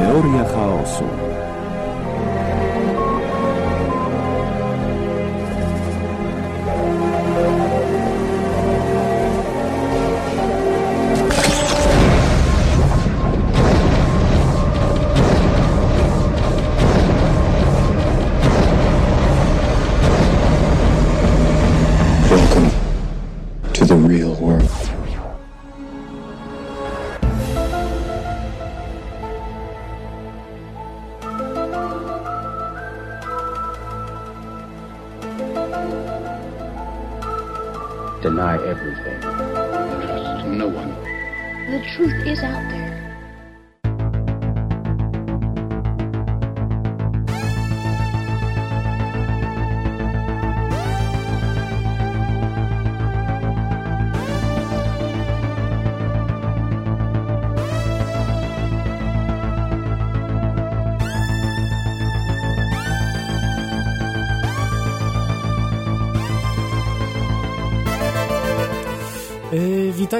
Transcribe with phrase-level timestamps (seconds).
[0.00, 1.29] Teoria chaosu.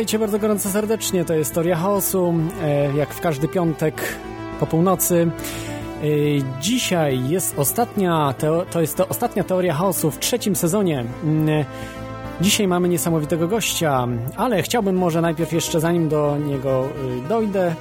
[0.00, 4.02] Witajcie bardzo gorąco serdecznie, to jest Teoria Chaosu, e, jak w każdy piątek
[4.60, 5.30] po północy.
[6.02, 8.34] Yy, dzisiaj jest ostatnia,
[8.70, 11.04] to jest to ostatnia Teoria Chaosu w trzecim sezonie.
[11.46, 11.64] Yy,
[12.40, 16.88] Dzisiaj mamy niesamowitego gościa, ale chciałbym może najpierw jeszcze zanim do niego
[17.22, 17.74] yy, dojdę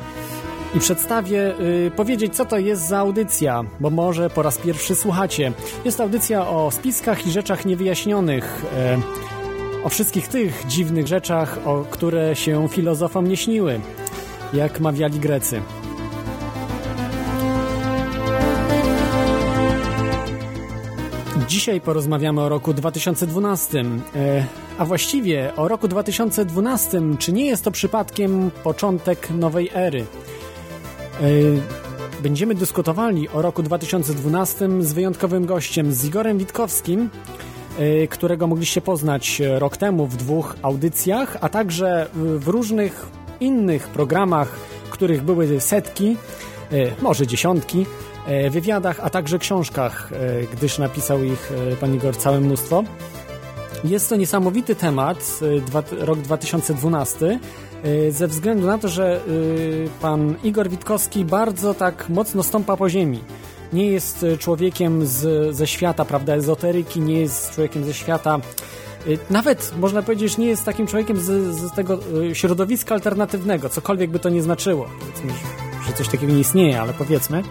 [0.75, 5.51] i przedstawię, yy, powiedzieć co to jest za audycja, bo może po raz pierwszy słuchacie.
[5.85, 8.65] Jest to audycja o spiskach i rzeczach niewyjaśnionych.
[9.83, 13.79] O wszystkich tych dziwnych rzeczach, o które się filozofom nie śniły,
[14.53, 15.61] jak mawiali Grecy.
[21.47, 23.79] Dzisiaj porozmawiamy o roku 2012,
[24.15, 24.45] e,
[24.77, 30.05] a właściwie o roku 2012, czy nie jest to przypadkiem początek nowej ery?
[31.21, 31.25] E,
[32.23, 37.09] Będziemy dyskutowali o roku 2012 z wyjątkowym gościem, z Igorem Witkowskim,
[38.09, 43.09] którego mogliście poznać rok temu w dwóch audycjach, a także w różnych
[43.39, 44.55] innych programach,
[44.89, 46.17] których były setki,
[46.73, 47.85] y, może dziesiątki,
[48.51, 50.09] wywiadach, a także książkach,
[50.53, 51.51] gdyż napisał ich
[51.81, 52.83] pan Igor całe mnóstwo.
[53.83, 55.39] Jest to niesamowity temat,
[55.91, 57.39] rok 2012,
[57.85, 59.19] y, ze względu na to, że
[60.01, 63.19] pan Igor Witkowski bardzo tak mocno stąpa po ziemi.
[63.73, 68.39] Nie jest y, człowiekiem z, ze świata, prawda, ezoteryki, nie jest człowiekiem ze świata.
[69.07, 74.09] y, Nawet można powiedzieć, nie jest takim człowiekiem z, z tego y, środowiska alternatywnego, cokolwiek
[74.11, 74.85] by to nie znaczyło.
[74.99, 75.33] Powiedzmy,
[75.87, 77.43] że- coś takiego nie istnieje, ale powiedzmy.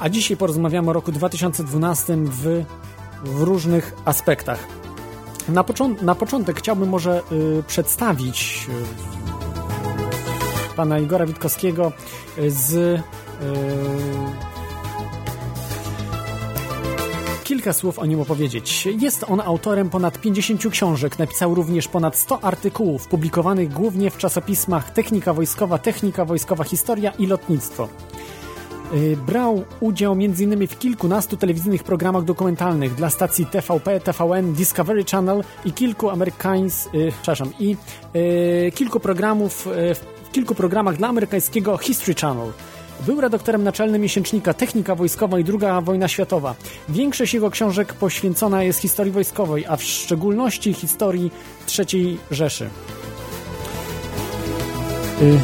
[0.00, 2.64] A dzisiaj porozmawiamy o roku 2012 w,
[3.24, 4.58] w różnych aspektach.
[5.48, 8.66] Na, począ- na początek chciałbym może y, przedstawić
[10.72, 11.92] y, pana Igora Witkowskiego
[12.48, 13.02] z y,
[17.48, 18.88] kilka słów o nim opowiedzieć.
[19.00, 24.92] Jest on autorem ponad 50 książek, napisał również ponad 100 artykułów publikowanych głównie w czasopismach
[24.92, 27.88] Technika Wojskowa, Technika Wojskowa Historia i Lotnictwo.
[28.94, 30.68] Y, Brał udział m.in.
[30.68, 36.88] w kilkunastu telewizyjnych programach dokumentalnych dla stacji TVP, TVN, Discovery Channel i kilku amerykańs...
[36.94, 37.76] Y, przepraszam, i
[38.16, 39.68] y, kilku programów,
[40.28, 42.52] w kilku programach dla amerykańskiego History Channel.
[43.06, 46.54] Był redaktorem naczelnym miesięcznika Technika Wojskowa i II wojna światowa.
[46.88, 51.30] Większość jego książek poświęcona jest historii wojskowej, a w szczególności historii
[51.78, 52.70] III Rzeszy.
[55.22, 55.38] Y,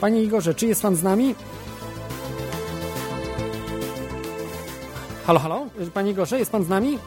[0.00, 1.34] Panie Igorze, czy jest pan z nami?
[5.26, 5.66] Halo, halo?
[5.94, 6.98] Panie Igorze, jest pan z nami?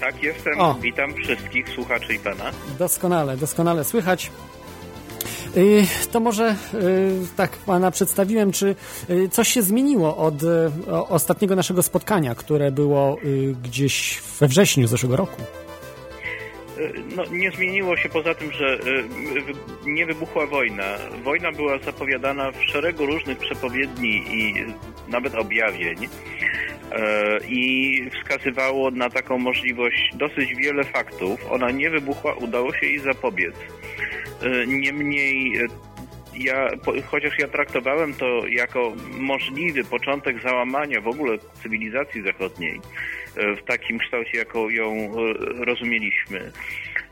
[0.00, 0.60] Tak, jestem.
[0.60, 0.74] O.
[0.74, 2.44] Witam wszystkich słuchaczy i pana.
[2.78, 4.30] Doskonale, doskonale słychać.
[5.56, 8.76] Y, To może y, tak pana przedstawiłem, czy
[9.10, 10.34] y, coś się zmieniło od
[11.08, 13.16] ostatniego naszego spotkania, które było
[13.64, 15.42] gdzieś we wrześniu zeszłego roku?
[17.16, 18.78] No, nie zmieniło się poza tym, że
[19.86, 20.84] nie wybuchła wojna.
[21.24, 24.54] Wojna była zapowiadana w szeregu różnych przepowiedni i
[25.08, 25.96] nawet objawień.
[27.48, 31.40] I wskazywało na taką możliwość dosyć wiele faktów.
[31.50, 33.54] Ona nie wybuchła, udało się jej zapobiec.
[34.44, 35.66] E, Niemniej e,
[36.36, 36.68] ja,
[37.06, 42.80] chociaż ja traktowałem to jako możliwy początek załamania w ogóle cywilizacji zachodniej
[43.36, 45.12] e, w takim kształcie, jaką ją
[45.58, 46.52] rozumieliśmy.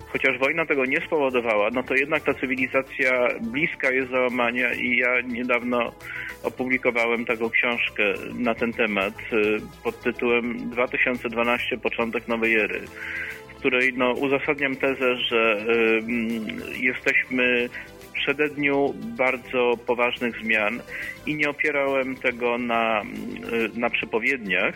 [0.06, 5.20] Chociaż wojna tego nie spowodowała, no to jednak ta cywilizacja bliska jest załamania i ja
[5.20, 5.93] niedawno
[6.43, 8.02] opublikowałem taką książkę
[8.34, 9.14] na ten temat
[9.84, 12.81] pod tytułem 2012 Początek Nowej Ery
[13.62, 15.64] której no, uzasadniam tezę, że
[16.80, 17.68] jesteśmy
[18.12, 20.80] przededniu bardzo poważnych zmian
[21.26, 23.02] i nie opierałem tego na,
[23.74, 24.74] na przepowiedniach,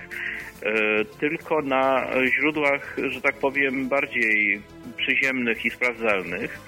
[1.21, 2.07] tylko na
[2.39, 4.61] źródłach, że tak powiem, bardziej
[4.97, 6.59] przyziemnych i sprawdzalnych.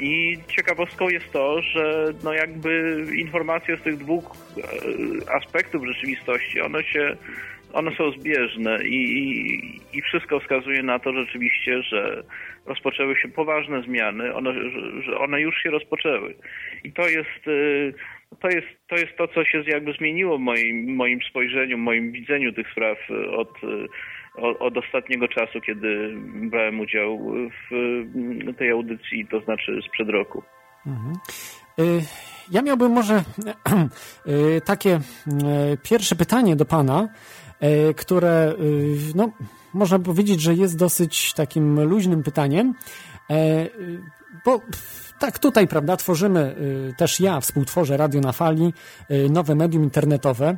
[0.00, 4.36] I ciekawostką jest to, że no jakby informacje z tych dwóch
[5.34, 7.16] aspektów rzeczywistości, one się
[7.72, 12.22] one są zbieżne i, i, i, wszystko wskazuje na to rzeczywiście, że
[12.66, 14.54] rozpoczęły się poważne zmiany, one,
[15.04, 16.34] że one już się rozpoczęły.
[16.84, 17.94] I to jest, y,
[18.40, 22.52] to jest, to, jest to, co się jakby zmieniło w moim, moim spojrzeniu, moim widzeniu
[22.52, 22.98] tych spraw
[23.36, 23.52] od,
[24.34, 26.14] od, od ostatniego czasu, kiedy
[26.50, 27.32] brałem udział
[27.70, 30.42] w tej audycji, to znaczy sprzed roku.
[30.86, 31.14] Mhm.
[31.78, 32.02] Y,
[32.50, 33.14] ja miałbym może
[34.26, 35.00] y, takie
[35.82, 37.08] pierwsze pytanie do Pana.
[37.60, 38.54] E, które, e,
[39.14, 39.30] no,
[39.74, 42.74] można powiedzieć, że jest dosyć takim luźnym pytaniem,
[43.30, 43.68] e,
[44.44, 44.60] bo
[45.18, 46.56] tak tutaj, prawda, tworzymy,
[46.96, 48.72] też ja współtworzę Radio na Fali,
[49.30, 50.56] nowe medium internetowe.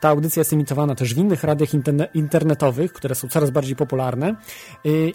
[0.00, 1.68] Ta audycja jest emitowana też w innych radiach
[2.14, 4.34] internetowych, które są coraz bardziej popularne.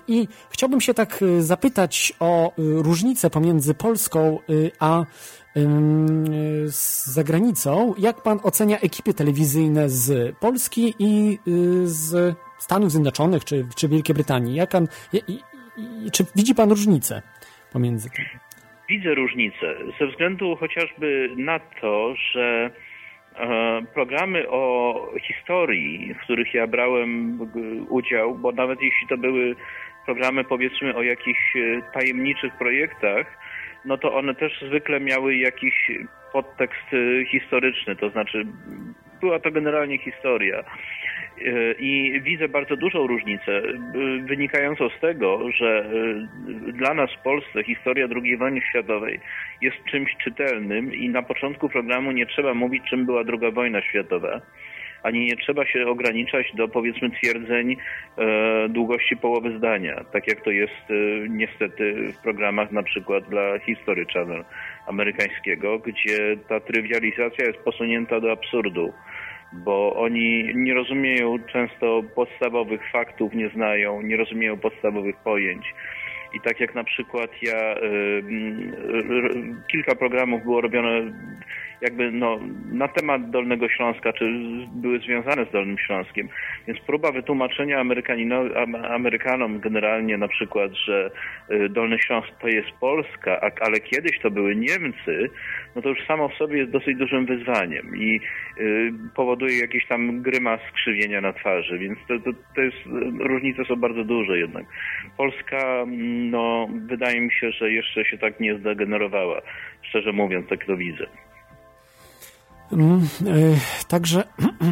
[0.08, 4.40] I chciałbym się tak zapytać o różnicę pomiędzy Polską
[4.80, 5.06] a
[6.66, 7.94] z zagranicą.
[7.98, 14.16] Jak pan ocenia ekipy telewizyjne z Polski i y, z Stanów Zjednoczonych czy, czy Wielkiej
[14.16, 14.56] Brytanii?
[14.56, 14.88] Jak pan,
[16.12, 17.22] czy widzi pan różnicę
[17.74, 18.26] pomiędzy tym?
[18.90, 22.72] Widzę różnicę ze względu chociażby na to, że
[23.36, 27.40] e, programy o historii, w których ja brałem
[27.90, 29.56] udział, bo nawet jeśli to były
[30.06, 33.38] programy powiedzmy o jakichś e, tajemniczych projektach,
[33.86, 35.92] no to one też zwykle miały jakiś
[36.34, 38.46] podtekst y, historyczny, to znaczy
[39.22, 40.64] była to generalnie historia.
[41.38, 43.74] Y, I widzę bardzo dużą różnicę y,
[44.28, 45.86] wynikającą z tego, że
[46.74, 49.20] dla nas w Polsce historia II wojny światowej
[49.62, 54.42] jest czymś czytelnym i na początku programu nie trzeba mówić, czym była II wojna światowa
[55.06, 57.78] ani nie trzeba się ograniczać do powiedzmy twierdzeń
[58.18, 60.94] e, długości połowy zdania, tak jak to jest e,
[61.30, 64.44] niestety w programach na przykład dla History Channel
[64.88, 68.94] amerykańskiego, gdzie ta trywializacja jest posunięta do absurdu
[69.54, 75.74] bo oni nie rozumieją często podstawowych faktów, nie znają, nie rozumieją podstawowych pojęć.
[76.34, 78.24] I tak jak na przykład ja, y, y,
[79.72, 81.12] kilka programów było robione
[81.82, 82.40] jakby no,
[82.72, 84.26] na temat Dolnego Śląska, czy
[84.76, 86.30] były związane z Dolnym Śląskiem.
[86.68, 87.84] Więc próba wytłumaczenia
[88.90, 91.12] Amerykanom generalnie na przykład, że
[91.52, 95.30] y, Dolny Śląsk to jest Polska, ale kiedyś to były Niemcy,
[95.76, 98.20] no to już samo w sobie jest dosyć dużym wyzwaniem i
[98.60, 102.78] y, powoduje jakieś tam gryma skrzywienia na twarzy, więc to, to, to jest,
[103.20, 104.66] różnice są bardzo duże jednak.
[105.18, 105.86] Polska,
[106.32, 109.42] no wydaje mi się, że jeszcze się tak nie zdegenerowała,
[109.82, 111.08] szczerze mówiąc, tak to widzę.
[112.72, 114.24] Mm, e, także,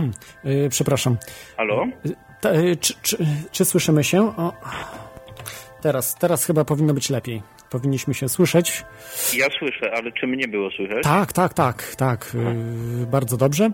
[0.44, 1.18] e, przepraszam.
[1.58, 1.86] Halo?
[2.44, 3.18] E, czy, czy,
[3.52, 4.38] czy, słyszymy się?
[4.38, 4.54] O,
[5.82, 7.42] teraz, teraz chyba powinno być lepiej.
[7.70, 8.86] Powinniśmy się słyszeć.
[9.38, 11.04] Ja słyszę, ale czy mnie było słychać?
[11.04, 12.32] Tak, tak, tak, tak.
[13.12, 13.72] bardzo dobrze.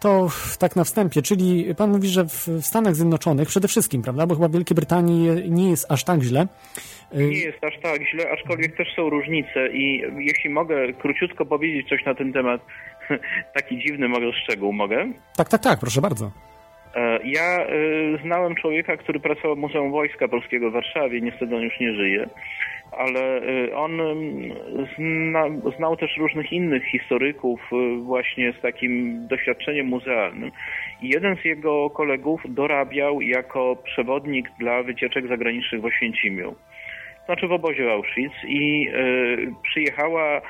[0.00, 0.28] to
[0.58, 4.48] tak na wstępie, czyli pan mówi, że w Stanach Zjednoczonych przede wszystkim, prawda, bo chyba
[4.48, 6.46] w Wielkiej Brytanii nie jest aż tak źle,
[7.12, 12.04] nie jest aż tak źle, aczkolwiek też są różnice i jeśli mogę króciutko powiedzieć coś
[12.04, 12.60] na ten temat,
[13.56, 15.12] taki dziwny może szczegół, mogę?
[15.36, 16.30] Tak, tak, tak, proszę bardzo.
[16.94, 17.68] E, ja e,
[18.24, 22.28] znałem człowieka, który pracował w Muzeum Wojska Polskiego w Warszawie, niestety on już nie żyje,
[22.92, 24.00] ale e, on
[24.96, 25.44] zna,
[25.76, 27.60] znał też różnych innych historyków
[28.02, 30.50] właśnie z takim doświadczeniem muzealnym.
[31.02, 36.54] I jeden z jego kolegów dorabiał jako przewodnik dla wycieczek zagranicznych w Oświęcimiu
[37.28, 38.96] znaczy w obozie Auschwitz i e,
[39.62, 40.40] przyjechała e,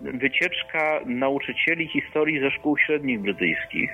[0.00, 3.90] wycieczka nauczycieli historii ze szkół średnich brytyjskich.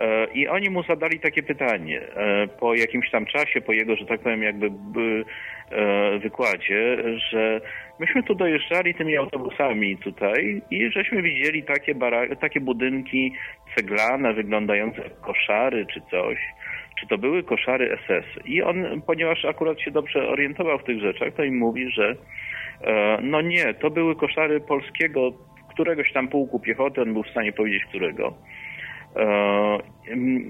[0.00, 2.00] E, I oni mu zadali takie pytanie
[2.60, 4.70] po jakimś tam czasie, po jego, że tak powiem, jakby
[6.22, 6.96] wykładzie,
[7.30, 7.60] że
[8.00, 11.94] myśmy tu dojeżdżali tymi autobusami tutaj i żeśmy widzieli takie,
[12.40, 13.32] takie budynki
[13.76, 16.38] ceglane, wyglądające jak koszary czy coś
[17.00, 18.46] czy to były koszary SS.
[18.46, 22.16] I on, ponieważ akurat się dobrze orientował w tych rzeczach, to im mówi, że
[22.80, 25.32] e, no nie, to były koszary polskiego,
[25.70, 28.34] któregoś tam pułku piechoty, on był w stanie powiedzieć którego.
[29.16, 29.78] E,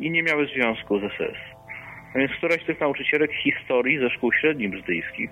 [0.00, 1.56] I nie miały związku z SS.
[2.14, 5.30] A więc któraś z tych nauczycielek historii ze szkół średnich brytyjskich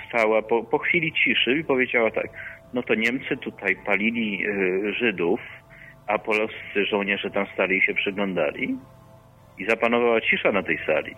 [0.00, 2.26] wstała po, po chwili ciszy i powiedziała tak,
[2.74, 5.40] no to Niemcy tutaj palili y, Żydów,
[6.06, 8.76] a polscy żołnierze tam stali i się przyglądali
[9.58, 11.14] i zapanowała cisza na tej sali.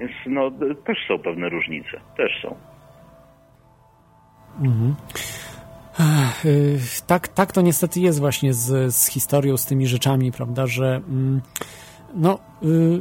[0.00, 0.50] Więc no,
[0.86, 2.00] też są pewne różnice.
[2.16, 2.56] Też są.
[4.60, 4.94] Mhm.
[6.44, 11.00] Y, tak, tak to niestety jest właśnie z, z historią, z tymi rzeczami, prawda, że
[11.08, 11.40] mm,
[12.14, 13.00] no, y,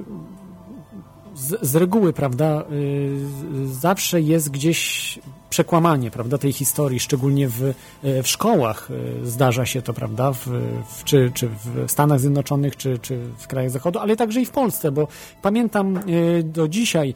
[1.35, 7.73] z, z reguły, prawda, y, zawsze jest gdzieś przekłamanie, prawda, tej historii, szczególnie w,
[8.03, 8.89] w szkołach
[9.23, 10.47] zdarza się to, prawda, w,
[10.87, 14.51] w, czy, czy w Stanach Zjednoczonych, czy, czy w krajach Zachodu, ale także i w
[14.51, 15.07] Polsce, bo
[15.41, 15.99] pamiętam
[16.43, 17.13] do dzisiaj,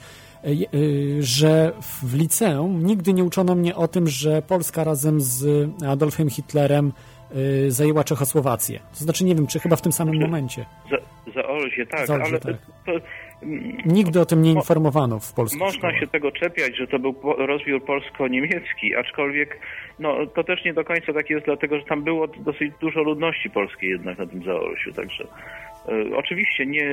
[1.20, 1.72] że
[2.04, 6.94] w liceum nigdy nie uczono mnie o tym, że Polska razem z Adolfem Hitlerem
[7.68, 8.80] zajęła Czechosłowację.
[8.98, 10.66] To znaczy, nie wiem, czy chyba w tym samym momencie.
[10.92, 10.98] Za,
[11.34, 12.56] za Olzie, tak, za Olzie, ale tak.
[12.86, 12.92] To,
[13.86, 15.58] Nigdy o tym nie informowano w Polsce.
[15.58, 16.00] Można szkołach.
[16.00, 19.60] się tego czepiać, że to był rozbiór polsko-niemiecki, aczkolwiek
[20.00, 23.50] no, to też nie do końca tak jest, dlatego że tam było dosyć dużo ludności
[23.50, 25.28] polskiej jednak na tym Zaorsiu, także
[25.88, 26.84] E, oczywiście nie,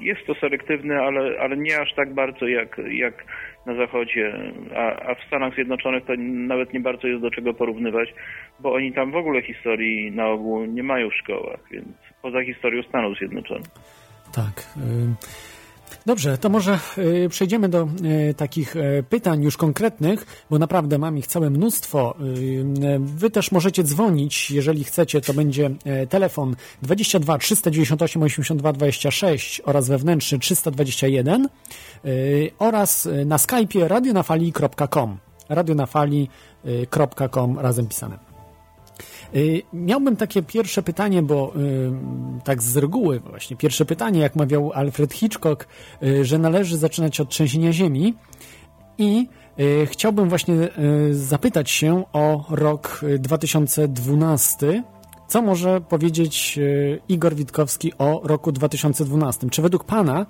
[0.00, 3.24] jest to selektywne, ale, ale nie aż tak bardzo jak, jak
[3.66, 8.14] na Zachodzie, a, a w Stanach Zjednoczonych to nawet nie bardzo jest do czego porównywać,
[8.60, 11.86] bo oni tam w ogóle historii na ogół nie mają w szkołach, więc
[12.22, 13.70] poza historią Stanów Zjednoczonych.
[14.34, 14.64] Tak.
[14.76, 15.50] Y
[16.06, 16.78] Dobrze, to może
[17.24, 17.88] e, przejdziemy do e,
[18.34, 22.14] takich e, pytań już konkretnych, bo naprawdę mam ich całe mnóstwo.
[22.98, 25.70] Wy też możecie dzwonić, jeżeli chcecie, to będzie
[26.08, 31.48] telefon 22 398 82 26 oraz wewnętrzny 321
[32.58, 38.29] oraz na Skype'ie radionafali.com radionafali.com razem pisane.
[39.36, 44.72] Y, miałbym takie pierwsze pytanie, bo y, tak z reguły właśnie pierwsze pytanie, jak mawiał
[44.72, 45.66] Alfred Hitchcock,
[46.02, 48.14] y, że należy zaczynać od trzęsienia ziemi
[48.98, 49.28] i
[49.86, 50.54] chciałbym właśnie
[51.10, 54.82] zapytać się o rok 2012.
[55.28, 56.58] Co może powiedzieć
[57.08, 59.50] Igor Witkowski o roku 2012?
[59.50, 60.26] Czy według Pana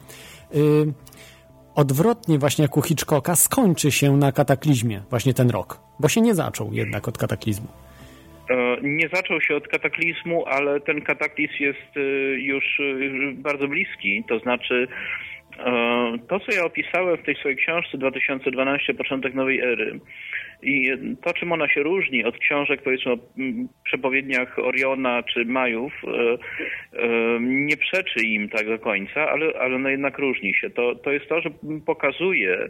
[1.74, 5.80] odwrotnie właśnie jak u Hitchcocka skończy się na kataklizmie właśnie ten rok?
[6.00, 7.68] Bo się nie zaczął jednak od kataklizmu.
[8.50, 12.00] E, nie zaczął się od kataklizmu, ale ten kataklizm jest e,
[12.40, 12.82] już e,
[13.32, 14.24] bardzo bliski.
[14.28, 14.88] To znaczy,
[16.28, 20.00] to co ja opisałem w tej swojej książce 2012, początek nowej ery,
[20.62, 20.90] i
[21.24, 23.18] to, czym ona się różni od książek, powiedzmy, o
[23.84, 25.92] przepowiedniach Oriona czy Majów,
[27.40, 30.70] nie przeczy im tak do końca, ale, ale no jednak różni się.
[30.70, 31.50] To, to jest to, że
[31.86, 32.68] pokazuje,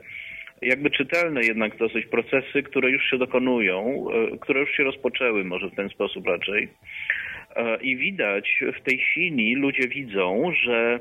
[0.62, 5.68] jakby czytelne jednak dosyć procesy, które już się dokonują, e, które już się rozpoczęły może
[5.68, 6.68] w ten sposób raczej.
[7.56, 11.00] E, I widać w tej chwili, ludzie widzą, że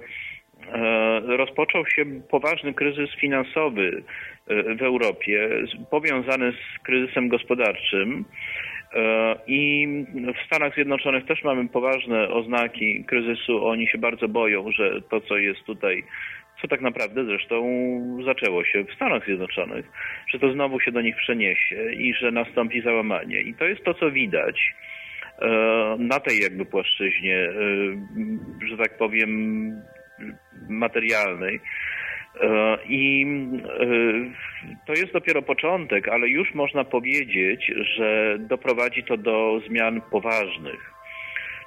[0.73, 4.03] e, rozpoczął się poważny kryzys finansowy
[4.77, 5.49] w Europie,
[5.91, 8.25] powiązany z kryzysem gospodarczym.
[9.47, 13.65] I w Stanach Zjednoczonych też mamy poważne oznaki kryzysu.
[13.65, 16.03] Oni się bardzo boją, że to, co jest tutaj
[16.61, 17.63] co tak naprawdę zresztą
[18.25, 19.85] zaczęło się w Stanach Zjednoczonych,
[20.27, 23.41] że to znowu się do nich przeniesie i że nastąpi załamanie.
[23.41, 24.73] I to jest to, co widać
[25.41, 25.47] e,
[25.99, 27.51] na tej jakby płaszczyźnie, e,
[28.67, 29.31] że tak powiem,
[30.69, 31.59] materialnej.
[32.41, 33.25] E, I
[34.85, 40.98] to jest dopiero początek, ale już można powiedzieć, że doprowadzi to do zmian poważnych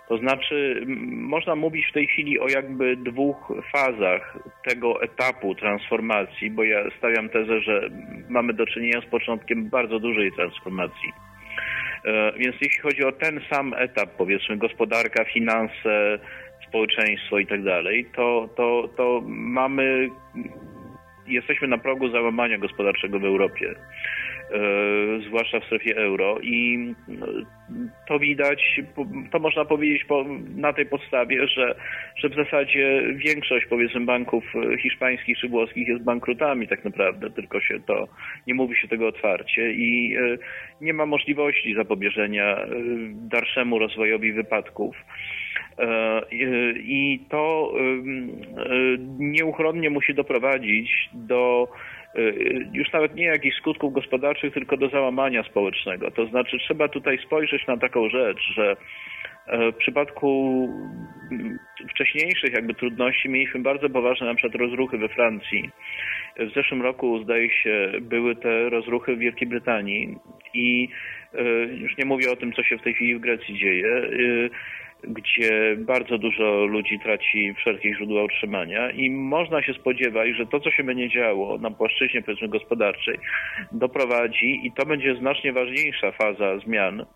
[0.09, 6.65] to znaczy, można mówić w tej chwili o jakby dwóch fazach tego etapu transformacji, bo
[6.65, 7.91] ja stawiam tezę, że
[8.29, 11.13] mamy do czynienia z początkiem bardzo dużej transformacji.
[12.05, 16.19] E, więc jeśli chodzi o ten sam etap, powiedzmy gospodarka, finanse,
[16.69, 20.09] społeczeństwo i tak dalej, to, to, to mamy,
[21.27, 23.75] jesteśmy na progu załamania gospodarczego w Europie.
[24.53, 24.59] E,
[25.29, 26.79] zwłaszcza w strefie euro i
[27.09, 27.27] no,
[28.09, 28.81] to widać,
[29.33, 30.25] to można powiedzieć po,
[30.57, 31.75] na tej podstawie, że,
[32.17, 34.45] że w zasadzie większość powiedzmy banków
[34.83, 38.09] hiszpańskich czy włoskich jest bankrutami tak naprawdę, tylko się to,
[38.47, 40.39] nie mówi się tego otwarcie i e,
[40.81, 42.69] nie ma możliwości zapobieżenia e,
[43.13, 44.97] dalszemu rozwojowi wypadków.
[46.83, 47.73] I to
[49.19, 51.69] nieuchronnie musi doprowadzić do
[52.73, 56.11] już nawet nie jakichś skutków gospodarczych, tylko do załamania społecznego.
[56.11, 58.77] To znaczy trzeba tutaj spojrzeć na taką rzecz, że
[59.47, 60.69] e, w przypadku
[61.33, 61.59] mm,
[61.91, 65.71] wcześniejszych jakby trudności mieliśmy bardzo poważne na przykład rozruchy we Francji.
[66.37, 70.17] W zeszłym roku zdaje się były te rozruchy w Wielkiej Brytanii
[70.55, 70.89] i
[71.35, 71.43] e,
[71.75, 74.51] już nie mówię o tym, co się w tej chwili w Grecji dzieje y,
[75.03, 80.71] gdzie bardzo dużo ludzi traci wszelkie źródła utrzymania i można się spodziewać, że to, co
[80.71, 83.19] się będzie działo na płaszczyźnie powiedzmy gospodarczej,
[83.73, 87.07] doprowadzi i to będzie znacznie ważniejsza faza zmian,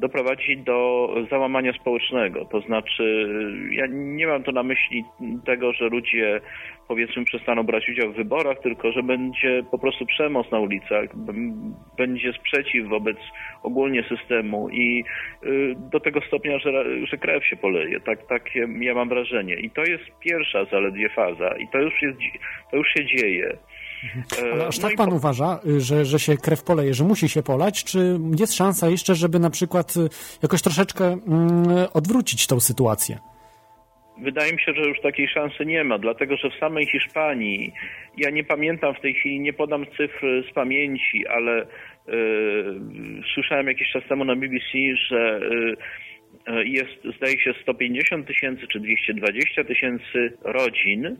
[0.00, 2.44] doprowadzić do załamania społecznego.
[2.44, 3.28] To znaczy,
[3.70, 5.04] ja nie mam tu na myśli
[5.46, 6.40] tego, że ludzie
[6.88, 11.04] powiedzmy przestaną brać udział w wyborach, tylko że będzie po prostu przemoc na ulicach,
[11.96, 13.16] będzie sprzeciw wobec
[13.62, 15.04] ogólnie systemu i
[15.44, 18.00] y, do tego stopnia, że, że krew się poleje.
[18.00, 18.42] Tak, tak
[18.80, 19.54] ja mam wrażenie.
[19.54, 22.18] I to jest pierwsza zaledwie faza i to już, jest,
[22.70, 23.56] to już się dzieje.
[24.04, 24.52] Mhm.
[24.52, 25.16] Ale aż no tak pan po...
[25.16, 29.14] uważa, y, że, że się krew poleje, że musi się polać, czy jest szansa jeszcze,
[29.14, 30.08] żeby na przykład y,
[30.42, 33.18] jakoś troszeczkę mm, odwrócić tą sytuację?
[34.22, 37.72] Wydaje mi się, że już takiej szansy nie ma, dlatego że w samej Hiszpanii,
[38.16, 41.66] ja nie pamiętam w tej chwili, nie podam cyfr z pamięci, ale
[42.06, 42.80] yy,
[43.34, 44.78] słyszałem jakiś czas temu na BBC,
[45.08, 45.40] że
[46.46, 51.16] yy, jest, zdaje się, 150 tysięcy czy 220 tysięcy rodzin,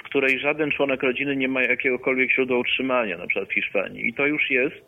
[0.00, 4.08] w której żaden członek rodziny nie ma jakiegokolwiek źródła utrzymania, na przykład w Hiszpanii.
[4.08, 4.84] I to już jest,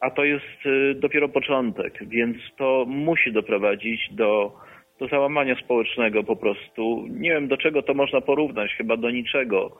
[0.00, 4.52] a to jest y, dopiero początek, więc to musi doprowadzić do,
[4.98, 7.06] do załamania społecznego po prostu.
[7.10, 9.78] Nie wiem, do czego to można porównać, chyba do niczego,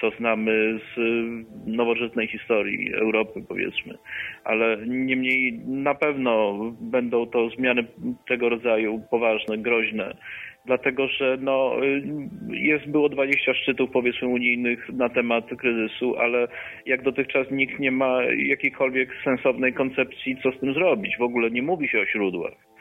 [0.00, 3.98] co znamy z y, nowożytnej historii Europy, powiedzmy.
[4.44, 7.84] Ale niemniej na pewno będą to zmiany
[8.28, 10.16] tego rodzaju poważne, groźne
[10.66, 12.02] dlatego że no, y,
[12.50, 16.48] jest, było 20 szczytów powiedzmy unijnych na temat kryzysu, ale
[16.86, 21.16] jak dotychczas nikt nie ma jakiejkolwiek sensownej koncepcji, co z tym zrobić.
[21.18, 22.72] W ogóle nie mówi się o źródłach.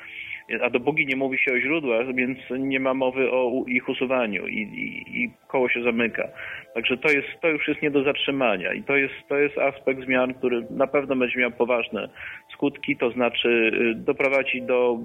[0.62, 4.62] A dopóki nie mówi się o źródłach, więc nie ma mowy o ich usuwaniu i,
[4.62, 6.28] i, i koło się zamyka.
[6.74, 10.06] Także to, jest, to już jest nie do zatrzymania i to jest, to jest aspekt
[10.06, 12.10] zmian, który na pewno będzie miał poważne
[12.54, 14.98] skutki, to znaczy y, doprowadzi do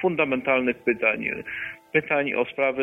[0.00, 1.24] fundamentalnych pytań
[1.92, 2.82] pytań o sprawy,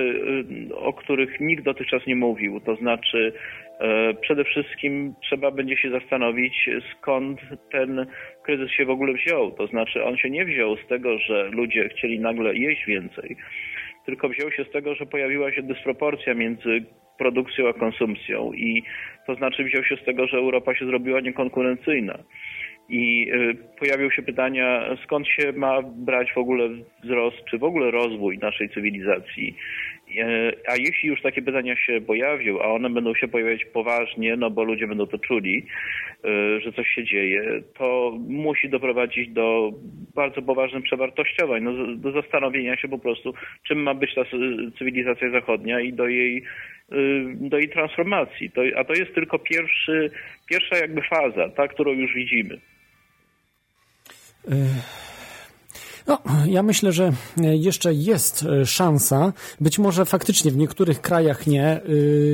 [0.70, 2.60] y, o których nikt dotychczas nie mówił.
[2.60, 3.34] To znaczy,
[3.80, 7.40] e, przede wszystkim trzeba będzie się zastanowić, skąd
[7.72, 8.06] ten
[8.44, 9.52] kryzys się w ogóle wziął.
[9.52, 13.38] To znaczy, on się nie wziął z tego, że ludzie chcieli nagle jeść więcej,
[14.06, 16.86] tylko wziął się z tego, że pojawiła się dysproporcja między
[17.18, 18.84] produkcją a konsumpcją i
[19.28, 22.18] to znaczy wziął się z tego, że Europa się zrobiła niekonkurencyjna.
[22.90, 26.70] I y, pojawią się pytania, skąd się ma brać w ogóle
[27.04, 29.56] wzrost, czy w ogóle rozwój naszej cywilizacji.
[30.10, 30.22] Y,
[30.68, 34.64] a jeśli już takie pytania się pojawią, a one będą się pojawiać poważnie, no bo
[34.64, 35.66] ludzie będą to czuli,
[36.26, 39.72] y, że coś się dzieje, to musi doprowadzić do
[40.16, 43.34] bardzo poważnych przewartościowań, no, do zastanowienia się po prostu,
[43.68, 44.22] czym ma być ta
[44.80, 46.44] cywilizacja zachodnia i do jej
[47.36, 48.52] do jej transformacji.
[48.76, 50.12] A to jest tylko pierwszy,
[50.50, 52.60] pierwsza jakby faza, ta, którą już widzimy.
[56.08, 59.34] No, ja myślę, że jeszcze jest e, szansa.
[59.62, 61.82] Być może faktycznie w niektórych krajach nie, e,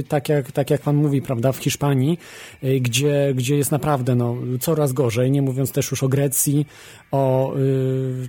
[0.08, 2.20] tak jak, tak jak pan mówi, prawda, w Hiszpanii,
[2.64, 6.66] e, gdzie, gdzie jest naprawdę no, coraz gorzej, nie mówiąc też już o Grecji,
[7.12, 7.54] o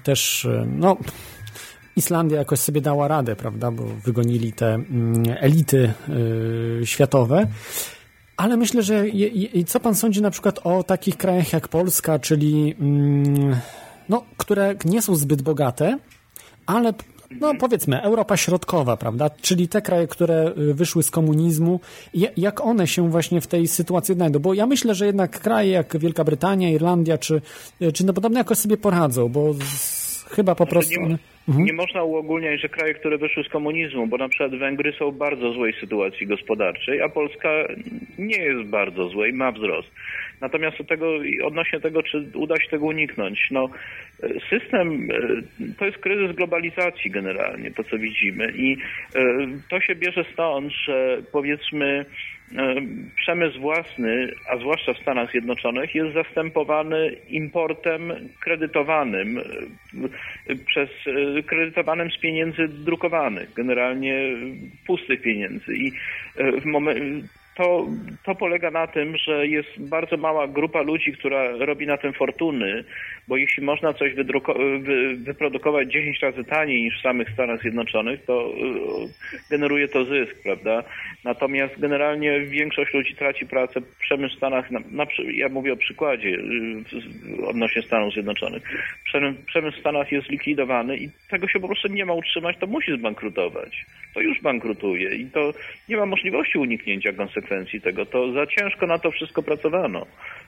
[0.03, 0.97] też, no,
[1.97, 5.93] Islandia jakoś sobie dała radę, prawda, bo wygonili te mm, elity
[6.85, 7.47] światowe.
[8.37, 12.19] Ale myślę, że je, je, co pan sądzi na przykład o takich krajach jak Polska,
[12.19, 13.57] czyli mm,
[14.09, 15.99] no, które nie są zbyt bogate,
[16.67, 16.93] ale
[17.41, 19.31] no powiedzmy Europa Środkowa, prawda?
[19.31, 21.81] Czyli te kraje, które y, wyszły z komunizmu,
[22.37, 24.39] jak one się właśnie w tej sytuacji znajdą?
[24.39, 27.43] Bo ja myślę, że jednak kraje jak Wielka Brytania, Irlandia, czy,
[27.95, 30.02] czy no podobne jakoś sobie poradzą, bo z,
[30.37, 31.01] chyba po prostu...
[31.01, 31.17] Nie,
[31.49, 31.65] Mhm.
[31.65, 35.17] Nie można uogólniać, że kraje, które wyszły z komunizmu, bo na przykład Węgry są w
[35.17, 37.49] bardzo złej sytuacji gospodarczej, a Polska
[38.19, 39.89] nie jest bardzo złej, ma wzrost.
[40.41, 41.07] Natomiast do tego,
[41.45, 43.69] odnośnie tego, czy uda się tego uniknąć, no
[44.51, 48.77] system, e, to jest kryzys globalizacji generalnie, to co widzimy i
[49.15, 49.23] e,
[49.71, 52.05] to się bierze stąd, że powiedzmy
[53.17, 59.43] przemysł własny, a zwłaszcza w Stanach Zjednoczonych, jest zastępowany importem kredytowanym e,
[60.67, 64.37] przez e, kredytowanym z pieniędzy drukowanych, generalnie
[64.87, 65.75] pustych pieniędzy.
[65.75, 65.93] I
[66.61, 67.87] w momencie to,
[68.25, 72.85] to polega na tym, że jest bardzo mała grupa ludzi, która robi na tym fortuny,
[73.29, 74.25] bo jeśli można coś wy,
[75.17, 80.85] wyprodukować 10 razy taniej niż w samych Stanach Zjednoczonych, to y, generuje to zysk, prawda?
[81.25, 83.81] Natomiast generalnie większość ludzi traci pracę.
[84.01, 88.63] Przemysł w Stanach, na, na, ja mówię o przykładzie y, odnośnie Stanów Zjednoczonych.
[89.47, 92.99] Przemysł, w Stanach jest zlikwidowany i tego się po prostu nie ma utrzymać, to musi
[92.99, 93.87] zbankrutować.
[94.15, 95.53] To już bankrutuje i to
[95.89, 97.42] nie ma możliwości uniknięcia konsekwencji
[97.83, 98.07] tego.
[98.07, 100.07] To za ciężko na to wszystko pracowano,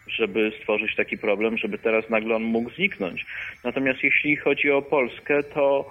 [0.09, 3.27] żeby stworzyć taki problem, żeby teraz nagle on mógł zniknąć.
[3.65, 5.91] Natomiast jeśli chodzi o Polskę, to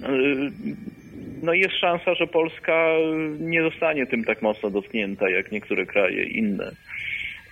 [0.00, 0.04] y,
[1.42, 2.86] no jest szansa, że Polska
[3.40, 6.72] nie zostanie tym tak mocno dotknięta jak niektóre kraje inne.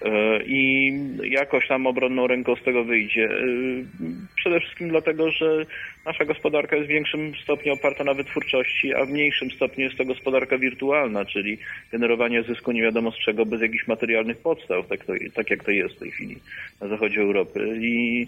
[0.05, 3.25] E, i jakoś tam obronną ręką z tego wyjdzie.
[3.25, 3.37] E,
[4.37, 5.67] przede wszystkim dlatego, że
[6.07, 10.05] nasza gospodarka jest w większym stopniu oparta na wytwórczości, a w mniejszym stopniu jest to
[10.05, 11.59] gospodarka wirtualna, czyli
[11.93, 15.71] generowanie zysku nie wiadomo z czego, bez jakichś materialnych podstaw, tak, to, tak jak to
[15.71, 16.37] jest w tej chwili
[16.81, 17.79] na zachodzie Europy.
[17.81, 18.27] I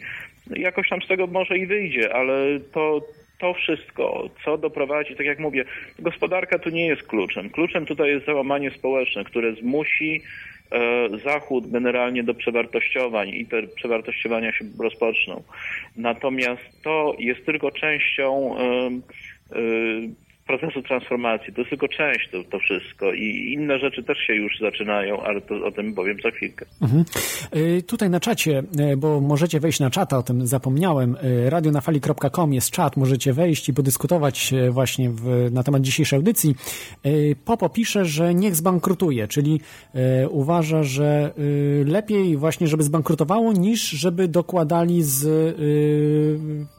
[0.50, 3.00] jakoś tam z tego może i wyjdzie, ale to
[3.42, 5.64] to wszystko, co doprowadzi, tak jak mówię,
[5.98, 7.50] gospodarka tu nie jest kluczem.
[7.50, 10.22] Kluczem tutaj jest załamanie społeczne, które zmusi
[11.24, 15.42] Zachód generalnie do przewartościowań i te przewartościowania się rozpoczną.
[15.96, 19.60] Natomiast to jest tylko częścią e, e,
[20.46, 21.52] procesu transformacji.
[21.52, 25.40] To jest tylko część to, to wszystko i inne rzeczy też się już zaczynają, ale
[25.40, 26.66] to, o tym powiem za chwilkę.
[26.82, 27.04] Mhm.
[27.56, 32.52] Y, tutaj na czacie, y, bo możecie wejść na czata, o tym zapomniałem, y, radionafali.com
[32.52, 36.54] jest czat, możecie wejść i podyskutować właśnie w, na temat dzisiejszej audycji.
[37.44, 39.60] Popo pisze, że niech zbankrutuje, czyli
[40.30, 41.32] uważa, że
[41.84, 45.26] lepiej właśnie, żeby zbankrutowało, niż żeby dokładali z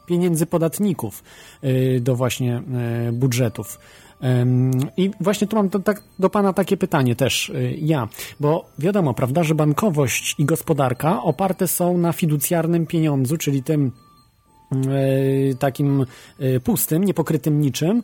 [0.06, 1.22] pieniędzy podatników
[2.00, 2.62] do właśnie
[3.12, 3.53] budżetu
[4.96, 8.08] I właśnie tu mam do, tak, do Pana takie pytanie też y, ja,
[8.40, 13.92] bo wiadomo, prawda, że bankowość i gospodarka oparte są na fiducjarnym pieniądzu, czyli tym
[14.72, 16.06] y, takim
[16.40, 18.02] y, pustym, niepokrytym niczym,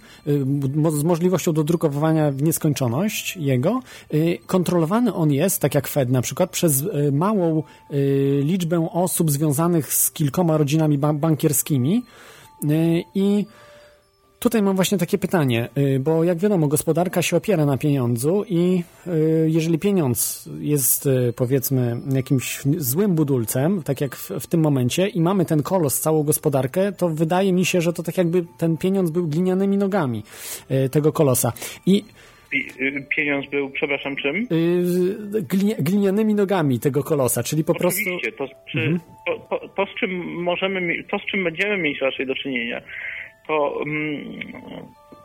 [0.93, 3.81] z możliwością dodrukowywania w nieskończoność jego.
[4.47, 7.63] Kontrolowany on jest, tak jak Fed na przykład, przez małą
[8.43, 12.03] liczbę osób związanych z kilkoma rodzinami bankierskimi.
[13.15, 13.47] I
[14.40, 18.83] Tutaj mam właśnie takie pytanie, y, bo jak wiadomo, gospodarka się opiera na pieniądzu i
[19.07, 25.09] y, jeżeli pieniądz jest y, powiedzmy jakimś złym budulcem, tak jak w, w, tym momencie,
[25.09, 28.76] i mamy ten kolos, całą gospodarkę, to wydaje mi się, że to tak jakby ten
[28.76, 30.22] pieniądz był glinianymi nogami
[30.90, 31.53] tego kolosa.
[31.87, 32.05] I
[33.16, 34.46] pieniądz był, przepraszam, czym?
[35.79, 38.55] glinianymi nogami tego kolosa, czyli po Oczywiście, prostu...
[38.72, 39.00] To, mhm.
[39.26, 42.83] to, to, to, z czym możemy, to z czym będziemy mieć raczej do czynienia,
[43.46, 44.40] to mm,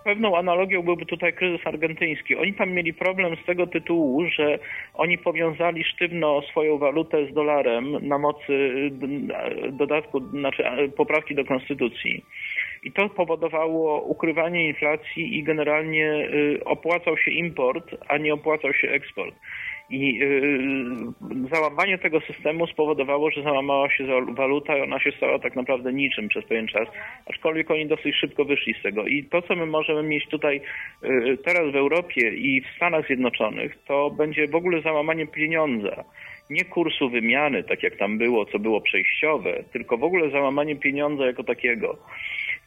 [0.05, 2.35] pewną analogią byłby tutaj kryzys argentyński.
[2.35, 4.59] Oni tam mieli problem z tego tytułu, że
[4.93, 10.63] oni powiązali sztywno swoją walutę z dolarem na mocy y, dodatku, znaczy
[10.97, 12.25] poprawki do konstytucji.
[12.85, 18.89] I to powodowało ukrywanie inflacji i generalnie y, opłacał się import, a nie opłacał się
[18.89, 19.35] eksport.
[19.89, 24.03] I yy, załamanie tego systemu spowodowało, że załamała się
[24.35, 26.87] waluta i ona się stała tak naprawdę niczym przez pewien czas,
[27.25, 29.07] aczkolwiek oni dosyć szybko wyszli z tego.
[29.07, 30.61] I to, co my możemy mieć tutaj
[31.03, 36.03] yy, teraz w Europie i w Stanach Zjednoczonych, to będzie w ogóle załamanie pieniądza.
[36.49, 41.25] Nie kursu wymiany, tak jak tam było, co było przejściowe, tylko w ogóle załamanie pieniądza
[41.25, 41.97] jako takiego.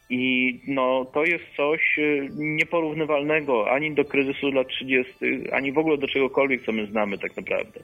[0.09, 5.13] I no, to jest coś y, nieporównywalnego ani do kryzysu lat 30.,
[5.51, 7.79] ani w ogóle do czegokolwiek, co my znamy tak naprawdę.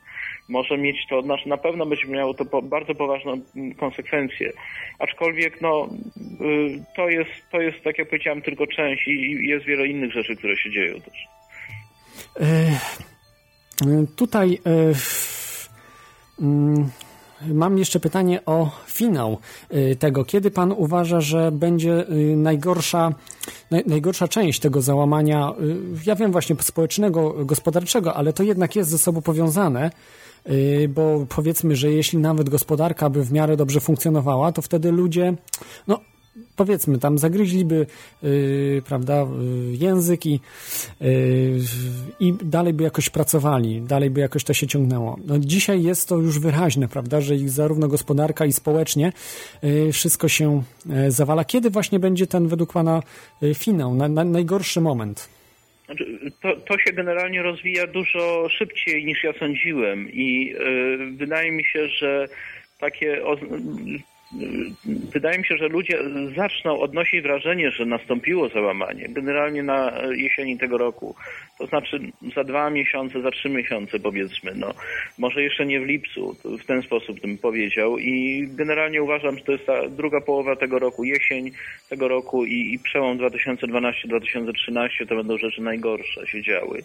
[0.50, 4.52] Może mieć to, na pewno będzie miało to po, bardzo poważne mm, konsekwencje.
[5.00, 5.90] Aczkolwiek no,
[6.42, 10.36] y, to, jest, to jest, tak jak powiedziałem, tylko część i jest wiele innych rzeczy,
[10.36, 11.28] które się dzieją też.
[12.40, 14.94] E, tutaj e,
[16.42, 16.90] mm,
[17.42, 19.38] Mam jeszcze pytanie o finał
[19.74, 20.26] y, tego.
[20.26, 23.14] Kiedy pan uważa, że będzie y, najgorsza,
[23.86, 28.98] najgorsza część tego załamania, y, ja wiem właśnie społecznego, gospodarczego, ale to jednak jest ze
[28.98, 29.92] sobą powiązane,
[30.90, 35.34] bo powiedzmy, że jeśli nawet gospodarka by w miarę dobrze funkcjonowała, to wtedy ludzie,
[35.88, 36.00] no
[36.56, 37.86] powiedzmy, tam zagryźliby,
[38.24, 39.28] yy, prawda,
[39.72, 40.40] yy, język i,
[41.02, 41.60] yy,
[42.20, 45.20] i dalej by jakoś pracowali, dalej by jakoś to się ciągnęło.
[45.26, 49.12] No, dzisiaj jest to już wyraźne, prawda, że ich zarówno gospodarka i społecznie
[49.64, 51.46] yy, wszystko się yy, zawala.
[51.46, 53.04] Kiedy właśnie będzie ten według Pana
[53.54, 55.30] finał, na, na, najgorszy moment?
[55.86, 60.56] Znaczy, to, to się generalnie rozwija dużo szybciej niż ja sądziłem i
[61.18, 62.28] wydaje mi się, że
[62.80, 63.26] takie
[65.14, 66.00] wydaje mi się, że ludzie
[66.36, 71.16] zaczną odnosić wrażenie, że nastąpiło załamanie, generalnie na jesieni tego roku.
[71.58, 72.00] To znaczy
[72.36, 74.74] za dwa miesiące, za trzy miesiące powiedzmy, no
[75.18, 79.52] może jeszcze nie w lipcu, w ten sposób bym powiedział i generalnie uważam, że to
[79.52, 81.52] jest ta druga połowa tego roku, jesień
[81.90, 86.84] tego roku i, i przełom 2012-2013 to będą rzeczy najgorsze się działy.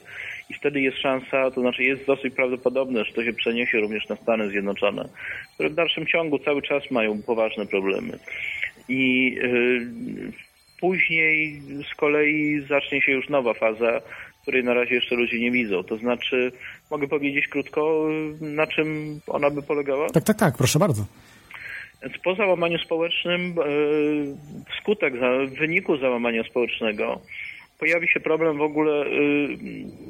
[0.50, 4.16] I wtedy jest szansa, to znaczy jest dosyć prawdopodobne, że to się przeniesie również na
[4.16, 5.08] Stany Zjednoczone,
[5.54, 8.18] które w dalszym ciągu cały czas mają poważne problemy.
[8.88, 10.32] I yy,
[10.80, 14.00] później z kolei zacznie się już nowa faza,
[14.42, 15.84] której na razie jeszcze ludzie nie widzą.
[15.84, 16.52] To znaczy,
[16.90, 18.08] mogę powiedzieć krótko,
[18.40, 20.10] na czym ona by polegała?
[20.10, 21.04] Tak, tak, tak, proszę bardzo.
[22.24, 23.54] Po załamaniu społecznym,
[24.76, 25.14] wskutek,
[25.46, 27.20] w wyniku załamania społecznego,
[27.80, 29.04] pojawi się problem w ogóle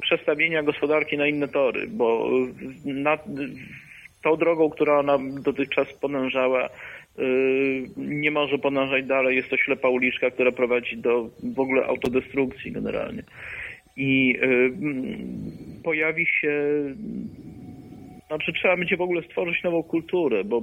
[0.01, 2.29] przestawienia gospodarki na inne tory, bo
[2.85, 3.17] na,
[4.23, 6.69] tą drogą, która ona dotychczas podążała,
[7.97, 9.37] nie może podążać dalej.
[9.37, 13.23] Jest to ślepa uliczka, która prowadzi do w ogóle autodestrukcji generalnie.
[13.97, 14.39] I
[15.83, 16.53] pojawi się
[18.31, 20.61] znaczy trzeba będzie w ogóle stworzyć nową kulturę, bo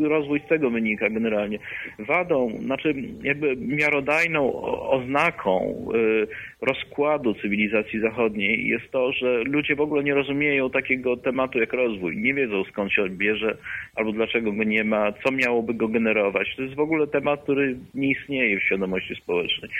[0.00, 1.58] rozwój z tego wynika generalnie.
[1.98, 6.26] Wadą, znaczy jakby miarodajną oznaką y,
[6.62, 12.16] rozkładu cywilizacji zachodniej jest to, że ludzie w ogóle nie rozumieją takiego tematu jak rozwój.
[12.16, 13.56] Nie wiedzą skąd się bierze,
[13.94, 16.56] albo dlaczego go nie ma, co miałoby go generować.
[16.56, 19.70] To jest w ogóle temat, który nie istnieje w świadomości społecznej.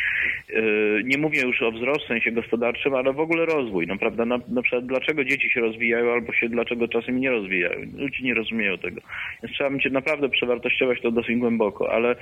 [0.50, 3.86] Y, nie mówię już o wzrost w sensie gospodarczym, ale w ogóle rozwój.
[3.86, 4.24] No, prawda?
[4.24, 7.80] Na, na przykład dlaczego dzieci się rozwijają, albo się dlaczego czasem nie rozwijają.
[7.96, 9.00] Ludzie nie rozumieją tego.
[9.42, 12.16] Więc trzeba będzie naprawdę przewartościować to dosyć głęboko, ale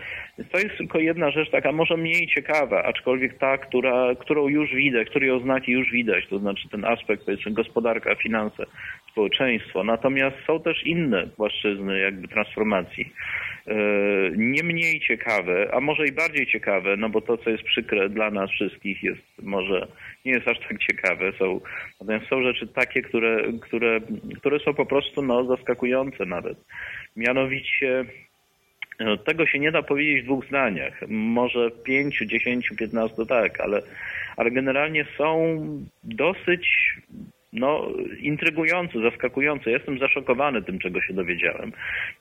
[0.52, 5.08] to jest tylko jedna rzecz taka może mniej ciekawa, aczkolwiek ta, która, którą już widać,
[5.10, 8.66] której oznaki już widać, to znaczy ten aspekt powiedzmy gospodarka, finanse,
[9.12, 9.84] społeczeństwo.
[9.84, 13.12] Natomiast są też inne płaszczyzny jakby transformacji
[14.37, 18.31] nie mniej ciekawe, a może i bardziej ciekawe, no bo to, co jest przykre dla
[18.31, 19.87] nas wszystkich, jest może
[20.25, 21.33] nie jest aż tak ciekawe.
[21.38, 21.61] Są,
[22.01, 24.01] natomiast są rzeczy takie, które, które,
[24.37, 26.59] które są po prostu no, zaskakujące nawet.
[27.16, 28.05] Mianowicie
[29.01, 31.01] no, tego się nie da powiedzieć w dwóch zdaniach.
[31.09, 33.83] Może w pięciu, dziesięciu, piętnastu tak, ale,
[34.37, 35.59] ale generalnie są
[36.05, 36.94] dosyć
[37.52, 37.88] no,
[38.20, 39.70] intrygujące, zaskakujące.
[39.70, 41.72] Jestem zaszokowany tym, czego się dowiedziałem.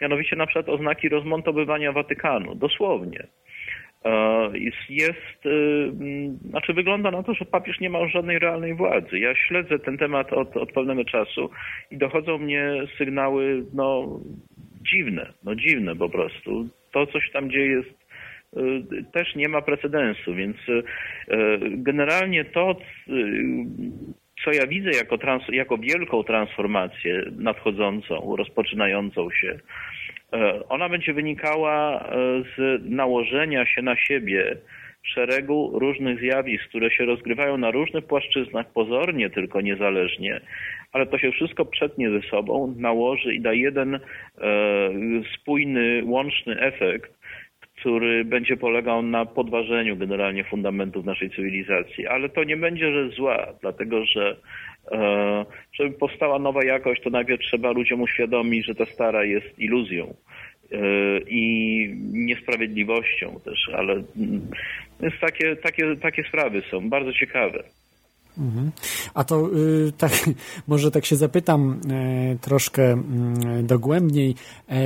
[0.02, 2.56] Mianowicie na przykład oznaki rozmontowywania Watykanu.
[2.56, 3.28] Dosłownie.
[4.06, 4.12] E,
[4.54, 5.44] jest, jest,
[6.50, 9.20] znaczy wygląda na to, że papież nie ma żadnej realnej władzy.
[9.20, 11.50] Ja śledzę ten temat od, od pewnego czasu
[11.92, 14.20] i dochodzą mnie sygnały, no,
[14.92, 16.70] dziwne, no dziwne po prostu.
[16.92, 17.90] To, co się tam dzieje jest
[18.58, 20.84] y, też nie ma precedensu, więc y,
[21.62, 22.76] generalnie to,
[24.44, 29.60] co ja widzę jako, trans, jako wielką transformację nadchodzącą, rozpoczynającą się,
[30.34, 32.16] e, ona będzie wynikała e,
[32.58, 34.58] z nałożenia się na siebie
[35.04, 40.42] szeregu różnych zjawisk, które się rozgrywają na różnych płaszczyznach, pozornie tylko niezależnie,
[40.92, 44.00] ale to się wszystko przetnie ze sobą, nałoży i da jeden e,
[45.36, 47.19] spójny, łączny efekt,
[47.80, 52.08] który będzie polegał na podważeniu generalnie fundamentów naszej cywilizacji.
[52.08, 54.36] Ale to nie będzie rzecz zła, dlatego że
[54.92, 60.14] e, żeby powstała nowa jakość, to najpierw trzeba ludziom uświadomić, że ta stara jest iluzją
[60.72, 60.78] e,
[61.28, 64.42] i niesprawiedliwością też, ale mm,
[65.02, 67.64] więc takie, takie, takie sprawy są bardzo ciekawe.
[68.40, 68.72] Mhm.
[69.14, 69.50] A to
[69.88, 70.12] y, tak,
[70.68, 74.36] może tak się zapytam e, troszkę y, dogłębniej.
[74.68, 74.78] E,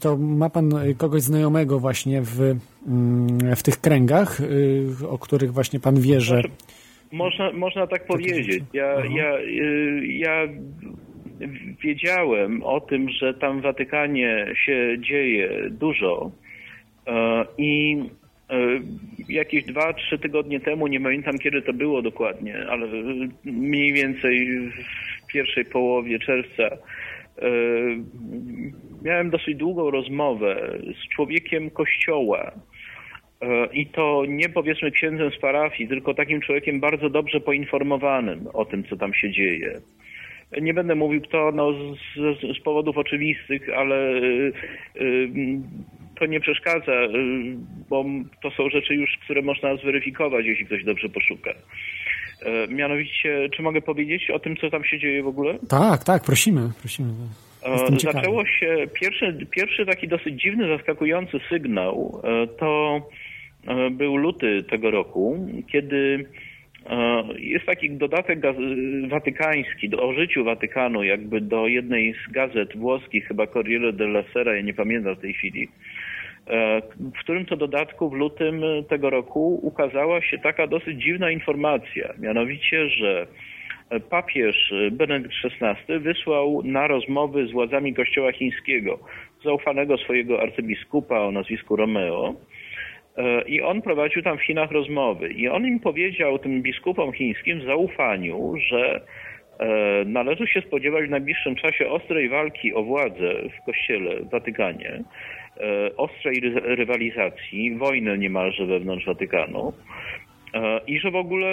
[0.00, 2.56] to ma pan kogoś znajomego właśnie w, y,
[3.56, 6.42] w tych kręgach, y, o których właśnie pan wie, że...
[7.12, 8.62] Można, można tak powiedzieć.
[8.72, 10.48] Ja, ja, y, ja
[11.84, 16.30] wiedziałem o tym, że tam w Watykanie się dzieje dużo
[17.58, 18.02] i
[19.28, 22.86] jakieś dwa, trzy tygodnie temu, nie pamiętam kiedy to było dokładnie, ale
[23.44, 24.48] mniej więcej
[25.22, 26.78] w pierwszej połowie czerwca e,
[29.02, 32.52] miałem dosyć długą rozmowę z człowiekiem kościoła.
[33.40, 38.64] E, I to nie powiedzmy księdzem z parafii, tylko takim człowiekiem bardzo dobrze poinformowanym o
[38.64, 39.80] tym, co tam się dzieje.
[40.60, 44.20] Nie będę mówił kto, no, z, z powodów oczywistych, ale
[46.18, 47.08] to nie przeszkadza, y,
[47.88, 48.04] bo
[48.42, 51.50] to są rzeczy już, które można zweryfikować, jeśli ktoś dobrze poszuka.
[52.42, 55.58] E, mianowicie, czy mogę powiedzieć o tym, co tam się dzieje w ogóle?
[55.68, 57.08] Tak, tak, prosimy, prosimy.
[57.62, 63.00] E, zaczęło się, pierwszy, pierwszy taki dosyć dziwny, zaskakujący sygnał e, to
[63.90, 66.26] był luty tego roku, kiedy
[67.38, 68.40] jest taki dodatek
[69.08, 74.62] watykański o życiu Watykanu, jakby do jednej z gazet włoskich, chyba Corriere della Sera, ja
[74.62, 75.68] nie pamiętam w tej chwili,
[76.98, 82.88] w którym to dodatku w lutym tego roku ukazała się taka dosyć dziwna informacja, mianowicie,
[82.88, 83.26] że
[84.10, 88.98] papież Benedykt XVI wysłał na rozmowy z władzami kościoła chińskiego
[89.44, 92.34] zaufanego swojego arcybiskupa o nazwisku Romeo
[93.16, 95.28] e, i on prowadził tam w Chinach rozmowy.
[95.28, 99.00] I on im powiedział tym biskupom chińskim w zaufaniu, że
[99.58, 105.02] e, należy się spodziewać w najbliższym czasie ostrej walki o władzę w kościele w Watykanie,
[105.45, 105.45] E,
[105.96, 109.72] ostrej rywalizacji, wojny niemalże wewnątrz Watykanu
[110.54, 111.48] e, i że w ogóle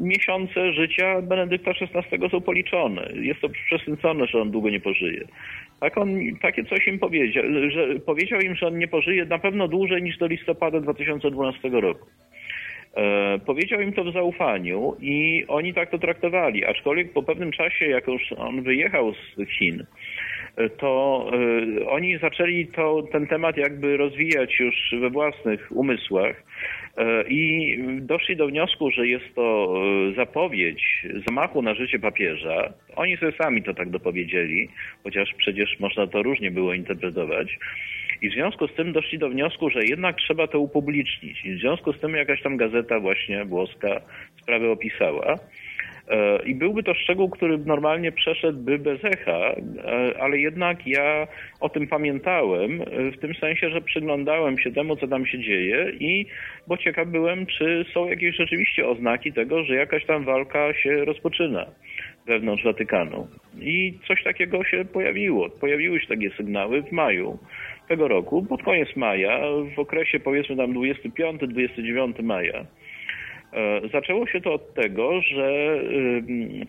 [0.00, 3.08] miesiące życia Benedykta XVI są policzone.
[3.14, 5.24] Jest to przesycone, że on długo nie pożyje.
[5.80, 9.68] Tak on, takie coś im powiedział, że powiedział im, że on nie pożyje na pewno
[9.68, 12.06] dłużej niż do listopada 2012 roku.
[12.96, 17.86] E, powiedział im to w zaufaniu i oni tak to traktowali, aczkolwiek po pewnym czasie,
[17.86, 19.86] jak już on wyjechał z Chin,
[20.78, 21.24] to
[21.88, 26.42] oni zaczęli to, ten temat jakby rozwijać już we własnych umysłach
[27.28, 29.74] i doszli do wniosku, że jest to
[30.16, 32.72] zapowiedź zamachu na życie papieża.
[32.96, 34.68] Oni sobie sami to tak dopowiedzieli,
[35.04, 37.58] chociaż przecież można to różnie było interpretować.
[38.22, 41.44] I w związku z tym doszli do wniosku, że jednak trzeba to upublicznić.
[41.44, 44.00] I w związku z tym jakaś tam gazeta właśnie włoska
[44.42, 45.38] sprawę opisała.
[46.08, 51.26] E, I byłby to szczegół, który normalnie przeszedłby bez echa, e, ale jednak ja
[51.60, 55.92] o tym pamiętałem, e, w tym sensie, że przyglądałem się temu, co tam się dzieje
[56.00, 56.26] i
[56.66, 61.66] bo ciekaw byłem, czy są jakieś rzeczywiście oznaki tego, że jakaś tam walka się rozpoczyna
[62.26, 63.28] wewnątrz Watykanu.
[63.60, 65.48] I coś takiego się pojawiło.
[65.60, 67.38] Pojawiły się takie sygnały w maju
[67.88, 69.40] tego roku, pod koniec maja,
[69.76, 72.66] w okresie powiedzmy tam 25-29 maja.
[73.56, 75.80] E, zaczęło się to od tego, że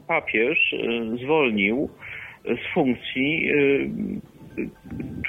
[0.07, 1.89] papież e, zwolnił
[2.45, 3.51] z funkcji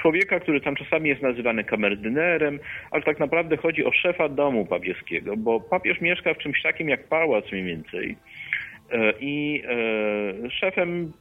[0.01, 2.59] człowieka, który tam czasami jest nazywany kamerdynerem,
[2.91, 7.07] ale tak naprawdę chodzi o szefa domu papieskiego, bo papież mieszka w czymś takim jak
[7.07, 8.17] pałac mniej więcej.
[8.91, 9.63] E, I
[10.49, 11.11] szefem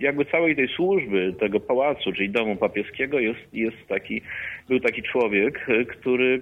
[0.00, 4.22] jakby całej tej służby, tego pałacu, czyli domu papieskiego jest, jest taki,
[4.68, 6.40] był taki człowiek, który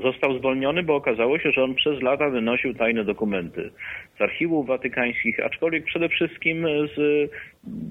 [0.00, 3.70] został zwolniony, bo okazało się, że on przez lata wynosił tajne dokumenty
[4.18, 7.30] z archiwów watykańskich, aczkolwiek przede wszystkim z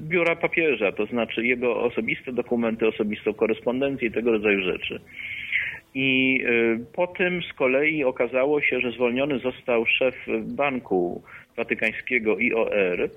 [0.10, 5.00] biura papieża, to znaczy jego osobiste dokumenty, osobistą korespondencję i tego rodzaju rzeczy.
[5.96, 11.24] I y, po tym z kolei okazało się, że zwolniony został szef banku
[11.58, 13.10] watykańskiego IOR,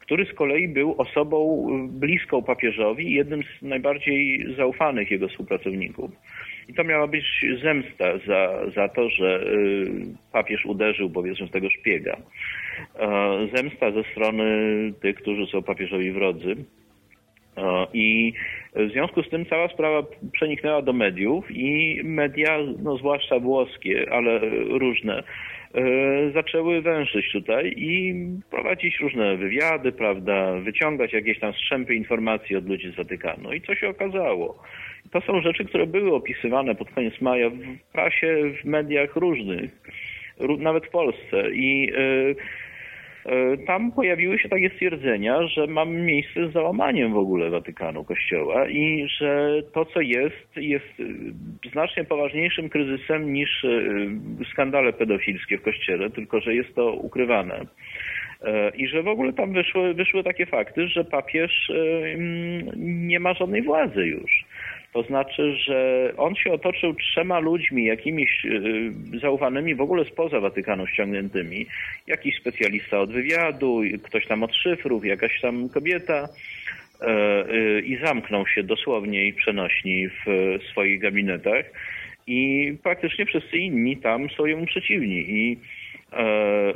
[0.00, 6.10] który z kolei był osobą bliską papieżowi i jednym z najbardziej zaufanych jego współpracowników.
[6.68, 7.24] I to miała być
[7.62, 9.90] zemsta za, za to, że y,
[10.32, 12.16] papież uderzył powiedzmy w tego szpiega.
[13.54, 14.44] Zemsta ze strony
[15.00, 16.56] tych, którzy są papieżowi wrodzy.
[17.92, 18.32] I
[18.76, 20.02] w związku z tym cała sprawa
[20.32, 24.40] przeniknęła do mediów i media, no zwłaszcza włoskie, ale
[24.78, 25.22] różne,
[25.74, 28.14] E, zaczęły wężyć tutaj i
[28.50, 33.52] prowadzić różne wywiady, prawda, wyciągać jakieś tam strzępy informacji od ludzi z Watykanu.
[33.52, 34.62] I co się okazało?
[35.12, 39.70] To są rzeczy, które były opisywane pod koniec maja w prasie, w mediach różnych,
[40.58, 41.50] nawet w Polsce.
[41.50, 42.36] I yy,
[43.28, 48.68] E, tam pojawiły się takie stwierdzenia, że mamy miejsce z załamaniem w ogóle Watykanu, Kościoła
[48.68, 51.00] i że to, co jest, jest
[51.64, 53.68] e, znacznie poważniejszym kryzysem niż e,
[54.52, 57.66] skandale pedofilskie w Kościele, tylko że jest to ukrywane.
[58.76, 61.72] I że w ogóle tam wyszły, wyszły takie fakty, że papież
[62.76, 64.44] nie ma żadnej władzy już.
[64.92, 70.86] To znaczy, że on się otoczył trzema ludźmi, jakimiś y, zaufanymi w ogóle spoza Watykanu
[70.86, 71.66] ściągniętymi.
[72.06, 76.28] Jakiś specjalista od wywiadu, ktoś tam od szyfrów, jakaś tam kobieta
[77.00, 81.64] e, y, i zamknął się dosłownie i przenośni w swoich gabinetach
[82.26, 85.77] i praktycznie wszyscy inni tam są jemu przeciwni i E,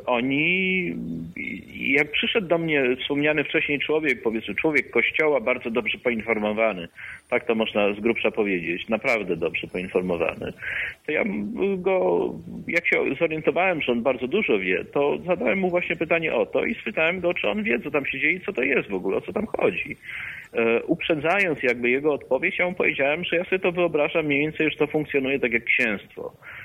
[0.06, 0.94] oni,
[1.76, 6.88] jak przyszedł do mnie wspomniany wcześniej człowiek, powiedzmy człowiek kościoła, bardzo dobrze poinformowany,
[7.28, 10.52] tak to można z grubsza powiedzieć, naprawdę dobrze poinformowany,
[11.06, 11.24] to ja
[11.76, 12.28] go,
[12.68, 16.64] jak się zorientowałem, że on bardzo dużo wie, to zadałem mu właśnie pytanie o to
[16.64, 18.94] i spytałem go, czy on wie, co tam się dzieje i co to jest w
[18.94, 19.96] ogóle, o co tam chodzi.
[20.52, 24.70] E, uprzedzając jakby jego odpowiedź, ja mu powiedziałem, że ja sobie to wyobrażam mniej więcej,
[24.70, 26.32] że to funkcjonuje tak jak księstwo.
[26.32, 26.61] E,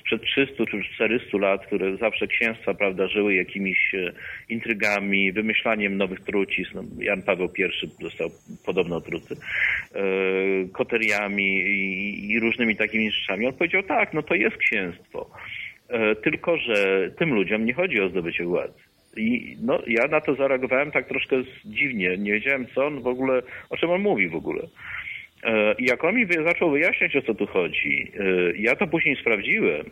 [0.00, 4.12] sprzed 300 czy 400 lat, które zawsze księstwa prawda, żyły jakimiś e,
[4.48, 6.70] intrygami, wymyślaniem nowych trucizn.
[6.74, 8.30] No, Jan Paweł I został
[8.66, 9.34] podobno truty,
[9.94, 10.00] e,
[10.72, 11.60] koteriami
[12.32, 13.46] i różnymi takimi rzeczami.
[13.46, 15.30] On powiedział tak, no to jest księstwo.
[16.22, 18.74] Tylko, że tym ludziom nie chodzi o zdobycie władzy.
[19.16, 22.16] I no, ja na to zareagowałem tak troszkę dziwnie.
[22.18, 24.62] Nie wiedziałem, co on w ogóle, o czym on mówi w ogóle.
[25.44, 28.24] E, I jak on mi zaczął wyjaśniać, o co tu chodzi, e,
[28.56, 29.84] ja to później sprawdziłem,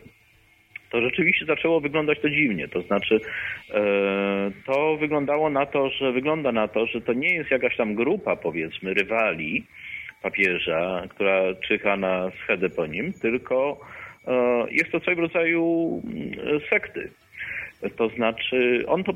[0.89, 2.67] to rzeczywiście zaczęło wyglądać to dziwnie.
[2.67, 3.19] To znaczy,
[3.73, 3.81] e,
[4.65, 8.35] to wyglądało na to, że wygląda na to, że to nie jest jakaś tam grupa,
[8.35, 9.63] powiedzmy, rywali
[10.21, 13.79] papieża, która czyha na schedę po nim, tylko
[14.71, 17.09] jest to coś w rodzaju mm, sekty.
[17.97, 19.13] To znaczy, on to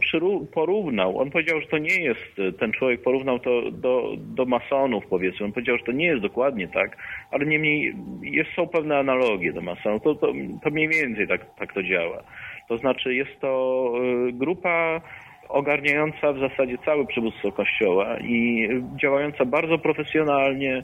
[0.54, 5.46] porównał, on powiedział, że to nie jest, ten człowiek porównał to do, do masonów, powiedzmy.
[5.46, 6.98] On powiedział, że to nie jest dokładnie tak,
[7.32, 10.04] ale niemniej jest, są pewne analogie do masonów.
[10.04, 12.24] To, to, to mniej więcej tak, tak to działa.
[12.70, 13.94] To znaczy, jest to
[14.30, 15.02] y, grupa
[15.50, 18.68] ogarniająca w zasadzie całe przywództwo Kościoła i
[19.02, 20.84] działająca bardzo profesjonalnie,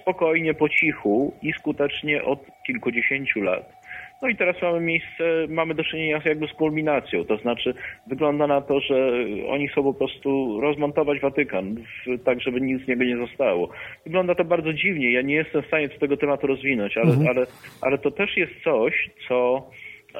[0.00, 3.78] spokojnie, po cichu i skutecznie od kilkudziesięciu lat
[4.22, 7.74] No i teraz mamy miejsce, mamy do czynienia jakby z kulminacją, to znaczy
[8.06, 9.12] wygląda na to, że
[9.48, 11.76] oni chcą po prostu rozmontować Watykan,
[12.24, 13.68] tak żeby nic z niego nie zostało.
[14.04, 17.28] Wygląda to bardzo dziwnie, ja nie jestem w stanie tego tematu rozwinąć, ale, mhm.
[17.28, 17.46] ale,
[17.80, 19.70] ale to też jest coś, co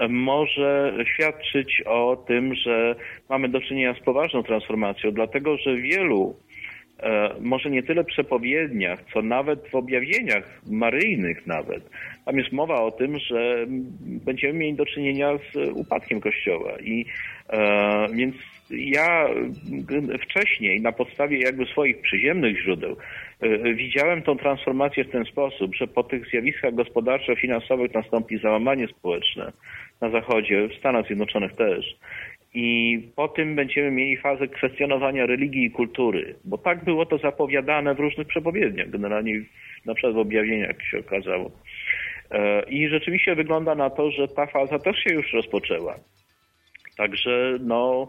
[0.08, 2.94] może świadczyć o tym, że
[3.28, 6.36] mamy do czynienia z poważną transformacją, dlatego że wielu
[7.02, 11.90] E, może nie tyle przepowiedniach, co nawet w objawieniach maryjnych nawet.
[12.28, 13.66] Tam jest mowa o tym, że
[14.00, 16.72] będziemy mieli do czynienia z upadkiem Kościoła.
[16.80, 17.06] I
[17.50, 18.34] e, więc
[18.70, 19.28] ja
[20.22, 22.96] wcześniej na podstawie jakby swoich przyziemnych źródeł
[23.40, 29.52] e, widziałem tą transformację w ten sposób, że po tych zjawiskach gospodarczo-finansowych nastąpi załamanie społeczne
[30.00, 31.96] na Zachodzie, w Stanach Zjednoczonych też
[32.54, 37.94] i po tym będziemy mieli fazę kwestionowania religii i kultury, bo tak było to zapowiadane
[37.94, 39.34] w różnych przepowiedniach, generalnie
[39.86, 41.50] na przykład w objawieniach się okazało.
[42.30, 45.94] E, I rzeczywiście wygląda na to, że ta faza też się już rozpoczęła.
[46.96, 48.08] Także no,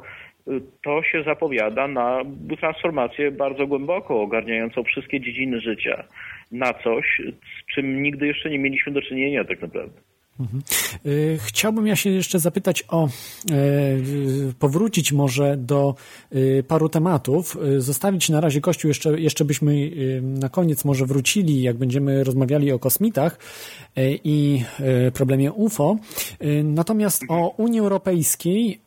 [0.83, 2.21] to się zapowiada na
[2.59, 6.03] transformację bardzo głęboko, ogarniającą wszystkie dziedziny życia,
[6.51, 7.21] na coś,
[7.61, 10.08] z czym nigdy jeszcze nie mieliśmy do czynienia tak naprawdę.
[10.39, 10.61] Mhm.
[11.05, 13.09] Y, chciałbym ja się jeszcze zapytać o, e,
[14.59, 15.95] powrócić może do
[16.35, 21.61] y, paru tematów, y, zostawić na razie Kościół, jeszcze, jeszcze byśmy na koniec może wrócili,
[21.61, 23.39] jak będziemy rozmawiali o kosmitach
[24.23, 24.63] i
[25.13, 25.97] problemie UFO.
[26.63, 28.81] Natomiast o Unii Europejskiej,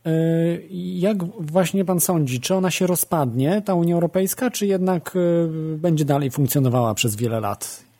[0.95, 5.15] jak właśnie pan sądzi, czy ona się rozpadnie, ta Unia Europejska, czy jednak
[5.77, 7.92] będzie dalej funkcjonowała przez wiele lat?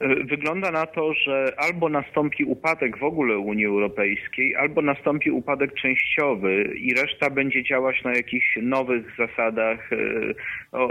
[0.00, 6.74] Wygląda na to, że albo nastąpi upadek w ogóle Unii Europejskiej, albo nastąpi upadek częściowy
[6.80, 9.96] i reszta będzie działać na jakichś nowych zasadach e,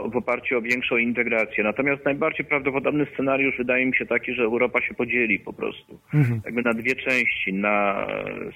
[0.09, 1.63] w oparciu o większą integrację.
[1.63, 5.99] Natomiast najbardziej prawdopodobny scenariusz wydaje mi się taki, że Europa się podzieli po prostu.
[6.13, 6.41] Mhm.
[6.45, 7.53] Jakby na dwie części.
[7.53, 8.07] Na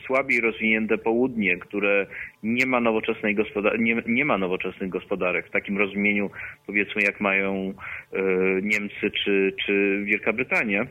[0.08, 2.08] słabiej rozwinięte południe, które
[2.44, 6.30] nie ma nowoczesnej gospodar- nie, nie ma nowoczesnych gospodarek w takim rozumieniu
[6.68, 7.74] powiedzmy jak mają
[8.14, 8.22] e,
[8.62, 10.88] Niemcy czy, czy Wielka Brytania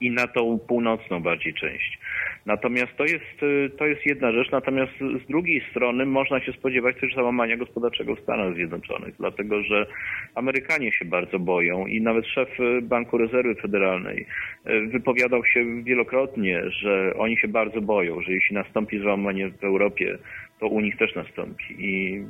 [0.00, 1.98] i na tą północną bardziej część.
[2.46, 4.92] Natomiast to jest, y, to jest jedna rzecz, natomiast
[5.24, 9.86] z drugiej strony można się spodziewać też załamania gospodarczego w Stanach Zjednoczonych, dlatego że
[10.34, 14.26] Amerykanie się bardzo boją i nawet szef y, Banku Rezerwy Federalnej
[14.66, 20.18] y, wypowiadał się wielokrotnie, że oni się bardzo boją, że jeśli nastąpi załamanie w Europie,
[20.60, 21.64] to u nich też nastąpi.
[21.78, 22.22] I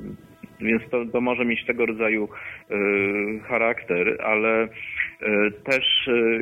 [0.63, 2.29] więc to, to może mieć tego rodzaju
[2.71, 4.69] y, charakter, ale y,
[5.65, 6.41] też y,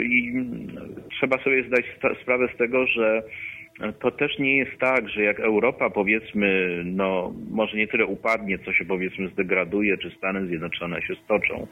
[1.11, 1.85] trzeba sobie zdać
[2.23, 3.23] sprawę z tego, że
[4.01, 8.73] to też nie jest tak, że jak Europa powiedzmy, no może nie tyle upadnie, co
[8.73, 11.67] się powiedzmy zdegraduje, czy Stany Zjednoczone się stoczą,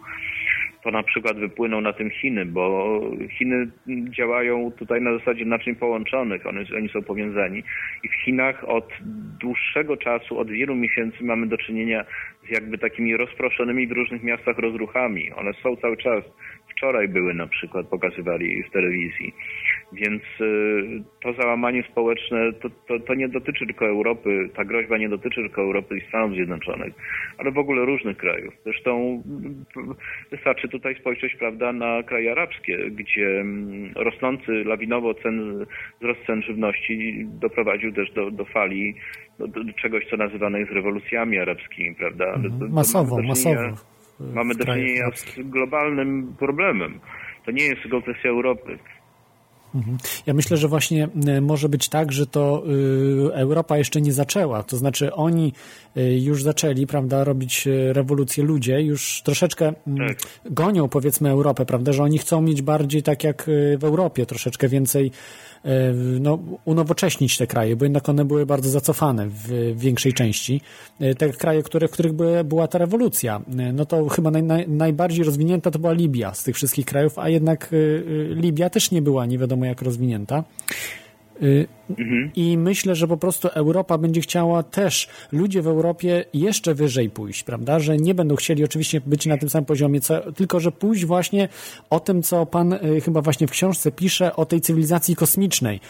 [0.82, 3.00] to na przykład wypłyną na tym Chiny, bo
[3.38, 3.68] Chiny
[4.16, 7.62] działają tutaj na zasadzie naczyń połączonych, one, oni są powiązani.
[8.04, 8.88] I w Chinach od
[9.40, 12.04] dłuższego czasu, od wielu miesięcy mamy do czynienia
[12.48, 15.32] z jakby takimi rozproszonymi w różnych miastach rozruchami.
[15.32, 16.24] One są cały czas.
[16.70, 19.34] Wczoraj były na przykład, pokazywali w telewizji.
[19.92, 25.08] Więc y, to załamanie społeczne to, to, to, nie dotyczy tylko Europy, ta groźba nie
[25.08, 26.94] dotyczy tylko Europy i Stanów Zjednoczonych,
[27.38, 28.54] ale w ogóle różnych krajów.
[28.64, 29.22] Zresztą
[30.30, 35.66] wystarczy tutaj spojrzeć prawda, na kraje arabskie, gdzie mm, rosnący lawinowo cen,
[36.00, 38.94] wzrost cen żywności doprowadził też do, do fali,
[39.38, 42.24] do, do czegoś, co nazywane jest rewolucjami arabskimi, prawda?
[42.34, 42.72] Mhm.
[42.72, 43.62] masowo, masowo.
[44.34, 47.00] Mamy do czynienia z globalnym problemem.
[47.44, 48.78] To nie jest tylko kwestia Europy.
[49.78, 49.98] Mhm.
[50.26, 52.62] Ja myślę, że właśnie e, może być tak, że to
[53.28, 54.62] y, Europa jeszcze nie zaczęła.
[54.62, 55.52] To znaczy oni
[56.02, 60.18] już zaczęli, prawda, robić e, rewolucję ludzie, już troszeczkę mm, tak.
[60.50, 65.10] gonią powiedzmy Europę, prawda, że oni chcą mieć bardziej tak jak w Europie, troszeczkę więcej
[66.20, 70.60] no, unowocześnić te kraje, bo jednak one były bardzo zacofane w większej części.
[71.18, 72.12] Te kraje, które, w których
[72.44, 73.40] była ta rewolucja,
[73.72, 77.28] no to chyba naj, naj, najbardziej rozwinięta to była Libia z tych wszystkich krajów, a
[77.28, 77.70] jednak
[78.30, 80.44] Libia też nie była nie wiadomo jak rozwinięta.
[81.90, 82.30] Mhm.
[82.36, 87.42] I myślę, że po prostu Europa będzie chciała też, ludzie w Europie jeszcze wyżej pójść,
[87.42, 87.80] prawda?
[87.80, 91.48] Że nie będą chcieli oczywiście być na tym samym poziomie, co, tylko że pójść właśnie
[91.90, 95.80] o tym, co pan y, chyba właśnie w książce pisze, o tej cywilizacji kosmicznej.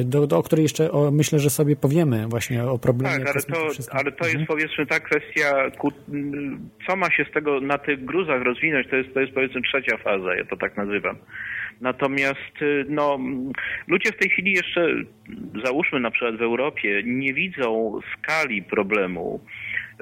[0.00, 3.24] Y, do, do, o której jeszcze o, myślę, że sobie powiemy właśnie o problemie.
[3.24, 4.46] Tak, ale to, ale to jest mhm.
[4.46, 5.70] powiedzmy ta kwestia,
[6.86, 9.96] co ma się z tego na tych gruzach rozwinąć, to jest, to jest powiedzmy trzecia
[9.96, 11.16] faza, ja to tak nazywam.
[11.80, 13.18] Natomiast y, no,
[13.86, 14.86] ludzie w tej chwili jeszcze,
[15.64, 19.40] załóżmy na przykład w Europie, nie widzą skali problemu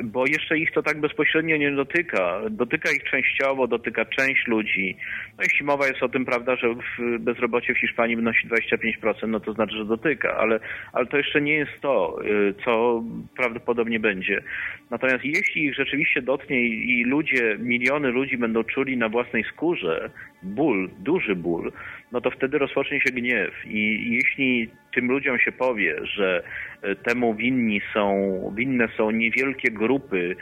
[0.04, 2.40] bo jeszcze ich to tak bezpośrednio nie dotyka.
[2.50, 4.96] Dotyka ich częściowo, dotyka część ludzi.
[5.38, 6.74] No jeśli mowa jest o tym, prawda, że
[7.18, 10.60] bezrobocie w Hiszpanii wynosi 25%, no to znaczy, że dotyka, ale,
[10.92, 13.02] ale to jeszcze nie jest to, y, co
[13.36, 14.42] prawdopodobnie będzie.
[14.90, 20.10] Natomiast jeśli ich rzeczywiście dotknie i, i ludzie, miliony ludzi będą czuli na własnej skórze
[20.42, 21.72] ból, duży ból,
[22.12, 23.54] no to wtedy rozpocznie się gniew.
[23.66, 26.42] I jeśli tym ludziom się powie, że
[26.82, 28.10] e, temu winni są,
[28.56, 30.36] winne są niewielkie grupy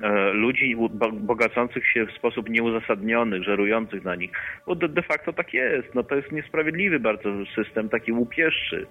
[0.00, 0.76] e, ludzi
[1.12, 4.30] bogacących się w sposób nieuzasadniony, żerujących na nich,
[4.66, 5.94] bo de, facto tak jest.
[5.94, 8.86] No to jest niesprawiedliwy bardzo system, taki łupieszczy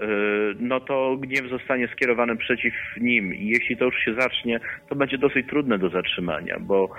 [0.00, 0.06] e,
[0.58, 3.34] no to gniew zostanie skierowany przeciw nim.
[3.34, 6.90] I jeśli to już się zacznie, to będzie dosyć trudne do zatrzymania, bo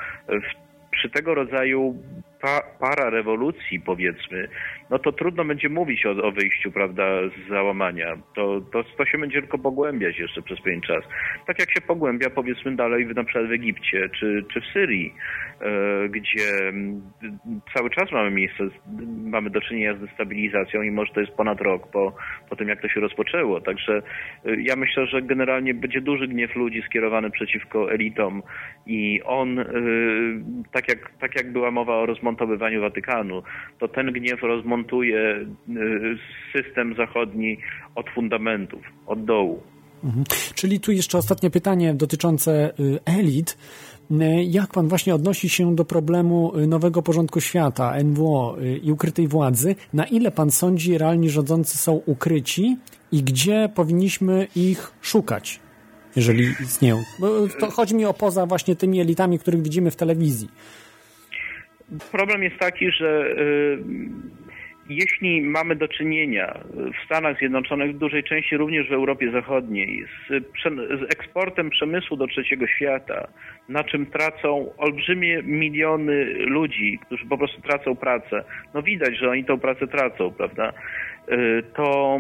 [0.96, 1.96] przy tego rodzaju
[2.42, 4.48] pa, para rewolucji, powiedzmy,
[4.90, 8.18] no to trudno będzie mówić o, o wyjściu, prawda, z załamania.
[8.36, 11.04] To, to, to się będzie tylko pogłębiać jeszcze przez pewien czas.
[11.48, 15.14] Tak jak się pogłębia, powiedzmy, dalej na przykład w Egipcie czy, czy w Syrii,
[15.62, 16.74] e, gdzie
[17.78, 18.64] cały czas mamy miejsce,
[19.24, 22.16] mamy do czynienia z destabilizacją i może to jest ponad rok po,
[22.50, 23.62] po tym, jak to się rozpoczęło.
[23.62, 24.02] Także
[24.46, 28.44] e, ja myślę, że generalnie będzie duży gniew ludzi skierowany przeciwko elitom
[28.86, 29.66] i on, e,
[30.72, 33.44] tak jak, tak jak była mowa o rozmontowywaniu Watykanu,
[33.80, 36.18] to ten gniew rozmontowany montuje y,
[36.54, 37.58] system zachodni
[37.96, 39.62] od fundamentów, od dołu.
[40.04, 40.24] Mhm.
[40.56, 43.58] Czyli tu jeszcze ostatnie pytanie dotyczące y, elit.
[44.12, 49.76] Y, jak pan właśnie odnosi się do problemu nowego porządku świata, NWO i ukrytej władzy?
[49.94, 52.78] Na ile pan sądzi, realni rządzący są ukryci
[53.12, 55.60] i gdzie powinniśmy ich szukać,
[56.16, 57.04] jeżeli istnieją?
[57.20, 60.50] Bo to chodzi mi o poza właśnie tymi elitami, których widzimy w telewizji.
[62.12, 63.36] Problem jest taki, że
[64.90, 71.14] jeśli mamy do czynienia w Stanach Zjednoczonych, w dużej części również w Europie Zachodniej, z,
[71.14, 73.28] eksportem przemysłu do trzeciego świata,
[73.70, 79.46] na czym tracą olbrzymie miliony ludzi, którzy po prostu tracą pracę, no widać, że oni
[79.46, 80.74] tą pracę tracą, prawda?
[81.32, 82.20] Y, to,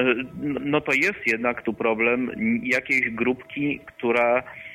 [0.00, 0.24] y,
[0.60, 2.30] no to jest jednak tu problem
[2.62, 4.69] jakiejś grupki, która E,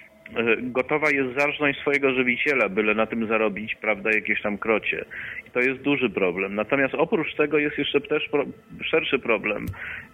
[0.62, 5.06] gotowa jest zarżnąć swojego żywiciela, byle na tym zarobić, prawda, jakieś tam krocie.
[5.48, 6.56] I to jest duży problem.
[6.56, 8.46] Natomiast oprócz tego jest jeszcze też pro,
[8.84, 9.66] szerszy problem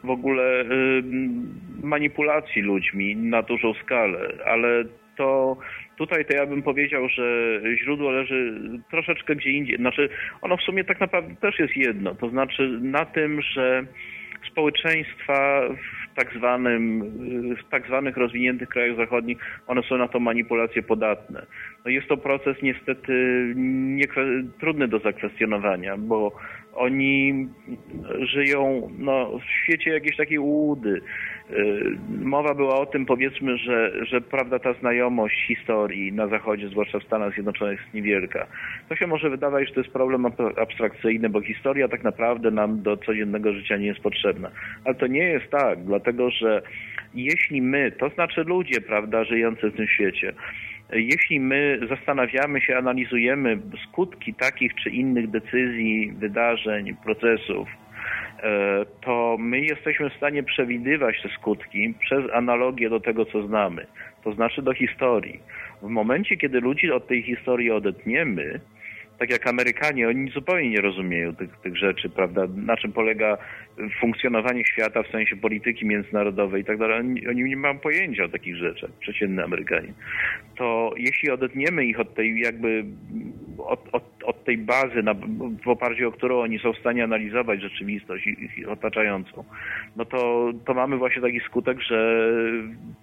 [0.04, 1.04] w ogóle y,
[1.84, 4.84] manipulacji ludźmi na dużą skalę, ale
[5.18, 5.58] to
[5.98, 8.54] tutaj to ja bym powiedział, że źródło leży
[8.92, 9.78] troszeczkę gdzie indziej.
[9.78, 10.10] Znaczy,
[10.42, 12.16] ono w sumie tak naprawdę też jest jedno.
[12.16, 13.84] To znaczy na tym, że
[14.52, 17.02] społeczeństwa w tak zwanym,
[17.56, 19.38] w tak zwanych rozwiniętych krajach zachodnich,
[19.68, 21.46] one są na to manipulacje podatne.
[21.86, 23.14] No jest to proces niestety
[23.56, 24.06] nie,
[24.60, 26.32] trudny do zakwestionowania, bo
[26.74, 27.48] oni
[28.20, 31.02] żyją no, w świecie jakiejś takiej ułudy.
[31.54, 37.00] Y, mowa była o tym, powiedzmy, że, że prawda ta znajomość historii na Zachodzie, zwłaszcza
[37.00, 38.48] w Stanach Zjednoczonych, jest niewielka.
[38.90, 40.26] To się może wydawać, że to jest problem
[40.58, 44.52] abstrakcyjny, bo historia tak naprawdę nam do codziennego życia nie jest potrzebna.
[44.86, 46.62] Ale to nie jest tak, dlatego że
[47.14, 50.34] jeśli my, to znaczy ludzie, prawda, żyjący w tym świecie,
[50.94, 57.91] jeśli my zastanawiamy się, analizujemy skutki takich czy innych decyzji, wydarzeń, procesów, e,
[59.02, 63.88] to my jesteśmy w stanie przewidywać te skutki przez analogię do tego, co znamy,
[64.24, 65.40] to znaczy do historii.
[65.82, 68.60] W momencie, kiedy ludzi od tej historii odetniemy,
[69.22, 72.48] tak jak Amerykanie, oni zupełnie nie rozumieją tych, tych rzeczy, prawda?
[72.56, 73.38] Na czym polega
[74.00, 77.00] funkcjonowanie świata w sensie polityki międzynarodowej i tak dalej.
[77.30, 79.94] Oni, nie mają pojęcia o takich rzeczach, przeciętny Amerykanie.
[80.56, 82.86] To jeśli odetniemy ich od tej jakby
[83.58, 85.14] od, od, od tej bazy, na,
[85.64, 89.44] w oparciu o którą oni są w stanie analizować rzeczywistość ich otaczającą,
[89.96, 92.28] no to, to mamy właśnie taki skutek, że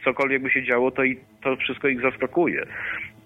[0.05, 2.67] cokolwiek by się działo, to, i, to wszystko ich zaskakuje.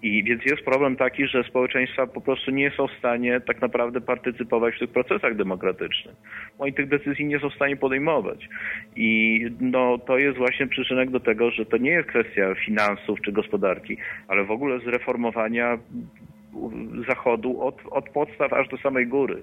[0.03, 4.01] I więc jest problem taki, że społeczeństwa po prostu nie są w stanie tak naprawdę
[4.01, 6.15] partycypować w tych procesach demokratycznych.
[6.59, 8.49] Oni tych decyzji nie są w stanie podejmować.
[8.95, 13.31] I no, to jest właśnie przyczynek do tego, że to nie jest kwestia finansów czy
[13.31, 13.97] gospodarki,
[14.27, 15.77] ale w ogóle zreformowania
[17.09, 19.41] Zachodu od, od podstaw aż do samej góry.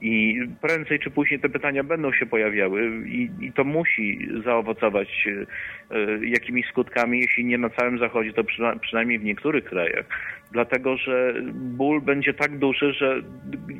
[0.00, 5.08] I prędzej czy później te pytania będą się pojawiały i, i to musi zaowocować
[5.90, 10.06] e, jakimiś skutkami, jeśli nie na całym Zachodzie, to przyna, przynajmniej w niektórych krajach.
[10.52, 13.22] Dlatego, że ból będzie tak duży, że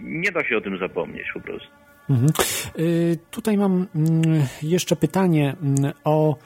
[0.02, 1.68] nie da się o tym zapomnieć po prostu.
[2.10, 2.28] Mhm.
[2.78, 6.36] Y, tutaj mam mm, jeszcze pytanie mm, o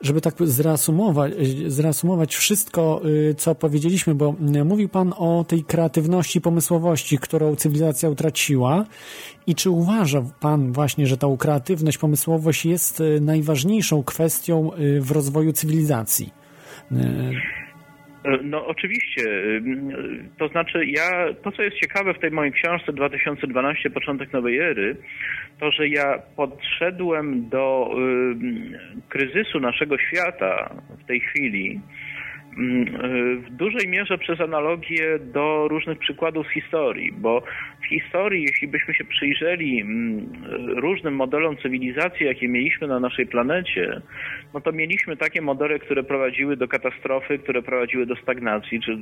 [0.00, 1.32] żeby tak zreasumować,
[1.66, 8.10] zreasumować wszystko, y, co powiedzieliśmy, bo y, mówił Pan o tej kreatywności, pomysłowości, którą cywilizacja
[8.10, 8.84] utraciła.
[9.46, 14.70] I czy uważa Pan właśnie, że ta kreatywność, pomysłowość jest y, najważniejszą kwestią
[15.00, 16.32] w rozwoju cywilizacji?
[18.24, 19.22] E, no oczywiście.
[19.22, 19.60] E,
[20.38, 24.96] to znaczy ja, to co jest ciekawe w tej mojej książce 2012, początek nowej ery,
[25.60, 31.80] to że ja podszedłem do y, kryzysu naszego świata w tej chwili
[32.56, 37.42] w dużej mierze przez analogię do różnych przykładów z historii, bo
[37.82, 40.26] w historii, jeśli byśmy się przyjrzeli mm,
[40.76, 44.00] różnym modelom cywilizacji, jakie mieliśmy na naszej planecie,
[44.54, 48.98] no to mieliśmy takie modele, które prowadziły do katastrofy, które prowadziły do stagnacji, czy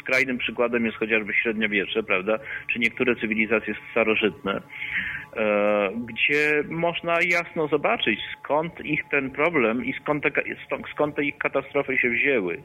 [0.00, 2.38] skrajnym przykładem jest chociażby średniowiecze, prawda,
[2.72, 4.60] czy niektóre cywilizacje starożytne.
[5.36, 10.30] E, gdzie można jasno zobaczyć, skąd ich ten problem i skąd te,
[10.92, 12.62] skąd te ich katastrofy się wzięły.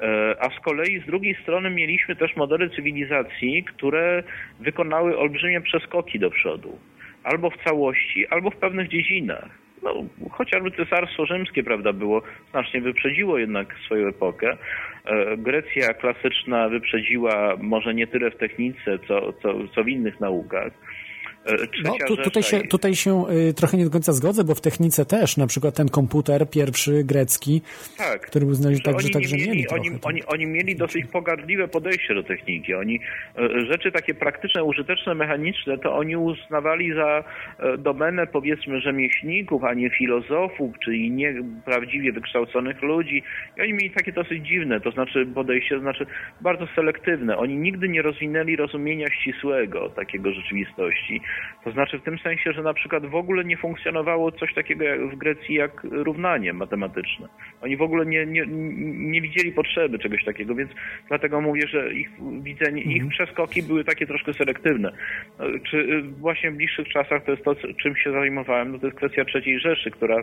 [0.00, 4.22] E, a z kolei z drugiej strony mieliśmy też modele cywilizacji, które
[4.60, 6.78] wykonały olbrzymie przeskoki do przodu.
[7.24, 9.48] Albo w całości, albo w pewnych dziedzinach.
[9.82, 9.94] No,
[10.30, 14.56] chociażby Cesarstwo Rzymskie, prawda, było, znacznie wyprzedziło jednak swoją epokę.
[15.04, 20.72] E, Grecja klasyczna wyprzedziła może nie tyle w technice, co, co, co w innych naukach.
[21.46, 24.60] E, no, tu, tutaj, się, tutaj się y, trochę nie do końca zgodzę, bo w
[24.60, 27.62] technice też, na przykład ten komputer pierwszy grecki,
[27.98, 28.20] tak.
[28.26, 32.14] który był znany tak, że także mieli, mieli oni, oni, oni, mieli dosyć pogardliwe podejście
[32.14, 32.74] do techniki.
[32.74, 33.00] Oni
[33.38, 37.24] e, rzeczy takie praktyczne, użyteczne, mechaniczne, to oni uznawali za
[37.58, 41.34] e, domenę powiedzmy rzemieślników, a nie filozofów, czyli nie
[41.64, 43.22] prawdziwie wykształconych ludzi.
[43.56, 46.06] I oni mieli takie dosyć dziwne, to znaczy podejście, to znaczy
[46.40, 47.36] bardzo selektywne.
[47.36, 51.20] Oni nigdy nie rozwinęli rozumienia ścisłego takiego rzeczywistości.
[51.64, 55.00] To znaczy w tym sensie, że na przykład w ogóle nie funkcjonowało coś takiego jak
[55.00, 57.28] w Grecji jak równanie matematyczne.
[57.62, 58.44] Oni w ogóle nie, nie,
[59.12, 60.70] nie widzieli potrzeby czegoś takiego, więc
[61.08, 62.10] dlatego mówię, że ich
[62.42, 63.10] widzenie, ich mhm.
[63.10, 64.92] przeskoki były takie troszkę selektywne.
[65.70, 69.24] Czy właśnie w bliższych czasach to jest to, czym się zajmowałem, no to jest kwestia
[69.24, 70.22] trzeciej Rzeszy, która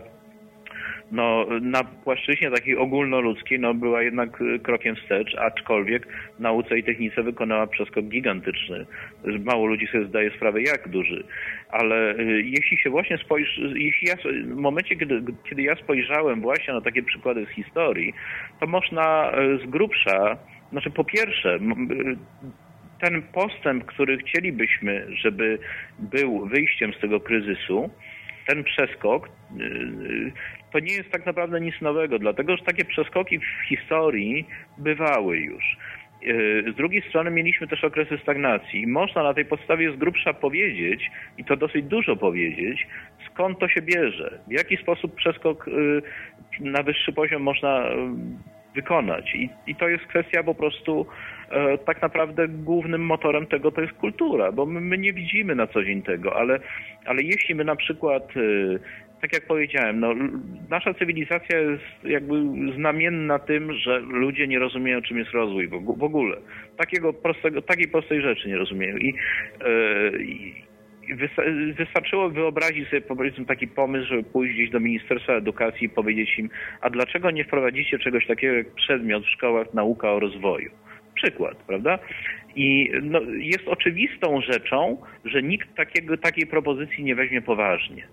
[1.10, 7.22] no, na płaszczyźnie takiej ogólnoludzkiej no, była jednak y, krokiem wstecz, aczkolwiek nauce i technice
[7.22, 8.86] wykonała przeskok gigantyczny.
[9.44, 11.24] Mało ludzi sobie zdaje sprawę, jak duży.
[11.70, 16.74] Ale y, jeśli się właśnie spojrzy, jeśli ja, w momencie, kiedy, kiedy ja spojrzałem właśnie
[16.74, 18.12] na takie przykłady z historii,
[18.60, 20.36] to można y, z grubsza,
[20.72, 21.58] znaczy po pierwsze,
[23.00, 25.58] ten postęp, który chcielibyśmy, żeby
[25.98, 27.90] był wyjściem z tego kryzysu,
[28.46, 29.28] ten przeskok
[30.76, 34.46] to nie jest tak naprawdę nic nowego, dlatego że takie przeskoki w historii
[34.78, 35.64] bywały już.
[35.64, 38.86] E, z drugiej strony mieliśmy też okresy stagnacji.
[38.86, 42.86] Można na tej podstawie z grubsza powiedzieć, i to dosyć dużo powiedzieć,
[43.30, 45.72] skąd to się bierze, w jaki sposób przeskok e,
[46.60, 48.16] na wyższy poziom można e,
[48.74, 49.34] wykonać.
[49.34, 51.06] I, i to jest kwestia po prostu
[51.86, 55.84] tak naprawdę głównym motorem tego to jest kultura, bo my, my, nie widzimy na co
[55.84, 56.58] dzień tego, ale,
[57.04, 58.32] ale jeśli my na przykład
[59.20, 60.14] tak jak powiedziałem, no,
[60.70, 62.34] nasza cywilizacja jest jakby
[62.74, 66.36] znamienna tym, że ludzie nie rozumieją, czym jest rozwój w ogóle.
[66.76, 68.96] Takiego prostego, takiej prostej rzeczy nie rozumieją.
[68.96, 69.14] I,
[69.60, 70.66] yy,
[71.78, 76.50] wystarczyło wyobrazić sobie powiedzmy taki pomysł, żeby pójść gdzieś do Ministerstwa Edukacji i powiedzieć im,
[76.80, 80.70] a dlaczego nie wprowadzicie czegoś takiego jak przedmiot w szkołach nauka o rozwoju?
[81.14, 81.98] Przykład, prawda?
[82.56, 88.08] I no, jest oczywistą rzeczą, że nikt takiego, takiej propozycji nie weźmie poważnie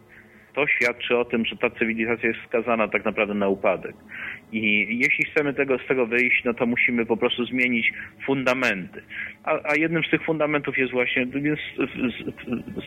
[0.55, 3.95] to świadczy o tym, że ta cywilizacja jest skazana tak naprawdę na upadek.
[4.53, 7.93] I jeśli chcemy tego, z tego wyjść, no to musimy po prostu zmienić
[8.25, 9.01] fundamenty.
[9.43, 11.59] A, a jednym z tych fundamentów jest właśnie, więc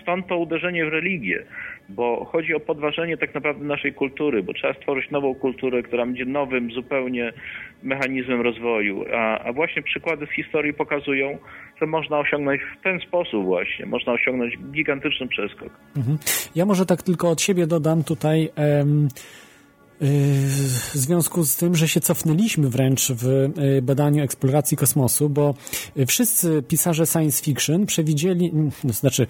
[0.02, 1.44] stąd to uderzenie w religię,
[1.88, 6.24] bo chodzi o podważenie tak naprawdę naszej kultury, bo trzeba stworzyć nową kulturę, która będzie
[6.24, 7.32] nowym zupełnie
[7.82, 9.04] mechanizmem rozwoju.
[9.14, 11.38] A, a właśnie przykłady z historii pokazują,
[11.80, 15.70] że można osiągnąć w ten sposób właśnie, można osiągnąć gigantyczny przeskok.
[15.96, 16.18] Mhm.
[16.54, 18.48] Ja może tak tylko od siebie dodam tutaj...
[18.80, 19.08] Um
[20.00, 25.54] w związku z tym, że się cofnęliśmy wręcz w y, badaniu eksploracji kosmosu, bo
[26.06, 28.52] wszyscy pisarze science fiction przewidzieli,
[28.84, 29.26] no, znaczy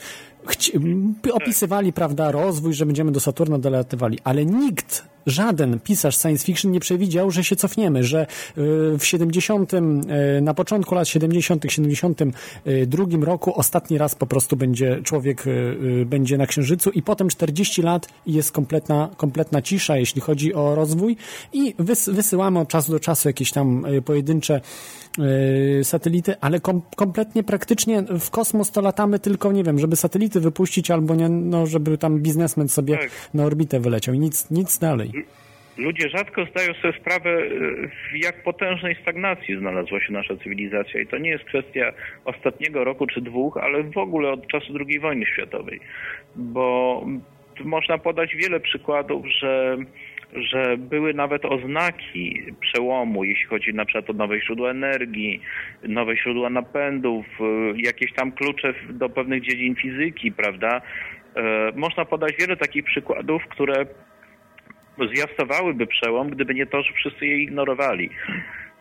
[1.32, 6.80] opisywali, prawda, rozwój, że będziemy do Saturna dolatywali, ale nikt żaden pisarz science fiction nie
[6.80, 8.26] przewidział, że się cofniemy, że
[8.58, 9.80] y, w 70, y,
[10.42, 16.46] na początku lat 70., 72 roku ostatni raz po prostu będzie człowiek y, będzie na
[16.46, 21.16] Księżycu i potem 40 lat jest kompletna, kompletna cisza, jeśli chodzi o rozwój
[21.52, 21.74] i
[22.08, 24.60] wysyłamy od czasu do czasu jakieś tam pojedyncze
[25.82, 30.90] satelity, ale kom, kompletnie praktycznie w kosmos to latamy tylko, nie wiem, żeby satelity wypuścić
[30.90, 33.10] albo nie, no, żeby tam biznesmen sobie tak.
[33.34, 35.10] na orbitę wyleciał i nic, nic dalej.
[35.78, 37.48] Ludzie rzadko zdają sobie sprawę, e,
[37.88, 41.00] w jak potężnej stagnacji znalazła się nasza cywilizacja.
[41.00, 41.92] I to nie jest kwestia
[42.24, 45.80] ostatniego roku czy dwóch, ale w ogóle od czasu II wojny światowej.
[46.36, 47.02] Bo
[47.64, 49.76] można podać wiele przykładów, że
[50.36, 55.40] że były nawet oznaki przełomu, jeśli chodzi na przykład o nowe źródła energii,
[55.82, 60.80] nowe źródła napędów, y, jakieś tam klucze do pewnych dziedzin fizyki, prawda?
[61.36, 63.86] E, można podać wiele takich przykładów, które
[65.14, 68.10] zwiastowałyby przełom, gdyby nie to, że wszyscy je ignorowali.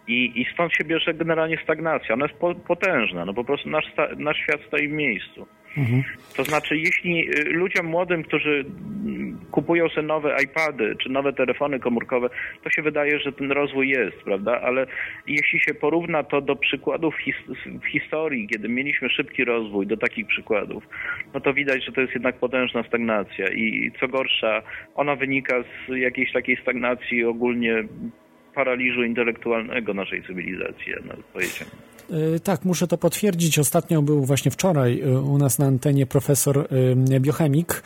[0.08, 2.14] I, I stąd się bierze generalnie stagnacja.
[2.14, 3.86] Ona jest po, potężna, no po prostu nasz,
[4.18, 5.48] nasz świat stoi w miejscu.
[5.78, 6.04] Mhm.
[6.36, 8.66] To znaczy, jeśli y, ludziom młodym, którzy
[9.52, 12.30] kupują sobie nowe iPady czy nowe telefony komórkowe,
[12.64, 14.62] to się wydaje, że ten rozwój jest, prawda?
[14.62, 14.88] Ale
[15.28, 17.36] jeśli się porówna to do przykładów his
[17.82, 20.84] w historii, kiedy mieliśmy szybki rozwój, do takich przykładów,
[21.34, 24.62] no to widać, że to jest jednak potężna stagnacja i co gorsza,
[24.96, 27.84] ona wynika z jakiejś takiej stagnacji ogólnie
[28.56, 30.98] paraliżu intelektualnego naszej cywilizacji, ja
[31.34, 31.95] powiedziałem.
[32.10, 33.60] E, tak, muszę to potwierdzić.
[33.60, 36.68] Ostatnio był właśnie wczoraj e, u nas na antenie profesor
[37.12, 37.84] e, biochemik,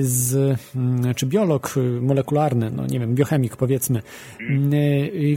[0.00, 4.02] z, mm, czy biolog molekularny, no nie wiem, biochemik powiedzmy,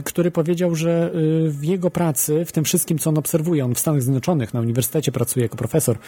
[0.04, 1.12] który powiedział, że
[1.48, 5.12] w jego pracy, w tym wszystkim, co on obserwuje, on w Stanach Zjednoczonych na uniwersytecie
[5.12, 5.98] pracuje jako profesor,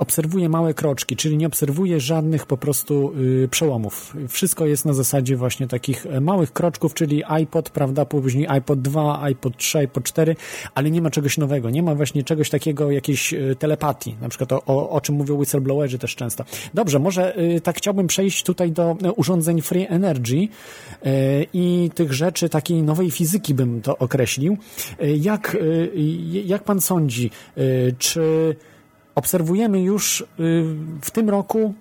[0.00, 3.12] obserwuje małe kroczki, czyli nie obserwuje żadnych po prostu
[3.44, 4.16] y, przełomów.
[4.28, 9.22] Wszystko jest na zasadzie właśnie takich e, małych kroczków, czyli iPod, prawda, później iPod 2,
[9.22, 10.36] iPod 3, iPod 4,
[10.74, 14.52] ale nie ma czegoś nowego, nie ma właśnie czegoś takiego, jakiejś y, telepatii, na przykład
[14.52, 16.44] o, o, czym mówią whistleblowerzy też często.
[16.74, 20.48] Dobrze, może y, tak chciałbym przejść tutaj do e, urządzeń Free Energy
[21.52, 24.56] i tych rzeczy takiej nowej fizyki bym to określił.
[25.16, 25.56] Jak,
[26.44, 27.30] jak pan sądzi,
[27.98, 28.56] czy
[29.14, 30.24] obserwujemy już y,
[31.02, 31.74] w tym roku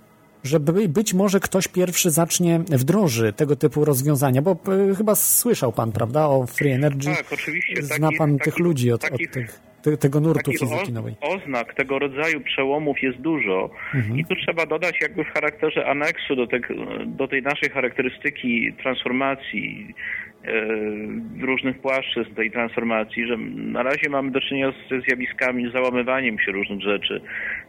[0.43, 0.59] że
[0.89, 4.57] być może ktoś pierwszy zacznie wdroży tego typu rozwiązania, bo
[4.91, 7.09] y, chyba słyszał pan, prawda, o Free Energy.
[7.15, 7.81] Tak, oczywiście.
[7.81, 11.15] Zna pan takich, tych ludzi od, takich, od tych, te, tego nurtu fizyki nowej.
[11.21, 14.19] Oznak tego rodzaju przełomów jest dużo mhm.
[14.19, 16.59] i tu trzeba dodać jakby w charakterze aneksu do, te,
[17.05, 19.95] do tej naszej charakterystyki transformacji
[21.41, 26.51] różnych płaszczyzn tej transformacji, że na razie mamy do czynienia ze zjawiskami, z załamywaniem się
[26.51, 27.21] różnych rzeczy,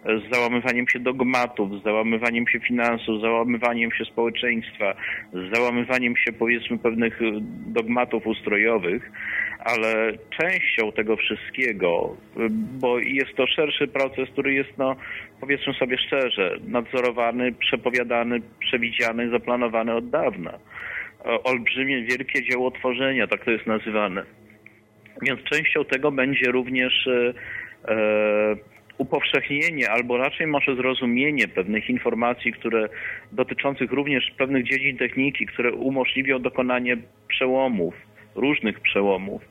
[0.04, 4.94] z załamywaniem się dogmatów, z załamywaniem się finansów, z załamywaniem się społeczeństwa,
[5.32, 7.20] z załamywaniem się powiedzmy pewnych
[7.66, 9.10] dogmatów ustrojowych,
[9.58, 12.16] ale częścią tego wszystkiego,
[12.80, 14.96] bo jest to szerszy proces, który jest, no,
[15.40, 20.58] powiedzmy sobie szczerze, nadzorowany, przepowiadany, przewidziany, zaplanowany od dawna
[21.24, 24.24] olbrzymie, wielkie dzieło tworzenia, tak to jest nazywane.
[25.22, 27.34] Więc częścią tego będzie również e,
[27.92, 28.56] e,
[28.98, 32.88] upowszechnienie, albo raczej może zrozumienie pewnych informacji, które
[33.32, 36.96] dotyczących również pewnych dziedzin techniki, które umożliwią dokonanie
[37.28, 37.94] przełomów,
[38.34, 39.42] różnych przełomów.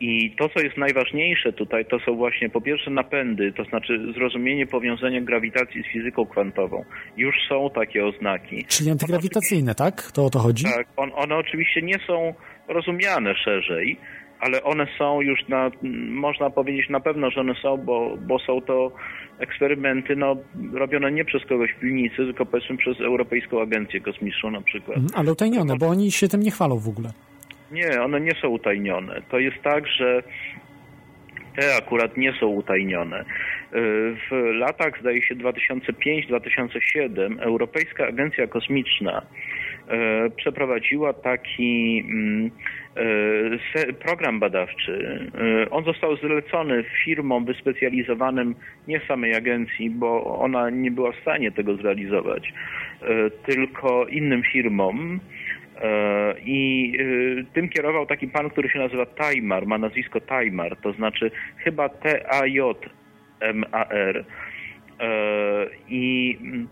[0.00, 4.66] I to, co jest najważniejsze tutaj, to są właśnie po pierwsze napędy, to znaczy zrozumienie
[4.66, 6.84] powiązania grawitacji z fizyką kwantową.
[7.16, 8.64] Już są takie oznaki.
[8.64, 10.12] Czyli antygrawitacyjne, tak?
[10.12, 10.64] To o to chodzi?
[10.64, 12.34] Tak, on, one oczywiście nie są
[12.68, 13.96] rozumiane szerzej,
[14.40, 15.70] ale one są już na,
[16.10, 18.92] można powiedzieć na pewno, że one są, bo, bo są to
[19.38, 20.36] eksperymenty no,
[20.72, 24.98] robione nie przez kogoś w piwnicy, tylko powiedzmy przez Europejską Agencję Kosmiczną na przykład.
[24.98, 27.08] Mhm, ale utajnione, bo oni się tym nie chwalą w ogóle.
[27.70, 29.22] Nie, one nie są utajnione.
[29.30, 30.22] To jest tak, że
[31.56, 33.24] te akurat nie są utajnione.
[34.30, 42.50] W latach, zdaje się, 2005-2007 Europejska Agencja Kosmiczna y, przeprowadziła taki mm,
[43.88, 45.30] y, program badawczy.
[45.70, 48.54] On został zlecony firmom wyspecjalizowanym
[48.88, 52.52] nie samej agencji, bo ona nie była w stanie tego zrealizować,
[53.46, 55.37] tylko innym firmom E,
[56.44, 61.30] I e, tym kierował taki pan, który się nazywa Tajmar, ma nazwisko Tajmar, to znaczy
[61.56, 62.84] chyba T-A-J-M-A-R.
[65.00, 66.68] E, I mm,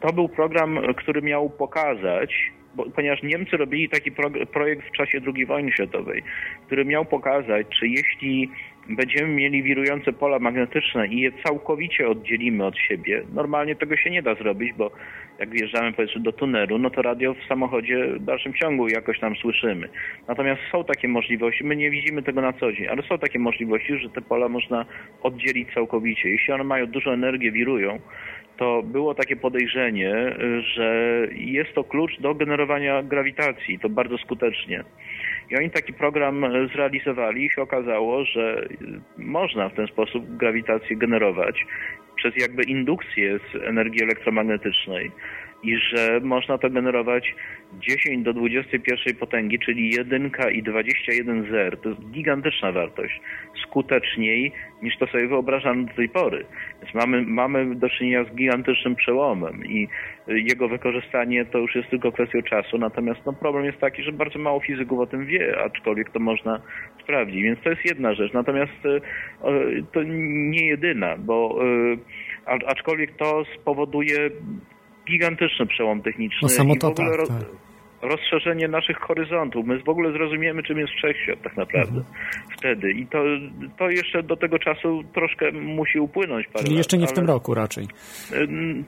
[0.00, 5.20] to był program, który miał pokazać, bo, ponieważ Niemcy robili taki pro, projekt w czasie
[5.34, 6.22] II wojny światowej,
[6.66, 8.50] który miał pokazać, czy jeśli
[8.88, 14.22] będziemy mieli wirujące pola magnetyczne i je całkowicie oddzielimy od siebie, normalnie tego się nie
[14.22, 14.90] da zrobić, bo
[15.38, 19.36] jak wjeżdżamy powiedzmy do tunelu, no to radio w samochodzie w dalszym ciągu jakoś tam
[19.36, 19.88] słyszymy.
[20.28, 23.98] Natomiast są takie możliwości, my nie widzimy tego na co dzień, ale są takie możliwości,
[23.98, 24.84] że te pola można
[25.22, 26.28] oddzielić całkowicie.
[26.28, 27.98] Jeśli one mają dużą energię, wirują,
[28.56, 30.36] to było takie podejrzenie,
[30.74, 34.84] że jest to klucz do generowania grawitacji, to bardzo skutecznie.
[35.50, 38.68] I oni taki program zrealizowali i się okazało, że
[39.18, 41.66] można w ten sposób grawitację generować
[42.16, 45.10] przez jakby indukcję z energii elektromagnetycznej.
[45.64, 47.34] I że można to generować
[47.80, 51.76] 10 do 21 potęgi, czyli 1 i 21 zer.
[51.76, 53.20] To jest gigantyczna wartość.
[53.66, 54.52] Skuteczniej
[54.82, 56.46] niż to sobie wyobrażamy do tej pory.
[56.82, 59.88] Więc mamy, mamy do czynienia z gigantycznym przełomem i
[60.26, 62.78] jego wykorzystanie to już jest tylko kwestią czasu.
[62.78, 66.60] Natomiast no, problem jest taki, że bardzo mało fizyków o tym wie, aczkolwiek to można
[67.02, 67.42] sprawdzić.
[67.42, 68.32] Więc to jest jedna rzecz.
[68.32, 69.00] Natomiast e,
[69.92, 71.58] to nie jedyna, bo
[72.46, 74.30] e, aczkolwiek to spowoduje
[75.10, 76.38] gigantyczny przełom techniczny.
[76.42, 77.46] No samo to tak, tak
[78.04, 79.66] rozszerzenie naszych horyzontów.
[79.66, 82.14] My w ogóle zrozumiemy, czym jest wszechświat tak naprawdę mhm.
[82.58, 82.92] wtedy.
[82.92, 83.18] I to,
[83.78, 86.46] to jeszcze do tego czasu troszkę musi upłynąć.
[86.46, 87.86] Parę Czyli jeszcze nie lat, w tym roku raczej.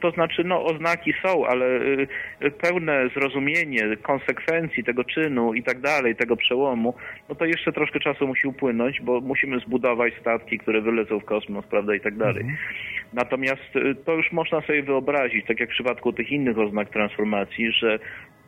[0.00, 6.16] To znaczy, no oznaki są, ale y, pełne zrozumienie konsekwencji tego czynu i tak dalej,
[6.16, 6.94] tego przełomu,
[7.28, 11.66] no to jeszcze troszkę czasu musi upłynąć, bo musimy zbudować statki, które wylecą w kosmos,
[11.66, 12.42] prawda, i tak dalej.
[12.42, 12.56] Mhm.
[13.12, 17.72] Natomiast y, to już można sobie wyobrazić, tak jak w przypadku tych innych oznak transformacji,
[17.72, 17.98] że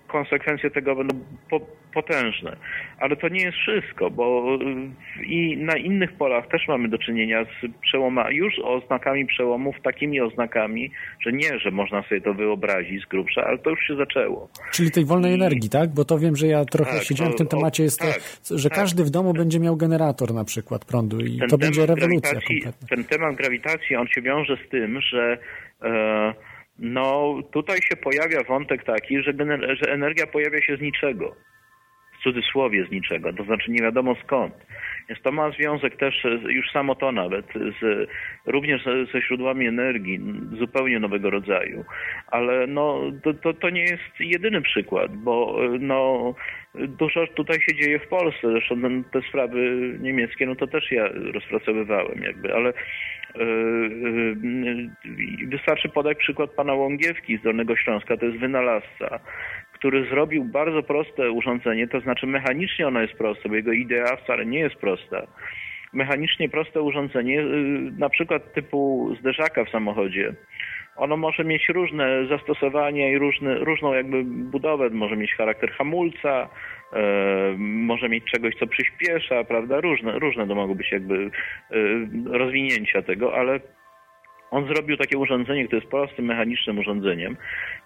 [0.08, 1.14] konsekwencje tego będą
[1.50, 1.60] po,
[1.94, 2.56] potężne.
[2.98, 4.56] Ale to nie jest wszystko, bo
[5.20, 10.20] y, i na innych polach też mamy do czynienia z przełomami, już oznakami przełomów, takimi
[10.20, 10.90] oznakami,
[11.20, 14.48] że nie, że można sobie to wyobrazić z grubsza, ale to już się zaczęło.
[14.72, 15.34] Czyli tej wolnej I...
[15.34, 15.90] energii, tak?
[15.94, 18.68] Bo to wiem, że ja trochę tak, siedziałem w tym temacie, jest tak, to, że
[18.68, 22.88] tak, każdy w domu będzie miał generator na przykład prądu i to będzie rewolucja kompletna.
[22.88, 25.38] Ten temat grawitacji, on się wiąże z tym, że
[25.82, 26.34] e,
[26.78, 29.32] no tutaj się pojawia wątek taki, że,
[29.80, 31.36] że energia pojawia się z niczego.
[32.18, 34.54] W cudzysłowie z niczego, to znaczy nie wiadomo skąd.
[35.08, 38.08] Więc to ma związek też, już samo to nawet, z,
[38.46, 40.20] również ze źródłami energii
[40.58, 41.84] zupełnie nowego rodzaju.
[42.26, 46.34] Ale no, to, to, to nie jest jedyny przykład, bo no,
[46.86, 48.40] dużo tutaj się dzieje w Polsce.
[48.42, 48.74] Zresztą
[49.12, 49.58] te sprawy
[50.00, 52.72] niemieckie, no to też ja rozpracowywałem jakby, ale
[53.34, 59.20] E, e, wystarczy podać przykład pana Łągiewki z Dolnego Śląska, to jest wynalazca,
[59.72, 64.46] który zrobił bardzo proste urządzenie, to znaczy mechanicznie ono jest proste, bo jego idea wcale
[64.46, 65.26] nie jest prosta.
[65.92, 67.44] Mechanicznie proste urządzenie, e,
[67.98, 70.34] na przykład typu zderzaka w samochodzie,
[70.98, 76.48] ono może mieć różne zastosowania i różne, różną jakby budowę, może mieć charakter hamulca,
[76.92, 79.80] e, może mieć czegoś, co przyspiesza, prawda?
[79.80, 81.30] Różne, różne to mogą być jakby
[81.70, 81.76] e,
[82.38, 83.60] rozwinięcia tego, ale
[84.50, 87.36] on zrobił takie urządzenie, które jest prostym, mechanicznym urządzeniem,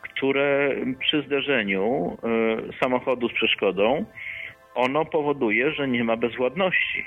[0.03, 4.05] które przy zderzeniu e, samochodu z przeszkodą,
[4.75, 7.05] ono powoduje, że nie ma bezwładności.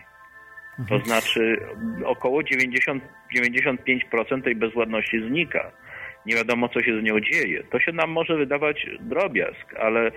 [0.77, 1.05] To mhm.
[1.05, 1.57] znaczy
[2.05, 3.03] około 90,
[3.37, 5.71] 95% tej bezwładności znika
[6.25, 7.63] nie wiadomo, co się z nią dzieje.
[7.63, 10.11] To się nam może wydawać drobiazg, ale e,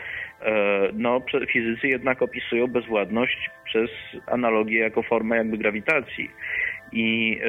[0.92, 3.90] no, fizycy jednak opisują bezwładność przez
[4.26, 6.30] analogię jako formę jakby grawitacji.
[6.92, 7.40] I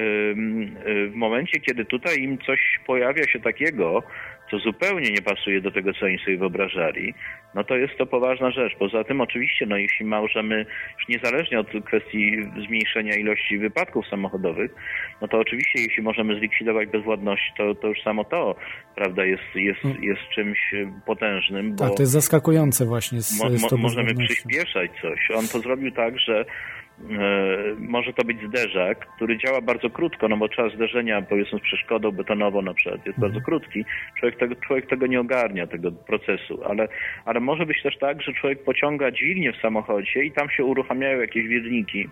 [1.12, 4.04] w momencie, kiedy tutaj im coś pojawia się takiego,
[4.52, 7.14] co zupełnie nie pasuje do tego, co oni sobie wyobrażali,
[7.56, 8.74] no to jest to poważna rzecz.
[8.80, 10.66] Poza tym oczywiście, no jeśli możemy,
[11.00, 12.38] już niezależnie od kwestii
[12.68, 14.72] zmniejszenia ilości wypadków samochodowych,
[15.22, 18.56] no to oczywiście jeśli możemy zlikwidować bezwładność, to, to już samo to,
[18.96, 20.04] prawda, jest, jest, mm.
[20.04, 20.60] jest czymś
[21.06, 21.76] potężnym.
[21.76, 25.20] tak, to jest zaskakujące właśnie z, mo, z Możemy przyspieszać coś.
[25.36, 26.79] On to zrobił tak, że E,
[27.80, 32.12] może to być zderzak, który działa bardzo krótko, no bo czas zderzenia powiedzmy z przeszkodą
[32.12, 33.86] betonową na przykład jest bardzo krótki.
[34.20, 36.88] Człowiek tego, człowiek tego nie ogarnia, tego procesu, ale,
[37.26, 41.20] ale może być też tak, że człowiek pociąga dźwignię w samochodzie i tam się uruchamiają
[41.20, 42.10] jakieś wirniki,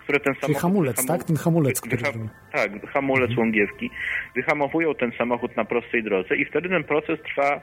[0.00, 0.46] które ten samochód...
[0.46, 1.24] Czyli hamulec, tak?
[1.24, 1.96] Ten hamulec, który...
[1.96, 2.12] Wyha
[2.52, 3.38] tak, hamulec mhm.
[3.38, 3.90] łągiewki.
[4.36, 7.60] Wyhamowują ten samochód na prostej drodze i wtedy ten proces trwa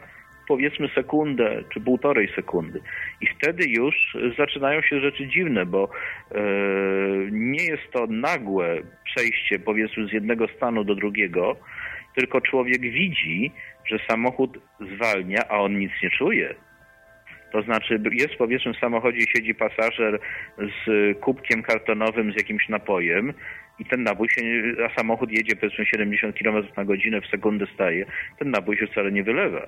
[0.52, 2.82] powiedzmy sekundę czy półtorej sekundy.
[3.22, 3.95] I wtedy już
[4.38, 6.41] zaczynają się rzeczy dziwne, bo e,
[7.32, 11.56] nie jest to nagłe przejście powiedzmy z jednego stanu do drugiego,
[12.16, 13.52] tylko człowiek widzi,
[13.86, 14.58] że samochód
[14.95, 16.56] zwalnia, a on nic nie czuje.
[17.52, 20.20] To znaczy jest powiedzmy w samochodzie siedzi pasażer
[20.58, 23.34] z kubkiem kartonowym z jakimś napojem
[23.80, 24.41] i ten nabój się,
[24.86, 28.06] a samochód jedzie powiedzmy 70 km na godzinę w sekundę staje,
[28.39, 29.68] ten nabój się wcale nie wylewa.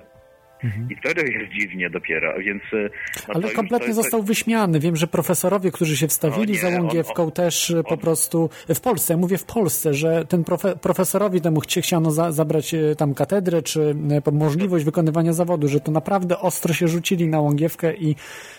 [0.64, 0.88] Mhm.
[0.90, 2.62] I wtedy jest dziwnie dopiero, więc...
[2.72, 2.90] E,
[3.28, 4.80] no Ale kompletnie już, został wyśmiany.
[4.80, 7.96] Wiem, że profesorowie, którzy się wstawili nie, za Łągiewką on, on, też e, on, po
[7.96, 12.74] prostu w Polsce, ja mówię w Polsce, że ten profe, profesorowi temu chciano za, zabrać
[12.74, 13.96] e, tam katedrę, czy
[14.32, 18.16] możliwość wykonywania zawodu, że to naprawdę ostro się rzucili na Łągiewkę i,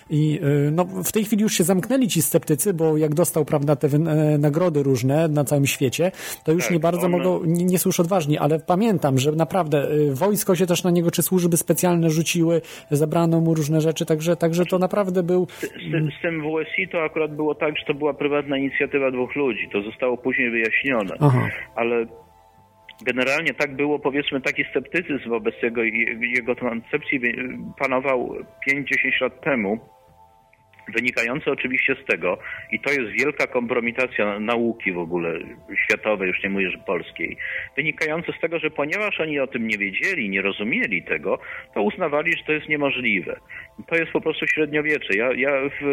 [0.10, 0.40] i
[0.72, 4.00] no, w tej chwili już się zamknęli ci sceptycy, bo jak dostał prawda, te
[4.40, 6.12] nagrody różne na całym świecie,
[6.44, 9.88] to już tak, nie bardzo mogą, nie, nie są już odważni, ale pamiętam, że naprawdę
[10.14, 14.66] wojsko się też na niego, czy służby specjalne rzuciły, zabrano mu różne rzeczy, także, także
[14.66, 15.48] to naprawdę był...
[15.50, 19.36] Z, z, z tym WSI to akurat było tak, że to była prywatna inicjatywa dwóch
[19.36, 21.50] ludzi, to zostało później wyjaśnione, Aha.
[21.76, 22.06] ale
[23.02, 25.84] generalnie tak było, powiedzmy, taki sceptycyzm wobec jego,
[26.20, 27.22] jego koncepcji
[27.80, 28.36] panował
[28.70, 29.80] 5-10 lat temu
[30.94, 32.38] wynikające oczywiście z tego,
[32.72, 35.40] i to jest wielka kompromitacja nauki w ogóle
[35.86, 37.38] światowej, już nie mówię, że polskiej,
[37.76, 41.40] wynikające z tego, że ponieważ oni o tym nie wiedzieli, nie rozumieli tego,
[41.74, 43.40] to uznawali, że to jest niemożliwe.
[43.88, 45.18] To jest po prostu średniowiecze.
[45.18, 45.86] Ja, ja w,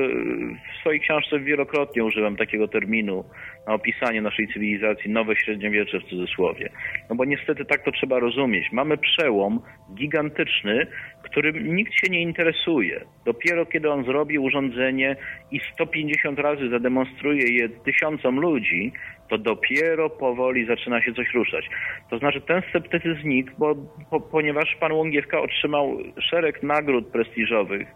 [0.74, 3.24] w swojej książce wielokrotnie używam takiego terminu
[3.66, 6.70] na opisanie naszej cywilizacji, nowe średniowiecze w cudzysłowie.
[7.10, 8.72] No bo niestety tak to trzeba rozumieć.
[8.72, 9.60] Mamy przełom
[9.94, 10.86] gigantyczny,
[11.22, 13.04] którym nikt się nie interesuje.
[13.24, 14.81] Dopiero kiedy on zrobi urządzenie
[15.50, 18.92] i 150 razy zademonstruje je tysiącom ludzi,
[19.32, 21.68] to dopiero powoli zaczyna się coś ruszać.
[22.10, 23.74] To znaczy ten sceptycyzm znikł, bo,
[24.10, 27.88] po, ponieważ pan Łągiewka otrzymał szereg nagród prestiżowych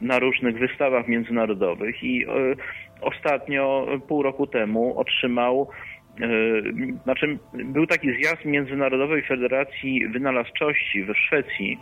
[0.00, 2.28] na różnych wystawach międzynarodowych i e,
[3.00, 5.68] ostatnio, pół roku temu, otrzymał
[6.20, 6.26] e,
[7.04, 11.78] znaczy, był taki zjazd Międzynarodowej Federacji Wynalazczości we Szwecji,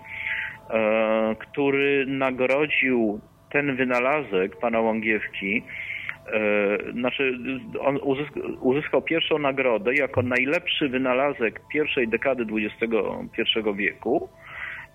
[0.70, 3.20] e, który nagrodził
[3.52, 5.62] ten wynalazek pana Łągiewki
[6.26, 7.38] E, znaczy
[7.80, 7.98] on
[8.60, 12.46] uzyskał pierwszą nagrodę jako najlepszy wynalazek pierwszej dekady
[12.82, 13.42] XXI
[13.76, 14.28] wieku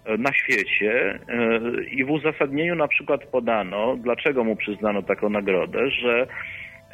[0.06, 5.90] e, na świecie e, i w uzasadnieniu na przykład podano, dlaczego mu przyznano taką nagrodę,
[5.90, 6.28] że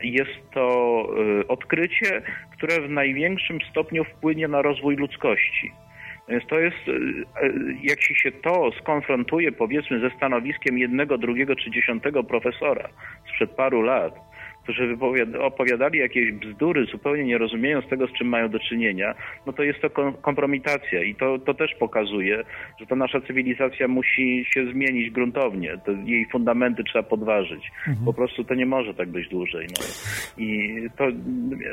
[0.03, 1.07] jest to
[1.47, 2.21] odkrycie,
[2.57, 5.71] które w największym stopniu wpłynie na rozwój ludzkości.
[6.27, 6.77] Więc to jest,
[7.83, 12.89] jak się to skonfrontuje powiedzmy ze stanowiskiem jednego, drugiego czy dziesiątego profesora
[13.29, 14.13] sprzed paru lat,
[14.63, 14.97] którzy
[15.41, 19.81] opowiadali jakieś bzdury, zupełnie nie rozumiejąc tego, z czym mają do czynienia, no to jest
[19.81, 19.89] to
[20.21, 22.43] kompromitacja i to, to też pokazuje,
[22.79, 25.77] że ta nasza cywilizacja musi się zmienić gruntownie.
[25.85, 27.71] To jej fundamenty trzeba podważyć.
[27.87, 28.05] Mhm.
[28.05, 29.67] Po prostu to nie może tak być dłużej.
[29.69, 29.85] No.
[30.37, 31.03] I to,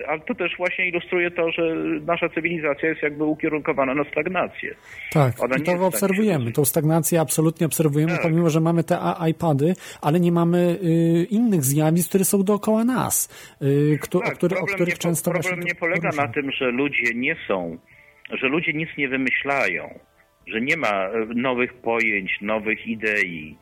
[0.09, 1.75] ale to też właśnie ilustruje to, że
[2.07, 4.75] nasza cywilizacja jest jakby ukierunkowana na stagnację.
[5.13, 6.53] Tak, Ona i to obserwujemy.
[6.53, 8.23] Tą stagnację absolutnie obserwujemy, tak.
[8.23, 8.99] pomimo, że mamy te
[9.31, 13.29] iPady, ale nie mamy y, innych zjawisk, które są dookoła dookoła nas,
[13.63, 16.71] y, kto, tak, o, który, o których nie, często Problem nie polega na tym, że
[16.71, 17.79] ludzie nie są,
[18.33, 19.99] że ludzie nic nie wymyślają,
[20.47, 23.57] że nie ma e, nowych pojęć, nowych idei.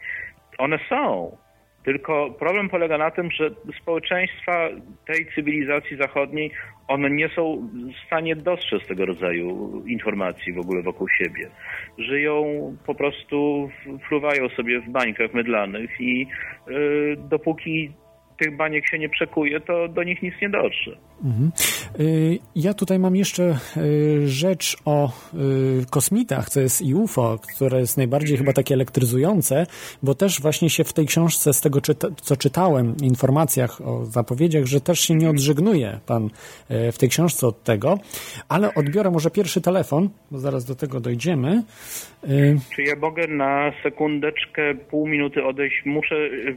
[0.59, 1.37] One są.
[1.85, 3.51] Tylko problem polega na tym, że
[3.83, 4.69] społeczeństwa
[5.07, 6.51] tej cywilizacji zachodniej,
[6.89, 11.51] one nie są w stanie dostrzec tego rodzaju informacji w ogóle wokół siebie.
[11.99, 12.45] Żyją
[12.87, 13.71] po prostu,
[14.09, 16.27] fruwają sobie w bańkach mydlanych i
[16.67, 17.93] yy, dopóki
[18.39, 20.97] tych baniek się nie przekuje, to do nich nic nie dotrze.
[21.25, 21.51] Mhm.
[22.01, 25.13] Y, ja tutaj mam jeszcze y, rzecz o
[25.83, 29.67] y, kosmitach, co jest i UFO, które jest najbardziej chyba takie elektryzujące,
[30.03, 31.81] bo też właśnie się w tej książce, z tego
[32.17, 36.31] co czytałem, informacjach o zapowiedziach, że też się nie odżegnuje pan
[36.69, 37.99] w tej książce od tego,
[38.49, 41.63] ale odbiorę może pierwszy telefon, bo zaraz do tego dojdziemy.
[42.75, 45.83] Czy ja mogę na sekundeczkę, pół minuty odejść?
[45.85, 46.15] Muszę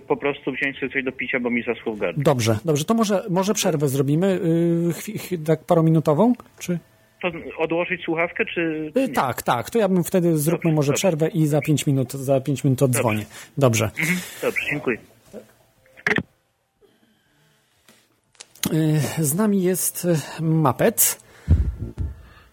[0.07, 2.13] po prostu wziąć sobie coś do picia, bo mi w.
[2.17, 4.39] Dobrze, dobrze, to może, może przerwę zrobimy
[5.32, 6.80] yy, tak parominutową, czy...
[7.22, 8.91] To odłożyć słuchawkę, czy...
[8.95, 10.99] Yy, tak, tak, to ja bym wtedy zróbmy dobrze, może dobrze.
[10.99, 13.26] przerwę i za pięć minut, za pięć minut odzwonię.
[13.57, 13.86] Dobrze.
[13.86, 14.19] Dobrze, mhm.
[14.41, 14.97] dobrze dziękuję.
[18.72, 20.07] Yy, z nami jest
[20.39, 21.22] Mapet.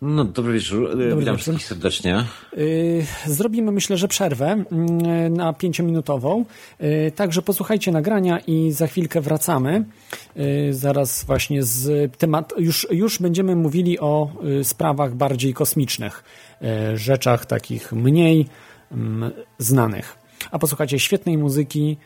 [0.03, 0.90] No, dobry wieczór.
[0.90, 1.38] Dobry Witam wieczór.
[1.38, 2.24] wszystkich serdecznie.
[2.59, 6.44] Y, zrobimy, myślę, że przerwę mm, na pięciominutową.
[7.16, 9.84] Także posłuchajcie nagrania i za chwilkę wracamy.
[10.70, 14.30] Zaraz właśnie z temat, już, już będziemy mówili o
[14.62, 16.24] sprawach bardziej kosmicznych,
[16.94, 18.46] rzeczach takich mniej
[19.59, 20.18] znanych.
[20.51, 21.96] A posłuchajcie świetnej muzyki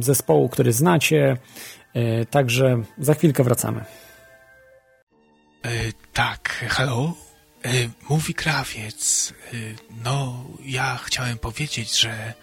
[0.00, 1.36] zespołu, który znacie.
[2.30, 3.84] Także za chwilkę wracamy.
[5.66, 7.14] E, tak, halo?
[7.64, 7.68] E,
[8.08, 9.32] mówi krawiec.
[9.32, 9.56] E,
[10.04, 12.34] no, ja chciałem powiedzieć, że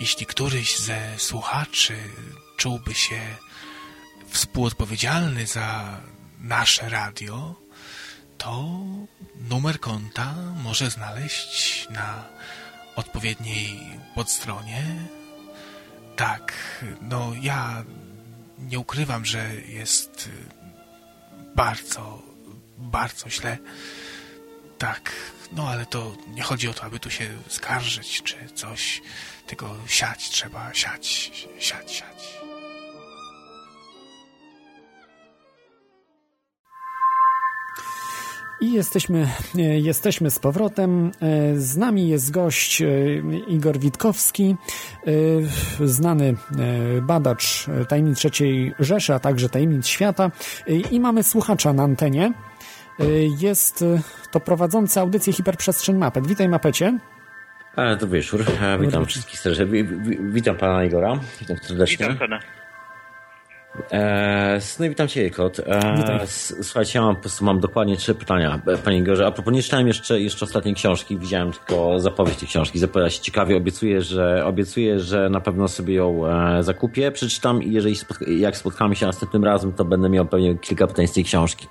[0.00, 1.96] jeśli któryś ze słuchaczy
[2.56, 3.20] czułby się
[4.28, 6.00] współodpowiedzialny za
[6.40, 7.54] nasze radio,
[8.38, 8.68] to
[9.50, 12.24] numer konta może znaleźć na
[12.96, 13.80] odpowiedniej
[14.14, 14.84] podstronie.
[16.16, 16.52] Tak,
[17.00, 17.84] no ja
[18.58, 20.28] nie ukrywam, że jest
[21.54, 22.23] bardzo
[22.84, 23.58] bardzo źle.
[24.78, 25.12] Tak,
[25.52, 29.02] no ale to nie chodzi o to, aby tu się skarżyć czy coś,
[29.46, 31.06] tylko siać trzeba, siać,
[31.58, 32.44] siać, siać.
[38.64, 39.28] I jesteśmy,
[39.58, 41.12] e, jesteśmy z powrotem.
[41.20, 42.86] E, z nami jest gość e,
[43.48, 44.56] Igor Witkowski,
[45.84, 46.34] znany
[47.02, 50.30] badacz tajemnic trzeciej Rzeszy, a także tajemnic świata.
[50.90, 52.32] I mamy słuchacza na antenie.
[53.38, 53.84] Jest
[54.30, 56.26] to prowadzący audycję Hiperprzestrzeń Mapet.
[56.26, 56.98] Witaj Mapecie.
[57.76, 58.44] E, dobry wieczór.
[58.80, 59.84] Witam wszystkich serdecznie.
[60.20, 61.20] Witam pana Igora.
[61.40, 62.06] Witam serdecznie.
[62.06, 62.40] Witam pana.
[63.92, 65.58] E, no i witam Cię, Kot.
[65.58, 66.26] E,
[66.62, 69.26] słuchajcie, ja mam, po prostu mam dokładnie trzy pytania, e, Panie Igorze.
[69.26, 72.78] A propos, nie czytałem jeszcze, jeszcze ostatniej książki, widziałem tylko zapowiedź tej książki.
[72.78, 77.72] Zapowiada się ciekawie, obiecuję, że, obiecuję, że na pewno sobie ją e, zakupię, przeczytam i
[77.72, 81.24] jeżeli spotka jak spotkamy się następnym razem, to będę miał pewnie kilka pytań z tej
[81.24, 81.66] książki.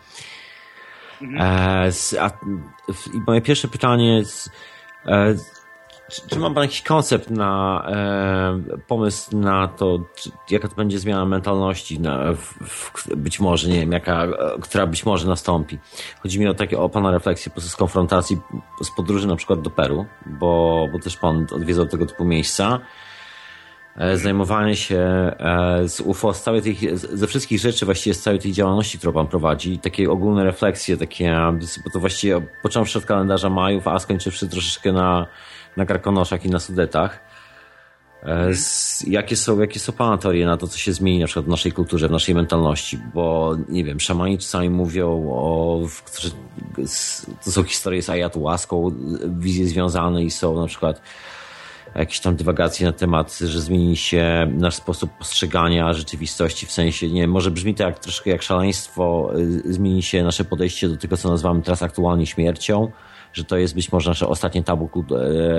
[1.22, 1.41] Mhm.
[1.41, 2.32] E, a,
[3.28, 4.49] moje pierwsze pytanie jest,
[6.11, 10.99] czy, czy ma Pan jakiś koncept na e, pomysł na to, czy, jaka to będzie
[10.99, 14.28] zmiana mentalności, na, w, w, być może, nie wiem, jaka,
[14.61, 15.80] która być może nastąpi.
[16.24, 18.38] Chodzi mi o takie, o Pana refleksję po z konfrontacji
[18.84, 22.80] z podróży na przykład do Peru, bo, bo też Pan odwiedzał tego typu miejsca.
[23.97, 28.39] E, zajmowanie się e, z UFO, z całej tej, ze wszystkich rzeczy, właściwie z całej
[28.39, 31.35] tej działalności, którą Pan prowadzi, takie ogólne refleksje, takie,
[31.85, 35.27] bo to właściwie począwszy od kalendarza majów, a skończywszy troszeczkę na
[35.77, 37.19] na karkonoszach i na sudetach.
[38.23, 41.45] E, z, jakie, są, jakie są Pana teorie na to, co się zmieni na przykład
[41.45, 42.99] w naszej kulturze, w naszej mentalności?
[43.13, 45.79] Bo, nie wiem, szamani czasami mówią o...
[47.45, 48.91] To są historie z ayahuaską,
[49.39, 51.01] wizje związane i są na przykład
[51.95, 57.27] jakieś tam dywagacje na temat, że zmieni się nasz sposób postrzegania rzeczywistości, w sensie, nie
[57.27, 61.29] może brzmi to jak, troszkę jak szaleństwo, y, zmieni się nasze podejście do tego, co
[61.29, 62.91] nazywamy teraz aktualnie śmiercią,
[63.33, 64.89] że to jest być może nasze ostatnie tabu,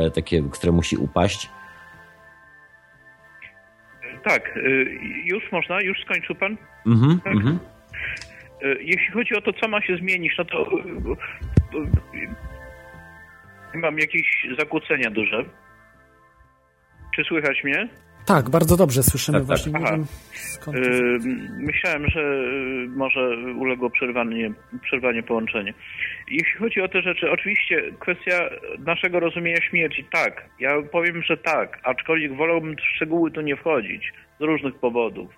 [0.07, 1.51] e, takie, które musi upaść?
[4.25, 4.61] Tak, e,
[5.25, 6.57] już można, już skończył pan?
[6.87, 7.33] Mhm, tak?
[7.33, 7.59] mhm.
[8.63, 10.67] E, jeśli chodzi o to, co ma się zmienić, no to
[13.75, 15.45] mam jakieś zakłócenia duże.
[17.17, 17.89] Czy słychać mnie?
[18.27, 19.73] Tak, bardzo dobrze słyszymy tak, właśnie.
[19.73, 19.99] Tak.
[20.33, 20.79] Skąd...
[21.59, 22.23] Myślałem, że
[22.89, 24.53] może uległo przerwanie,
[24.83, 25.75] przerwanie połączenie.
[26.31, 30.45] Jeśli chodzi o te rzeczy, oczywiście kwestia naszego rozumienia śmierci, tak.
[30.61, 35.31] Ja powiem, że tak, aczkolwiek wolałbym w szczegóły tu nie wchodzić z różnych powodów.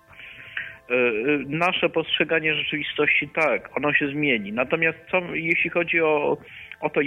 [0.89, 0.99] E, e,
[1.47, 4.53] nasze postrzeganie rzeczywistości, tak, ono się zmieni.
[4.53, 6.37] Natomiast co, jeśli chodzi o,
[6.81, 7.01] o to,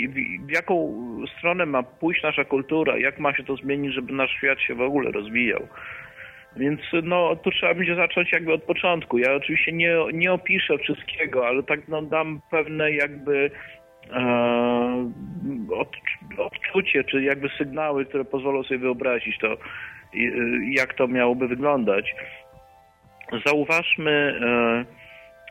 [0.46, 0.94] w jaką
[1.38, 4.80] stronę ma pójść nasza kultura, jak ma się to zmienić, żeby nasz świat się w
[4.80, 5.68] ogóle rozwijał,
[6.56, 9.18] więc no, tu trzeba będzie zacząć jakby od początku.
[9.18, 13.50] Ja oczywiście nie, nie opiszę wszystkiego, ale tak no, dam pewne jakby
[14.12, 15.12] e,
[15.76, 15.96] od,
[16.38, 19.56] odczucie, czy jakby sygnały, które pozwolą sobie wyobrazić to,
[20.70, 22.14] jak to miałoby wyglądać.
[23.46, 24.99] Zauważmy, e,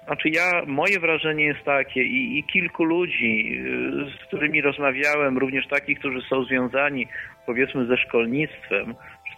[0.10, 5.68] znaczy ja, moje wrażenie jest takie i, i kilku ludzi, e, z którymi rozmawiałem, również
[5.68, 7.08] takich, którzy są związani
[7.46, 8.96] powiedzmy ze szkolnictwem,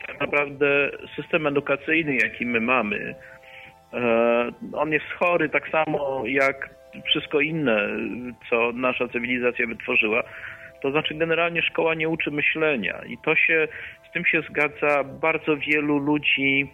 [0.07, 3.15] tak naprawdę system edukacyjny, jaki my mamy,
[3.93, 6.69] e, on jest chory tak samo jak
[7.05, 7.89] wszystko inne,
[8.49, 10.23] co nasza cywilizacja wytworzyła.
[10.81, 13.67] To znaczy generalnie szkoła nie uczy myślenia i to się,
[14.09, 16.67] z tym się zgadza bardzo wielu ludzi,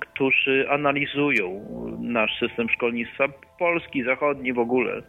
[0.00, 1.64] którzy analizują
[2.00, 3.24] nasz system szkolnictwa,
[3.58, 5.02] polski, zachodni w ogóle.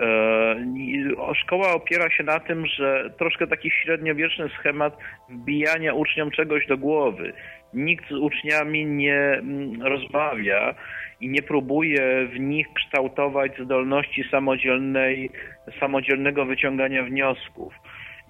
[0.00, 6.78] E, szkoła opiera się na tym, że troszkę taki średniowieczny schemat wbijania uczniom czegoś do
[6.78, 7.32] głowy.
[7.74, 10.74] Nikt z uczniami nie mm, rozmawia
[11.20, 15.30] i nie próbuje w nich kształtować zdolności samodzielnej,
[15.80, 17.74] samodzielnego wyciągania wniosków.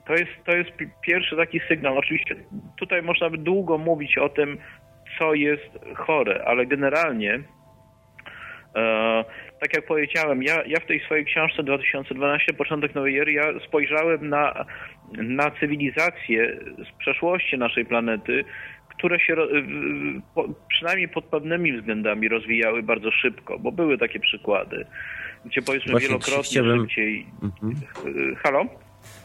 [0.07, 0.71] To jest, to jest
[1.03, 1.99] pierwszy taki sygnał.
[1.99, 2.37] Oczywiście
[2.79, 4.59] tutaj można by długo mówić o tym,
[5.19, 7.41] co jest chore, ale generalnie
[8.77, 9.25] e,
[9.61, 14.29] tak jak powiedziałem, ja, ja w tej swojej książce 2012, Początek Nowej Ery, ja spojrzałem
[14.29, 14.65] na,
[15.13, 18.45] na cywilizacje z przeszłości naszej planety,
[18.89, 19.37] które się
[20.69, 24.87] przynajmniej pod pewnymi względami rozwijały bardzo szybko, bo były takie przykłady,
[25.45, 26.81] gdzie powiedzmy Właśnie wielokrotnie chciałbym...
[26.81, 27.27] szybciej...
[27.43, 27.75] Mhm.
[28.37, 28.67] Halo?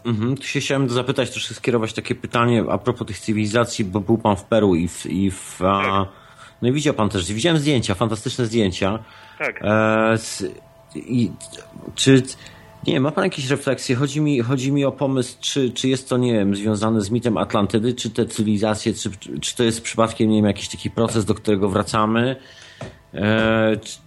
[0.06, 0.38] Mhm.
[0.38, 4.36] Tu się chciałem zapytać, troszkę skierować takie pytanie a propos tych cywilizacji, bo był pan
[4.36, 5.06] w Peru i w...
[5.06, 5.86] I w tak.
[5.88, 6.06] a...
[6.62, 9.00] No i widział pan też, widziałem zdjęcia, fantastyczne zdjęcia.
[9.40, 9.62] Tak.
[9.64, 10.18] E,
[10.96, 11.32] i,
[11.96, 12.24] czy,
[12.88, 13.96] nie ma pan jakieś refleksje?
[13.96, 17.38] Chodzi mi, chodzi mi o pomysł, czy, czy jest to, nie wiem, związane z mitem
[17.38, 21.36] Atlantydy, czy te cywilizacje, czy, czy to jest przypadkiem, nie wiem, jakiś taki proces, do
[21.36, 22.36] którego wracamy?
[23.14, 23.98] E, czy,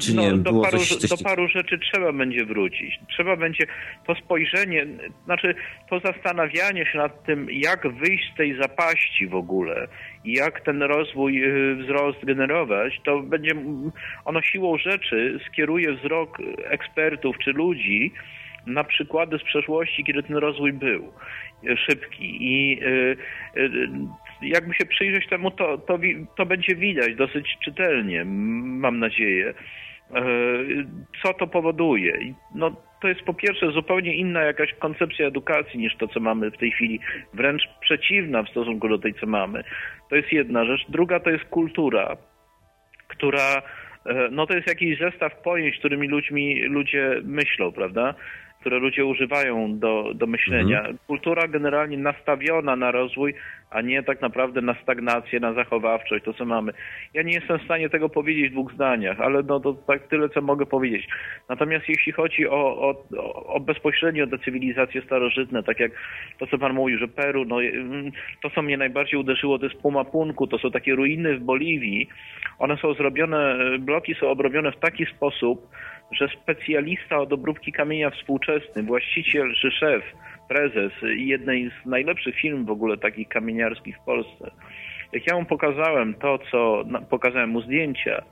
[0.00, 1.10] czy no, nie do, paru, coś, coś...
[1.10, 3.00] do paru rzeczy trzeba będzie wrócić.
[3.08, 3.66] Trzeba będzie
[4.06, 4.86] to spojrzenie,
[5.24, 5.54] znaczy
[5.90, 9.88] to zastanawianie się nad tym, jak wyjść z tej zapaści w ogóle
[10.24, 13.52] i jak ten rozwój, y, wzrost generować, to będzie
[14.24, 18.12] ono siłą rzeczy skieruje wzrok ekspertów czy ludzi
[18.66, 21.12] na przykłady z przeszłości, kiedy ten rozwój był
[21.86, 23.16] szybki i y,
[23.56, 23.88] y,
[24.42, 25.98] jakby się przyjrzeć temu, to, to,
[26.36, 29.54] to będzie widać dosyć czytelnie, mam nadzieję.
[31.22, 32.34] Co to powoduje?
[32.54, 36.56] No, to jest po pierwsze zupełnie inna jakaś koncepcja edukacji niż to, co mamy w
[36.56, 37.00] tej chwili,
[37.34, 39.64] wręcz przeciwna w stosunku do tej, co mamy.
[40.10, 40.86] To jest jedna rzecz.
[40.88, 42.16] Druga to jest kultura,
[43.08, 43.62] która,
[44.30, 48.14] no to jest jakiś zestaw pojęć, którymi ludźmi, ludzie myślą, prawda?
[48.60, 50.78] Które ludzie używają do, do myślenia.
[50.78, 50.98] Mhm.
[51.06, 53.34] Kultura generalnie nastawiona na rozwój,
[53.70, 56.72] a nie tak naprawdę na stagnację, na zachowawczość, to co mamy.
[57.14, 60.28] Ja nie jestem w stanie tego powiedzieć w dwóch zdaniach, ale no to tak tyle,
[60.28, 61.08] co mogę powiedzieć.
[61.48, 63.04] Natomiast jeśli chodzi o, o,
[63.46, 65.92] o bezpośrednio te cywilizacje starożytne, tak jak
[66.38, 68.10] to, co pan mówił, że Peru, no mm,
[68.42, 72.08] to, co mnie najbardziej uderzyło, to jest Pumapunku, to są takie ruiny w Boliwii.
[72.58, 75.68] One są zrobione, bloki są obrobione w taki sposób,
[76.12, 80.02] że specjalista od obróbki kamienia współczesny, właściciel czy szef,
[80.48, 84.50] prezes jednej z najlepszych firm w ogóle takich kamieniarskich w Polsce,
[85.12, 88.22] jak ja mu pokazałem to, co pokazałem mu zdjęcia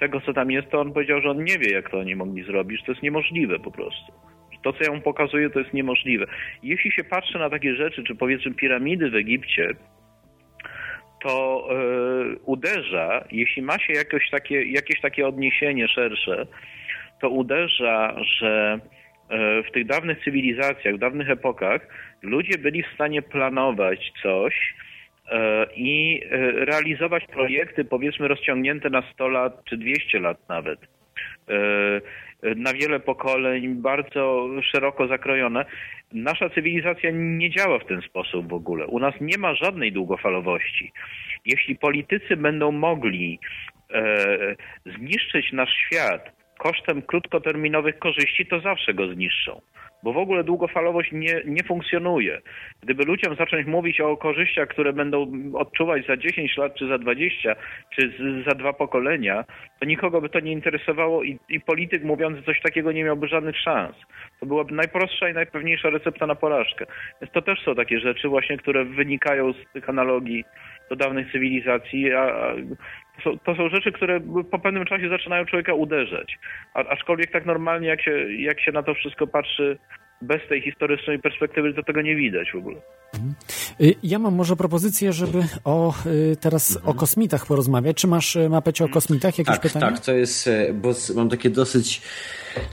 [0.00, 2.42] tego, co tam jest, to on powiedział, że on nie wie, jak to oni mogli
[2.42, 4.12] zrobić, to jest niemożliwe po prostu.
[4.62, 6.26] To, co ja mu pokazuję, to jest niemożliwe.
[6.62, 9.74] Jeśli się patrzy na takie rzeczy, czy powiedzmy piramidy w Egipcie,
[11.22, 13.92] to yy, uderza, jeśli ma się
[14.30, 16.46] takie, jakieś takie odniesienie szersze,
[17.20, 18.78] to uderza, że
[19.30, 21.88] e, w tych dawnych cywilizacjach, w dawnych epokach
[22.22, 24.74] ludzie byli w stanie planować coś
[25.30, 30.80] e, i e, realizować projekty, powiedzmy, rozciągnięte na 100 lat czy 200 lat nawet.
[32.56, 35.64] Na wiele pokoleń, bardzo szeroko zakrojone.
[36.12, 38.86] Nasza cywilizacja nie działa w ten sposób w ogóle.
[38.86, 40.92] U nas nie ma żadnej długofalowości.
[41.44, 43.38] Jeśli politycy będą mogli
[44.86, 49.60] zniszczyć nasz świat, kosztem krótkoterminowych korzyści, to zawsze go zniszczą.
[50.02, 52.40] Bo w ogóle długofalowość nie, nie funkcjonuje.
[52.82, 57.56] Gdyby ludziom zacząć mówić o korzyściach, które będą odczuwać za 10 lat, czy za 20,
[57.94, 58.12] czy
[58.48, 59.44] za dwa pokolenia,
[59.80, 63.58] to nikogo by to nie interesowało i, i polityk mówiący coś takiego nie miałby żadnych
[63.58, 63.96] szans.
[64.40, 66.86] To byłaby najprostsza i najpewniejsza recepta na porażkę.
[67.20, 70.44] Więc to też są takie rzeczy właśnie, które wynikają z tych analogii
[70.90, 72.54] do dawnych cywilizacji, a,
[73.16, 74.20] to są, to są rzeczy, które
[74.50, 76.38] po pewnym czasie zaczynają człowieka uderzać.
[76.74, 79.78] A, aczkolwiek tak normalnie, jak się, jak się na to wszystko patrzy
[80.22, 82.76] bez tej historycznej perspektywy, to tego nie widać w ogóle.
[83.14, 83.34] Mhm.
[83.80, 86.90] Y, ja mam może propozycję, żeby o, y, teraz mhm.
[86.90, 87.96] o kosmitach porozmawiać.
[87.96, 88.94] Czy masz, y, Mapecie, o mhm.
[88.94, 89.86] kosmitach jakieś tak, pytania?
[89.86, 92.02] Tak, to jest, bo mam takie dosyć,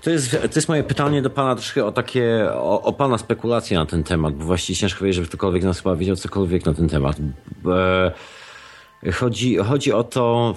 [0.01, 3.77] to jest, to jest moje pytanie do Pana troszkę o takie, o, o Pana spekulacje
[3.77, 6.89] na ten temat, bo właściwie ciężko powiedzieć, żeby ktokolwiek nas chyba wiedział cokolwiek na ten
[6.89, 7.17] temat.
[7.63, 7.73] Bo,
[9.13, 10.55] Chodzi, chodzi o to,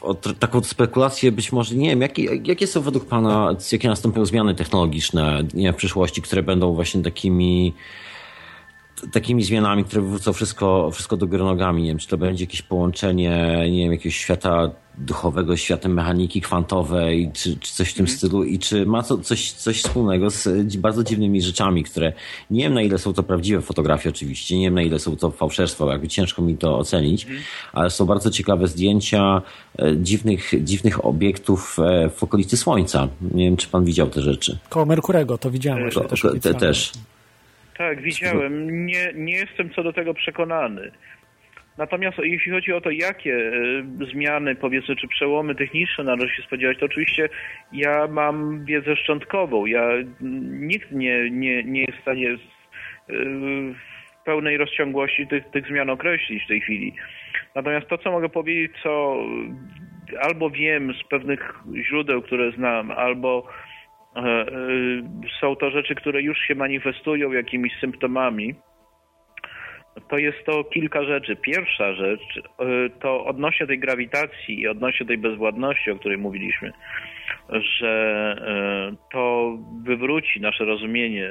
[0.00, 4.54] o taką spekulację być może, nie wiem, jakie, jakie są według Pana, jakie nastąpią zmiany
[4.54, 7.74] technologiczne nie w przyszłości, które będą właśnie takimi
[9.12, 11.82] takimi zmianami, które wywrócą wszystko, wszystko do góry nogami.
[11.82, 14.70] Nie wiem, czy to będzie jakieś połączenie, nie wiem, jakiegoś świata
[15.00, 18.16] duchowego z światem mechaniki kwantowej, czy, czy coś w tym mm.
[18.16, 22.12] stylu i czy ma to coś, coś wspólnego z bardzo dziwnymi rzeczami, które
[22.50, 25.30] nie wiem na ile są to prawdziwe fotografie oczywiście, nie wiem na ile są to
[25.30, 27.38] fałszerstwo, jakby ciężko mi to ocenić, mm.
[27.72, 29.42] ale są bardzo ciekawe zdjęcia
[29.78, 33.08] e, dziwnych, dziwnych obiektów e, w okolicy Słońca.
[33.20, 34.58] Nie wiem, czy pan widział te rzeczy.
[34.68, 35.90] Koło Merkurego to widziałem.
[35.90, 36.92] To, też, te, też.
[37.78, 38.86] Tak, widziałem.
[38.86, 40.90] Nie, nie jestem co do tego przekonany.
[41.78, 46.78] Natomiast jeśli chodzi o to, jakie e, zmiany, powiedzmy, czy przełomy techniczne należy się spodziewać,
[46.78, 47.28] to oczywiście
[47.72, 49.66] ja mam wiedzę szczątkową.
[49.66, 49.88] Ja
[50.60, 52.36] nikt nie, nie, nie jest w stanie e,
[53.10, 56.94] w pełnej rozciągłości tych, tych zmian określić w tej chwili.
[57.54, 59.16] Natomiast to, co mogę powiedzieć, co
[60.20, 61.54] albo wiem z pewnych
[61.88, 63.48] źródeł, które znam, albo
[64.16, 64.46] E,
[65.40, 68.54] są to rzeczy, które już się manifestują jakimiś symptomami.
[70.08, 71.36] To jest to kilka rzeczy.
[71.36, 72.40] Pierwsza rzecz e,
[73.00, 76.72] to odnośnie tej grawitacji i odnośnie tej bezwładności, o której mówiliśmy,
[77.78, 78.34] że
[79.12, 81.30] to wywróci nasze rozumienie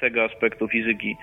[0.00, 1.16] tego aspektu fizyki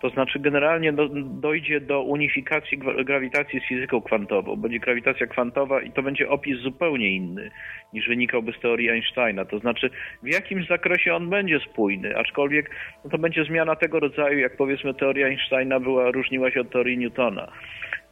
[0.00, 4.56] to znaczy generalnie do, dojdzie do unifikacji grawitacji z fizyką kwantową.
[4.56, 7.50] Będzie grawitacja kwantowa i to będzie opis zupełnie inny
[7.92, 9.44] niż wynikałby z teorii Einsteina.
[9.44, 9.90] To znaczy
[10.22, 12.70] w jakimś zakresie on będzie spójny, aczkolwiek
[13.04, 16.98] no to będzie zmiana tego rodzaju, jak powiedzmy teoria Einsteina była, różniła się od teorii
[16.98, 17.52] Newtona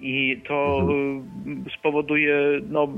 [0.00, 0.88] i to.
[0.90, 2.88] Y, spowoduje no,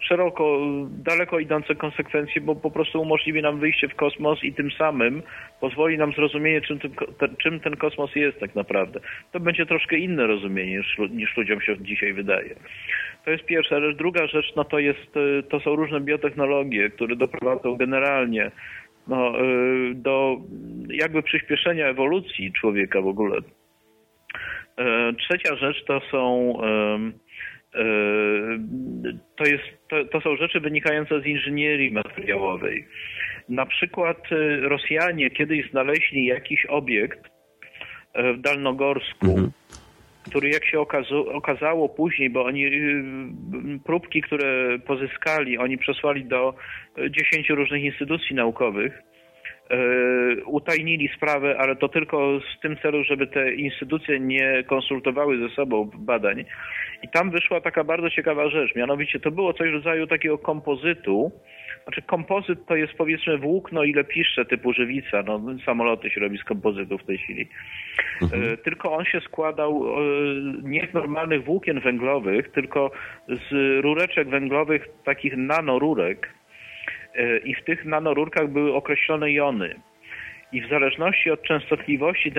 [0.00, 5.22] szeroko, daleko idące konsekwencje, bo po prostu umożliwi nam wyjście w kosmos i tym samym
[5.60, 6.78] pozwoli nam zrozumienie, czym
[7.18, 9.00] ten, czym ten kosmos jest tak naprawdę.
[9.32, 12.54] To będzie troszkę inne rozumienie niż, niż ludziom się dzisiaj wydaje.
[13.24, 13.96] To jest pierwsza rzecz.
[13.96, 18.50] Druga rzecz, no to jest, y, to są różne biotechnologie, które doprowadzą generalnie
[19.08, 20.36] no, y, do
[20.88, 23.36] jakby przyspieszenia ewolucji człowieka w ogóle.
[24.80, 26.54] E, trzecia rzecz to są
[29.36, 32.86] to, jest, to, to są rzeczy wynikające z inżynierii materiałowej.
[33.48, 34.18] Na przykład
[34.62, 37.20] Rosjanie kiedyś znaleźli jakiś obiekt
[38.14, 39.50] w Dalnogorsku, mhm
[40.30, 40.80] który jak się
[41.32, 42.70] okazało później, bo oni
[43.84, 46.54] próbki, które pozyskali, oni przesłali do
[47.10, 49.02] dziesięciu różnych instytucji naukowych,
[50.46, 55.90] utajnili sprawę, ale to tylko w tym celu, żeby te instytucje nie konsultowały ze sobą
[55.98, 56.44] badań.
[57.02, 61.32] I tam wyszła taka bardzo ciekawa rzecz, mianowicie to było coś w rodzaju takiego kompozytu,
[61.84, 66.44] znaczy kompozyt to jest powiedzmy włókno ile piszcze typu żywica, no samoloty się robi z
[66.44, 67.48] kompozytu w tej chwili.
[68.22, 68.52] Mhm.
[68.52, 70.00] E, tylko on się składał e,
[70.62, 72.90] nie z normalnych włókien węglowych, tylko
[73.28, 73.52] z
[73.84, 76.39] rureczek węglowych, takich nanorurek e,
[77.44, 79.74] i w tych nanorurkach były określone jony.
[80.52, 82.32] I w zależności od częstotliwości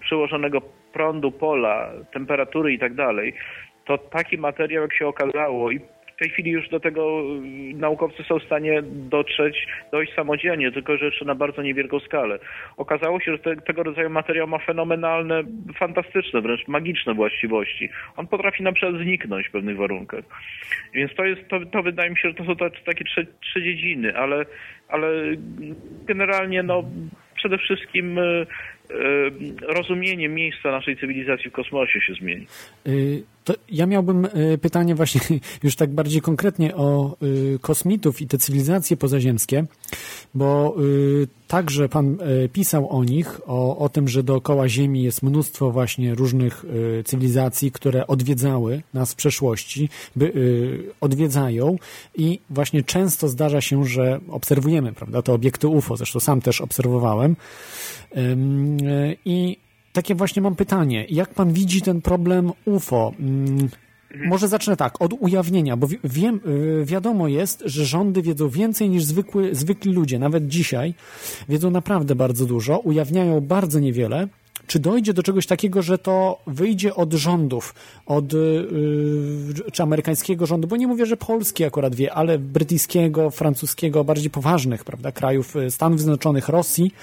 [0.00, 0.60] przyłożonego
[0.92, 2.94] prądu, pola, temperatury i tak
[3.84, 5.80] to taki materiał, jak się okazało, i
[6.16, 10.96] w tej chwili już do tego y, naukowcy są w stanie dotrzeć, dojść samodzielnie, tylko
[10.96, 12.38] że jeszcze na bardzo niewielką skalę.
[12.76, 15.42] Okazało się, że te, tego rodzaju materiał ma fenomenalne,
[15.78, 17.88] fantastyczne, wręcz magiczne właściwości.
[18.16, 20.24] On potrafi na przykład zniknąć w pewnych warunkach.
[20.94, 24.16] Więc to jest, to, to wydaje mi się, że to są takie trzy, trzy dziedziny,
[24.16, 24.46] ale,
[24.88, 25.08] ale
[26.06, 26.84] generalnie no
[27.34, 28.46] przede wszystkim y,
[28.90, 28.94] y,
[29.62, 32.46] rozumienie miejsca naszej cywilizacji w kosmosie się zmieni.
[33.44, 35.20] To ja miałbym e, pytanie właśnie
[35.62, 37.16] już tak bardziej konkretnie o
[37.54, 39.64] e, kosmitów i te cywilizacje pozaziemskie,
[40.34, 40.80] bo e,
[41.48, 42.16] także Pan
[42.52, 46.64] pisał o nich, o, o tym, że dookoła Ziemi jest mnóstwo właśnie różnych
[47.04, 50.32] cywilizacji, które odwiedzały nas w przeszłości, by,
[51.00, 51.76] odwiedzają
[52.14, 57.36] i właśnie często zdarza się, że obserwujemy, prawda, te obiekty UFO, zresztą sam też obserwowałem
[59.24, 59.56] i
[59.94, 61.06] takie właśnie mam pytanie.
[61.10, 63.12] Jak pan widzi ten problem UFO?
[63.18, 63.68] Mm,
[64.26, 69.04] może zacznę tak, od ujawnienia, bo wiem, y, wiadomo jest, że rządy wiedzą więcej niż
[69.04, 70.94] zwykły, zwykli ludzie, nawet dzisiaj
[71.48, 74.28] wiedzą naprawdę bardzo dużo, ujawniają bardzo niewiele.
[74.66, 77.74] Czy dojdzie do czegoś takiego, że to wyjdzie od rządów,
[78.06, 84.04] od yy, czy amerykańskiego rządu, bo nie mówię, że polski akurat wie, ale brytyjskiego, francuskiego,
[84.04, 86.94] bardziej poważnych, prawda, krajów y, Stanów Zjednoczonych, Rosji.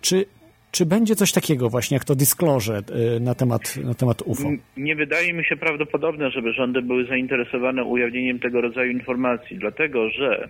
[0.00, 0.24] Czy
[0.70, 2.78] czy będzie coś takiego właśnie jak to disclosure
[3.16, 4.50] y, na temat, na temat UFO?
[4.76, 10.48] Nie wydaje mi się prawdopodobne, żeby rządy były zainteresowane ujawnieniem tego rodzaju informacji, dlatego że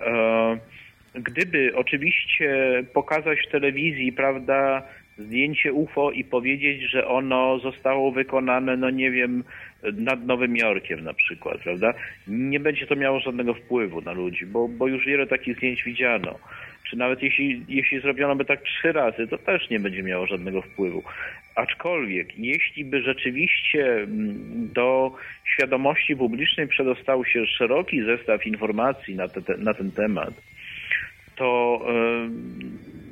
[0.00, 0.58] e,
[1.14, 4.82] gdyby oczywiście pokazać w telewizji, prawda,
[5.18, 9.44] zdjęcie UFO i powiedzieć, że ono zostało wykonane, no nie wiem,
[9.92, 11.94] nad Nowym Jorkiem na przykład, prawda?
[12.28, 16.38] Nie będzie to miało żadnego wpływu na ludzi, bo, bo już wiele takich zdjęć widziano
[16.94, 20.62] czy nawet jeśli, jeśli zrobiono by tak trzy razy, to też nie będzie miało żadnego
[20.62, 21.02] wpływu.
[21.54, 25.12] Aczkolwiek, jeśli by rzeczywiście mm, do
[25.54, 30.34] świadomości publicznej przedostał się szeroki zestaw informacji na, te, na ten temat,
[31.36, 31.80] to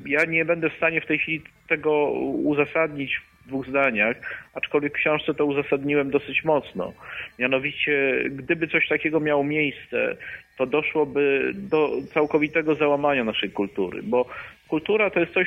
[0.05, 2.11] yy, ja nie będę w stanie w tej chwili tego
[2.45, 4.17] uzasadnić w dwóch zdaniach,
[4.55, 6.93] aczkolwiek w książce to uzasadniłem dosyć mocno.
[7.39, 10.17] Mianowicie, gdyby coś takiego miało miejsce,
[10.63, 14.27] to doszłoby do całkowitego załamania naszej kultury, bo
[14.69, 15.47] kultura to jest coś,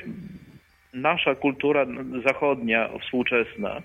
[0.94, 1.86] nasza kultura
[2.26, 3.82] zachodnia, współczesna,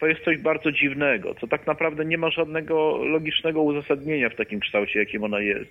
[0.00, 4.60] to jest coś bardzo dziwnego, co tak naprawdę nie ma żadnego logicznego uzasadnienia w takim
[4.60, 5.70] kształcie, jakim ona jest.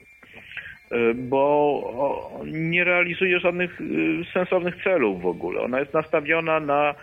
[0.91, 3.83] E, bo nie realizuje żadnych e,
[4.33, 5.61] sensownych celów w ogóle.
[5.61, 6.95] Ona jest nastawiona na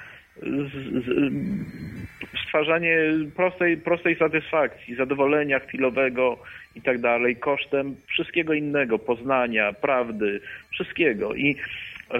[2.47, 2.99] stwarzanie
[3.37, 6.39] prostej, prostej satysfakcji, zadowolenia chwilowego
[6.77, 10.41] i tak dalej, kosztem wszystkiego innego, poznania, prawdy,
[10.71, 11.35] wszystkiego.
[11.35, 11.57] I
[12.11, 12.19] e,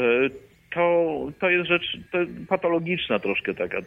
[0.75, 2.19] to, to jest rzecz to
[2.49, 3.79] patologiczna troszkę taka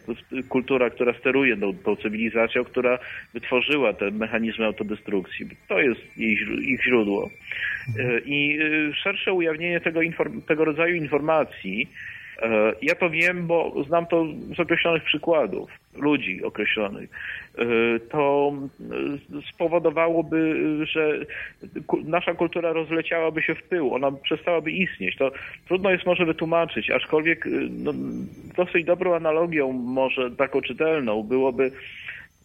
[0.50, 3.00] kultura, która steruje tą, tą cywilizacją, która
[3.34, 5.50] wytworzyła te mechanizmy autodestrukcji.
[5.68, 7.30] To jest jej, ich źródło.
[8.00, 10.00] E, I e, szersze ujawnienie tego,
[10.48, 11.88] tego rodzaju informacji
[12.82, 17.10] ja to wiem, bo znam to z określonych przykładów ludzi określonych.
[17.58, 17.66] E,
[18.00, 18.54] to
[19.54, 20.56] spowodowałoby,
[20.86, 21.20] że
[22.06, 25.18] nasza kultura rozleciałaby się w pył, ona przestałaby istnieć.
[25.18, 25.32] To
[25.68, 27.94] trudno jest może wytłumaczyć, aczkolwiek no,
[28.58, 31.72] dosyć dobrą analogią, może taką czytelną, byłoby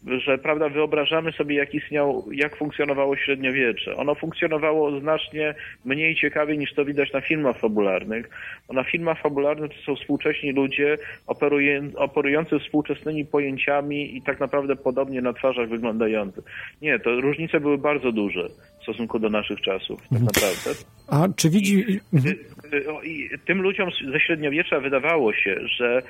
[0.06, 3.96] że prawda, wyobrażamy sobie, jak istniał, jak funkcjonowało średniowiecze.
[3.96, 5.54] Ono funkcjonowało znacznie
[5.84, 8.30] mniej ciekawie niż to widać na filmach fabularnych.
[8.68, 10.96] Bo na filmach fabularnych to są współcześni ludzie
[11.96, 16.42] operujący współczesnymi pojęciami i tak naprawdę podobnie na twarzach wyglądający.
[16.82, 18.48] Nie, to różnice były bardzo duże
[18.80, 20.24] w stosunku do naszych czasów, tak mhm.
[20.24, 20.80] naprawdę.
[21.08, 21.84] A czy widzi...
[21.90, 22.00] I,
[23.10, 26.02] i, tym ludziom ze średniowiecza wydawało się, że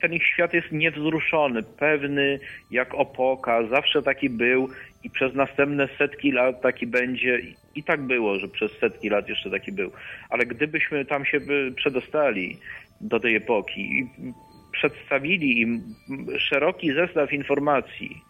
[0.00, 2.38] ten ich świat jest niewzruszony, pewny
[2.70, 4.68] jak opoka, zawsze taki był
[5.04, 7.40] i przez następne setki lat taki będzie.
[7.74, 9.90] I tak było, że przez setki lat jeszcze taki był.
[10.30, 11.40] Ale gdybyśmy tam się
[11.76, 12.56] przedostali
[13.00, 14.06] do tej epoki i
[14.72, 15.94] przedstawili im
[16.38, 18.22] szeroki zestaw informacji,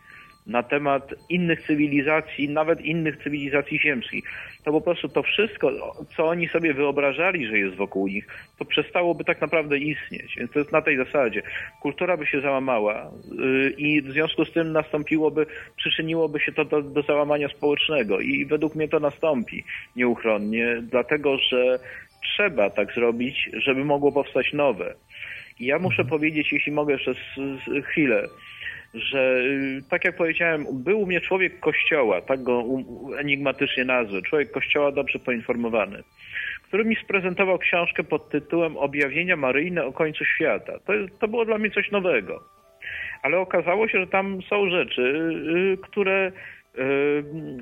[0.49, 4.25] na temat innych cywilizacji, nawet innych cywilizacji ziemskich.
[4.65, 5.71] To po prostu to wszystko,
[6.17, 8.27] co oni sobie wyobrażali, że jest wokół nich,
[8.59, 10.37] to przestałoby tak naprawdę istnieć.
[10.37, 11.43] Więc to jest na tej zasadzie.
[11.83, 15.47] Kultura by się załamała yy, i w związku z tym nastąpiłoby,
[15.77, 19.65] przyczyniłoby się to do, do załamania społecznego i według mnie to nastąpi
[19.97, 21.79] nieuchronnie, dlatego że
[22.25, 24.95] trzeba tak zrobić, żeby mogło powstać nowe.
[25.61, 28.29] I ja muszę powiedzieć, jeśli mogę jeszcze z, z chwilę,
[28.95, 32.65] że y, tak jak powiedziałem, był u mnie człowiek kościoła, tak go
[33.19, 36.03] enigmatycznie nazwę, człowiek kościoła dobrze poinformowany,
[36.63, 40.73] który mi sprezentował książkę pod tytułem Objawienia Maryjne o końcu świata.
[40.79, 42.45] To, to było dla mnie coś nowego.
[43.23, 46.58] Ale okazało się, że tam są rzeczy, y, które Yy,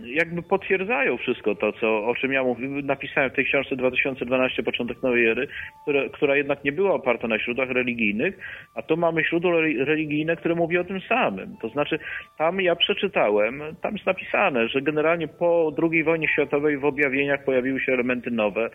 [0.05, 5.03] jakby potwierdzają wszystko to, co, o czym ja mówiłem, napisałem w tej książce 2012 Początek
[5.03, 5.49] Nowej Ery,
[5.83, 8.39] które, która jednak nie była oparta na źródłach religijnych,
[8.75, 11.57] a tu mamy źródło religijne, które mówi o tym samym.
[11.63, 11.99] To znaczy,
[12.39, 17.81] tam ja przeczytałem, tam jest napisane, że generalnie po II wojnie światowej w objawieniach pojawiły
[17.81, 18.71] się elementy nowe,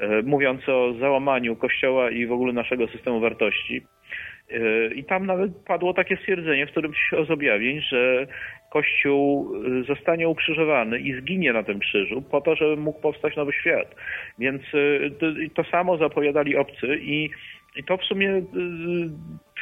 [0.00, 3.82] yy, mówiące o załamaniu Kościoła i w ogóle naszego systemu wartości.
[4.50, 8.26] Yy, I tam nawet padło takie stwierdzenie w którymś z objawień, że
[8.76, 13.52] Kościół y, zostanie ukrzyżowany i zginie na tym krzyżu po to, żeby mógł powstać nowy
[13.52, 13.94] świat.
[14.38, 15.10] Więc y,
[15.54, 17.30] to samo zapowiadali obcy i,
[17.86, 18.42] to w sumie y,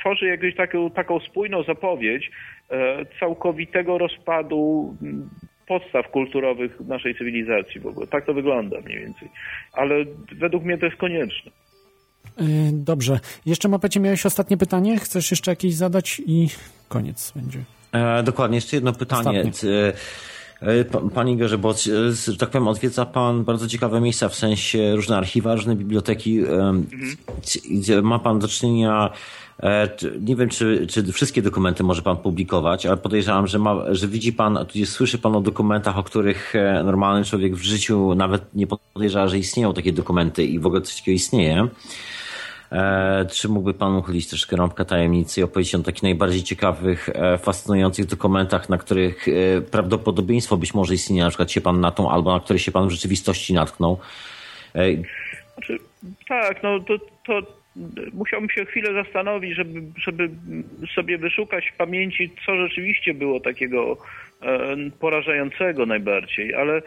[0.01, 2.31] tworzy jakąś taką, taką spójną zapowiedź
[2.71, 4.95] e, całkowitego rozpadu
[5.69, 8.07] podstaw kulturowych naszej cywilizacji w ogóle.
[8.07, 9.29] Tak to wygląda mniej więcej.
[9.73, 9.95] Ale
[10.39, 11.51] według mnie to jest konieczne.
[12.73, 13.21] Dobrze.
[13.47, 14.99] Jeszcze, Mapecie, miałeś ostatnie pytanie?
[14.99, 16.49] Chcesz jeszcze jakieś zadać i
[16.89, 17.59] koniec będzie.
[17.95, 19.45] E, dokładnie, jeszcze jedno pytanie.
[20.63, 20.85] E, e,
[21.15, 21.75] Panie Igorze, bo
[22.27, 26.87] że tak powiem, odwiedza Pan bardzo ciekawe miejsca, w sensie różne archiwa, różne biblioteki, mhm.
[27.71, 29.11] gdzie ma Pan do czynienia
[30.21, 34.33] nie wiem, czy, czy wszystkie dokumenty może Pan publikować, ale podejrzewam, że, ma, że widzi
[34.33, 36.55] Pan, a tudzież słyszy Pan o dokumentach, o których
[36.85, 40.97] normalny człowiek w życiu nawet nie podejrzewa, że istnieją takie dokumenty i w ogóle coś
[40.97, 41.69] takiego istnieje.
[42.75, 47.39] E, czy mógłby Pan uchylić troszkę rąbka tajemnicy i opowiedzieć o takich najbardziej ciekawych, e,
[47.39, 52.11] fascynujących dokumentach, na których e, prawdopodobieństwo być może istnienia na przykład się Pan na tą,
[52.11, 53.99] albo na które się Pan w rzeczywistości natknął?
[55.55, 55.79] Znaczy,
[56.29, 57.41] tak, no to, to
[58.13, 60.31] musiałbym się chwilę zastanowić, żeby, żeby
[60.95, 63.97] sobie wyszukać w pamięci, co rzeczywiście było takiego
[65.01, 66.83] porażającego najbardziej, ale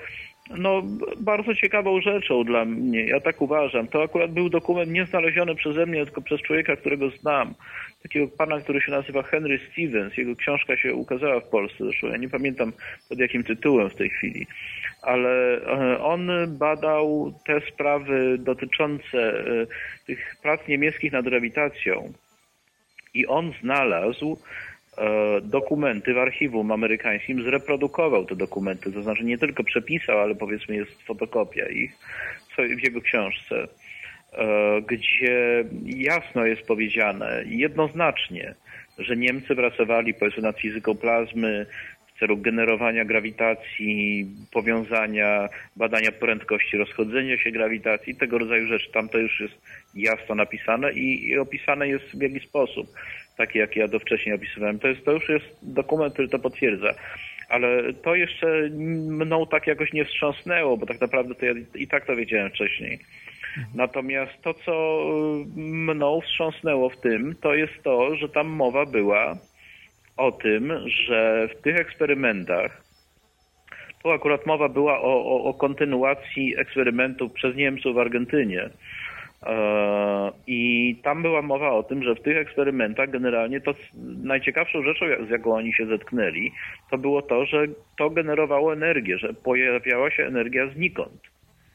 [0.57, 0.83] no,
[1.19, 3.87] bardzo ciekawą rzeczą dla mnie, ja tak uważam.
[3.87, 7.53] To akurat był dokument nie znaleziony przeze mnie, tylko przez człowieka, którego znam.
[8.03, 10.17] Takiego pana, który się nazywa Henry Stevens.
[10.17, 12.71] Jego książka się ukazała w Polsce, zresztą ja nie pamiętam
[13.09, 14.47] pod jakim tytułem w tej chwili.
[15.01, 19.43] Ale e, on badał te sprawy dotyczące e,
[20.05, 22.13] tych prac niemieckich nad grawitacją.
[23.13, 24.37] I on znalazł
[25.41, 31.01] dokumenty w archiwum amerykańskim, zreprodukował te dokumenty, to znaczy nie tylko przepisał, ale powiedzmy jest
[31.01, 31.97] fotokopia ich
[32.57, 33.67] w jego książce,
[34.33, 38.55] e, gdzie jasno jest powiedziane jednoznacznie,
[38.97, 41.65] że Niemcy pracowali powiedzmy nad fizyką plazmy
[42.07, 48.91] w celu generowania grawitacji, powiązania, badania prędkości rozchodzenia się grawitacji, tego rodzaju rzeczy.
[48.91, 49.53] Tam to już jest
[49.95, 52.87] jasno napisane i, i opisane jest w jakiś sposób
[53.37, 54.79] takie, jakie ja do wcześniej opisywałem.
[54.79, 56.93] To, jest, to już jest dokument, który to potwierdza.
[57.49, 58.69] Ale to jeszcze
[59.09, 62.99] mną tak jakoś nie wstrząsnęło, bo tak naprawdę to ja i tak to wiedziałem wcześniej.
[63.75, 65.05] Natomiast to, co
[65.55, 69.37] mną wstrząsnęło w tym, to jest to, że tam mowa była
[70.17, 72.81] o tym, że w tych eksperymentach,
[74.03, 78.69] tu akurat mowa była o, o, o kontynuacji eksperymentów przez Niemców w Argentynie,
[80.47, 83.73] I tam była mowa o tym, że w tych eksperymentach generalnie to
[84.23, 86.51] najciekawszą rzeczą, z jaką oni się zetknęli,
[86.91, 87.65] to było to, że
[87.97, 91.21] to generowało energię, że pojawiała się energia znikąd.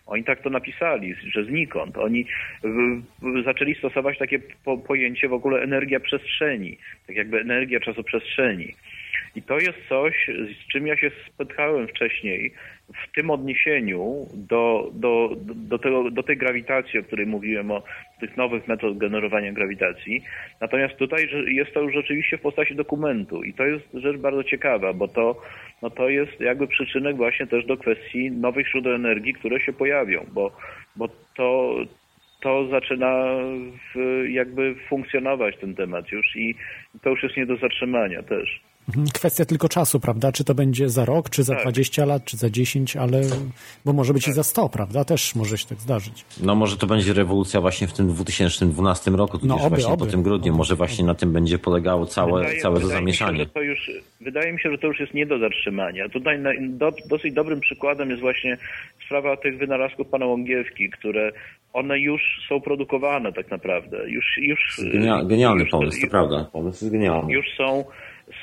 [0.07, 1.99] Oni tak to napisali, że znikąd.
[1.99, 2.27] Oni
[3.45, 8.75] zaczęli stosować takie po pojęcie w ogóle energia przestrzeni, tak jakby energia czasoprzestrzeni.
[9.37, 10.31] I to jest coś,
[10.65, 12.53] z czym ja się spotkałem wcześniej
[13.05, 17.83] w tym odniesieniu do, do, do, tego, do tej grawitacji, o której mówiłem, o
[18.21, 20.23] tych nowych metod generowania grawitacji.
[20.61, 24.93] Natomiast tutaj jest to już rzeczywiście w postaci dokumentu i to jest rzecz bardzo ciekawa,
[24.93, 25.43] bo to,
[25.83, 30.27] no to jest jakby przyczynek właśnie też do kwestii nowych źródeł energii, które się pojawią,
[30.33, 30.57] bo,
[30.97, 31.77] bo to,
[32.41, 33.25] to zaczyna
[34.29, 36.55] jakby funkcjonować ten temat już i
[37.03, 38.72] to już jest nie do zatrzymania też.
[38.89, 39.07] Mhm.
[39.15, 40.33] Kwestia tylko czasu, prawda?
[40.33, 41.63] Czy to będzie za rok, czy za Tak.
[41.63, 43.21] 20 lat, czy za 10, ale
[43.85, 45.05] bo może być i za 100, prawda?
[45.05, 46.25] Też może się tak zdarzyć.
[46.43, 50.05] No może to będzie rewolucja właśnie w tym 2012 roku, tudzież No, oby, właśnie oby.
[50.05, 50.55] po tym grudniu.
[50.55, 53.39] Może właśnie na tym będzie polegało całe, Wydaje- całe to wydaje mi się, zamieszanie.
[53.45, 53.91] że to już,
[54.21, 56.09] wydaje mi się, że to już jest nie do zatrzymania.
[56.09, 58.57] Tutaj na, do, dosyć dobrym przykładem jest właśnie
[59.07, 61.33] sprawa tych wynalazków pana Łągiewki, które
[61.73, 64.11] one już są produkowane tak naprawdę.
[64.11, 66.45] Już, już, Genia, genialny już- pomysł, to prawda.
[66.53, 67.33] Pomysł jest genialny.
[67.33, 67.85] już są,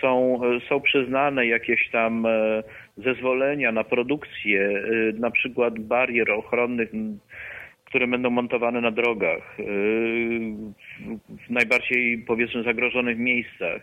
[0.01, 2.63] są, są przyznane jakieś tam e,
[2.97, 6.89] zezwolenia na produkcję e, na przykład barier ochronnych,
[7.85, 9.63] które będą montowane na drogach e,
[11.47, 13.81] w- najbardziej powiedzmy zagrożonych miejscach,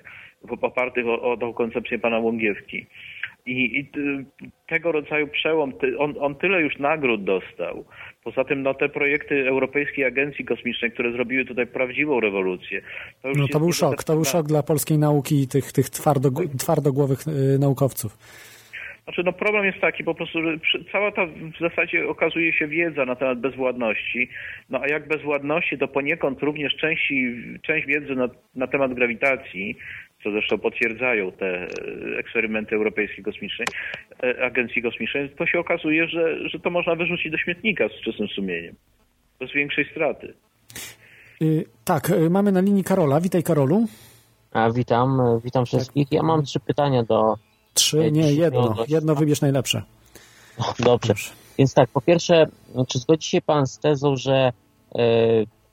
[0.63, 2.87] opartych o, o tą koncepcję pana Łągiewki.
[3.47, 3.91] I, i
[4.69, 7.85] tego rodzaju przełom, on, on tyle już nagród dostał.
[8.25, 12.83] Poza tym no, te projekty Europejskiej Agencji Kosmicznej, które zrobiły tutaj prawdziwą rewolucję.
[13.23, 16.31] To No to był szok, to był szok dla polskiej nauki i tych, tych twardo,
[16.59, 18.19] twardogłowych y, naukowców.
[19.07, 20.59] Znaczy, no problem jest taki po prostu, że
[20.93, 24.29] cała ta w zasadzie okazuje się wiedza na temat bezwładności.
[24.71, 29.77] No a jak bezwładności, to poniekąd również części, część wiedzy na, na temat grawitacji,
[30.27, 31.69] co zresztą potwierdzają te e,
[32.19, 33.67] eksperymenty Europejskiej Kosmicznej,
[34.23, 38.29] e, Agencji Kosmicznej, to się okazuje, że, że to można wyrzucić do śmietnika z czystym
[38.29, 38.75] sumieniem.
[39.41, 40.35] Bez większej straty.
[41.43, 43.21] Y, tak, y, mamy na linii Karola.
[43.21, 43.87] Witaj Karolu.
[44.53, 46.13] A, witam, e, witam wszystkich.
[46.13, 47.35] Ja mam trzy pytania do.
[47.75, 48.75] Trzy, nie, jedno.
[48.89, 49.83] Jedno wybierz najlepsze.
[50.79, 51.15] Dobrze.
[51.59, 52.47] Więc tak, po pierwsze,
[52.89, 54.53] czy zgodzi się Pan z tezą, że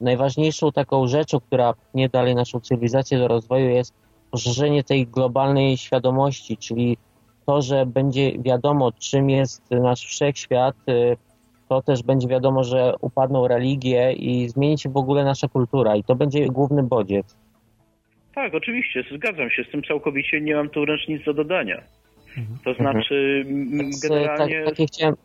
[0.02, 4.03] najważniejszą taką rzeczą, która pchnie dalej naszą cywilizację do rozwoju jest
[4.34, 6.98] poszerzenie tej globalnej świadomości, czyli
[7.46, 11.16] to, że będzie wiadomo, czym jest nasz wszechświat, e,
[11.70, 16.04] to też będzie wiadomo, że upadną religie i zmieni się w ogóle nasza kultura i
[16.04, 17.38] to będzie główny bodziec.
[18.36, 21.82] Tak, oczywiście, zgadzam się z tym całkowicie, nie mam tu wręcz nic do dodania.
[22.64, 24.64] To znaczy, m, Więc, e, generalnie...
[24.64, 25.16] Tak, takie chciałem.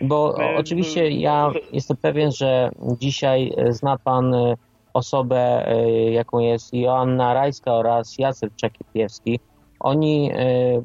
[0.00, 4.54] Bo My- oczywiście ja jestem pewien, że dzisiaj zna Pan e,
[4.94, 9.40] osobę, e, jaką jest Joanna Rajska oraz Jacek Czekipiewski.
[9.80, 10.82] Oni e,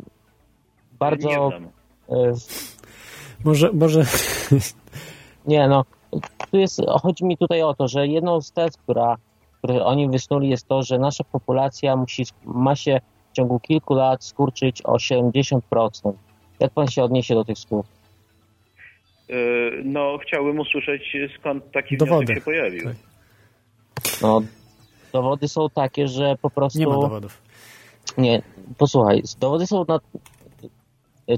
[0.99, 1.51] bardzo.
[2.09, 2.33] E,
[3.45, 4.03] Może, może
[5.47, 5.85] Nie, no,
[6.51, 9.17] tu jest, chodzi mi tutaj o to, że jedną z tez, która,
[9.57, 12.99] które oni wysnuli jest to, że nasza populacja musi, ma się
[13.31, 15.59] w ciągu kilku lat skurczyć o 70%.
[16.59, 17.85] Jak pan się odniesie do tych słów?
[19.83, 22.25] No, chciałbym usłyszeć, skąd taki Dowody.
[22.25, 22.83] wniosek się pojawił.
[22.83, 22.95] Tak.
[24.21, 24.41] No,
[25.13, 26.79] dowody są takie, że po prostu...
[26.79, 27.41] nie ma dowodów.
[28.17, 28.41] Nie,
[28.77, 29.99] posłuchaj, dowody są na...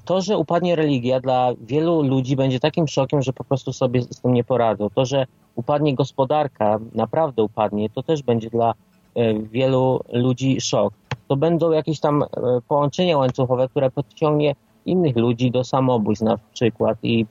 [0.05, 4.21] To, że upadnie religia dla wielu ludzi będzie takim szokiem, że po prostu sobie z
[4.21, 4.89] tym nie poradzą.
[4.89, 5.25] To, że
[5.55, 8.73] upadnie gospodarka, naprawdę upadnie, to też będzie dla
[9.15, 10.93] e, wielu ludzi szok.
[11.27, 12.27] To będą jakieś tam e,
[12.67, 14.55] połączenia łańcuchowe, które podciągnie
[14.85, 17.25] innych ludzi do samobójstw na przykład i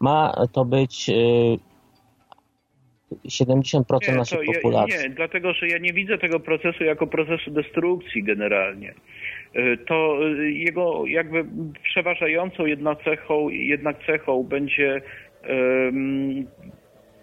[0.00, 1.14] ma to być e,
[3.28, 4.98] 70% Nie, naszej to ja, populacji.
[5.02, 8.94] nie, dlatego że ja nie widzę tego procesu jako procesu destrukcji generalnie.
[9.54, 11.44] E, To e, jego jakby
[11.82, 15.02] przeważającą jednak cechą, jednak cechą będzie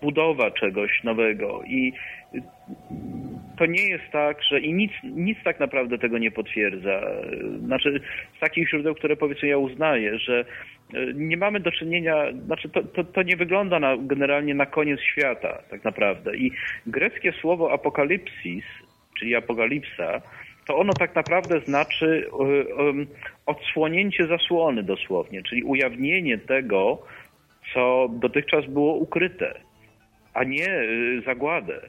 [0.02, 1.94] budowa czegoś nowego i
[3.57, 7.02] to nie jest tak, że i nic, nic tak naprawdę tego nie potwierdza.
[7.65, 7.99] Znaczy,
[8.38, 10.45] z takich źródeł, które powiedzmy ja uznaję, że
[10.94, 12.15] e, nie mamy do czynienia,
[12.45, 16.38] znaczy to, to, to nie wygląda na, generalnie na koniec świata tak naprawdę.
[16.38, 16.52] I
[16.88, 18.65] greckie słowo apokalipsis,
[19.19, 20.22] czyli apokalipsa,
[20.68, 23.06] to ono tak naprawdę znaczy e,
[23.45, 27.03] odsłonięcie zasłony dosłownie, czyli ujawnienie tego,
[27.74, 29.66] co dotychczas było ukryte,
[30.38, 30.85] a nie e,
[31.26, 31.81] zagładę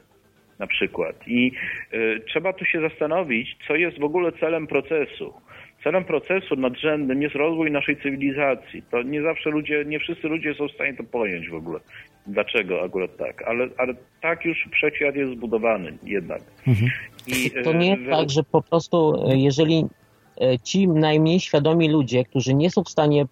[0.59, 1.17] na przykład.
[1.27, 1.53] I
[1.95, 5.33] y, trzeba tu się zastanowić, co jest w ogóle celem procesu.
[5.85, 8.83] Celem procesu nadrzędnym jest rozwój naszej cywilizacji.
[8.91, 11.81] To nie zawsze ludzie, nie wszyscy ludzie są w stanie to pojąć w ogóle.
[12.27, 13.43] Dlaczego akurat tak?
[13.43, 16.43] Ale, ale tak już wszechświat jest zbudowany jednak.
[17.27, 19.85] I, To y, nie jest we- tak, że po prostu jeżeli
[20.65, 23.25] ci najmniej świadomi ludzie, którzy nie są w stanie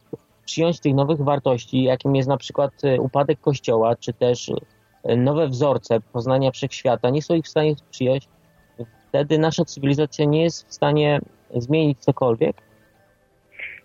[0.44, 4.50] przyjąć tych nowych wartości, jakim jest na przykład upadek kościoła, czy też
[5.04, 8.28] nowe wzorce poznania wszechświata, nie są ich w stanie przyjąć,
[9.08, 11.20] wtedy nasza cywilizacja nie jest w stanie
[11.54, 12.56] zmienić cokolwiek?
[12.56, 12.62] To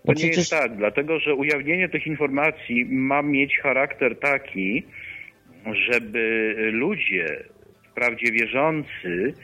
[0.04, 4.82] No nie przecież jest tak, dlatego że ujawnienie tych informacji ma mieć charakter taki,
[5.72, 7.44] żeby ludzie,
[7.90, 9.34] wprawdzie wierzący,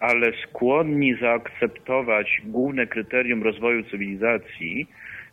[0.00, 4.86] ale skłonni zaakceptować główne kryterium rozwoju cywilizacji,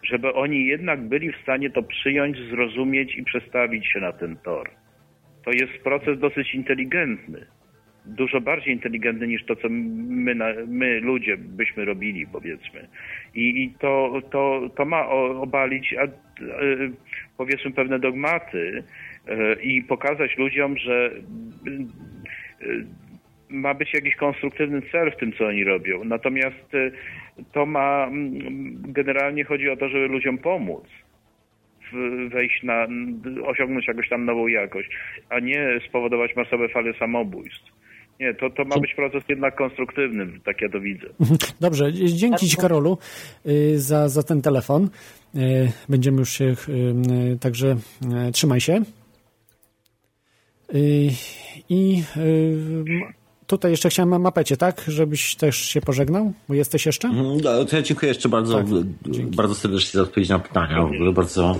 [0.03, 4.69] żeby oni jednak byli w stanie to przyjąć, zrozumieć i przestawić się na ten tor.
[5.48, 7.45] To jest proces dosyć inteligentny.
[8.06, 10.36] dużo bardziej inteligentny niż to, co my,
[10.68, 12.88] my ludzie byśmy robili, powiedzmy.
[13.36, 15.07] I, i to, to, to ma
[15.41, 16.07] obalić, e,
[17.38, 18.84] powiedzmy, pewne dogmaty
[19.28, 22.65] e, i pokazać ludziom, że e,
[23.49, 26.03] ma być jakiś konstruktywny cel w tym, co oni robią.
[26.03, 26.72] Natomiast
[27.52, 28.10] to ma,
[28.88, 31.06] generalnie chodzi o to, żeby ludziom pomóc
[32.30, 32.88] wejść na,
[33.45, 34.89] osiągnąć jakąś tam nową jakość,
[35.30, 37.77] a nie spowodować masowe fale samobójstw.
[38.19, 41.07] Nie, to, to ma być proces jednak konstruktywny, tak ja to widzę.
[41.59, 42.97] Dobrze, dzięki Ci Karolu
[43.47, 44.89] y, za, za ten telefon.
[45.35, 45.39] Y,
[45.89, 46.55] Będziemy już się, y,
[47.39, 47.76] także
[48.34, 48.81] trzymaj się.
[51.69, 52.03] I
[53.48, 54.84] tutaj jeszcze chciałem na mapecie, tak?
[54.88, 57.10] Żebyś też się pożegnał, bo jesteś jeszcze?
[57.44, 58.65] No, To ja dziękuję jeszcze bardzo, Tak,
[59.36, 60.82] bardzo serdecznie za odpowiedź na pytania.
[60.82, 61.56] W ogóle bardzo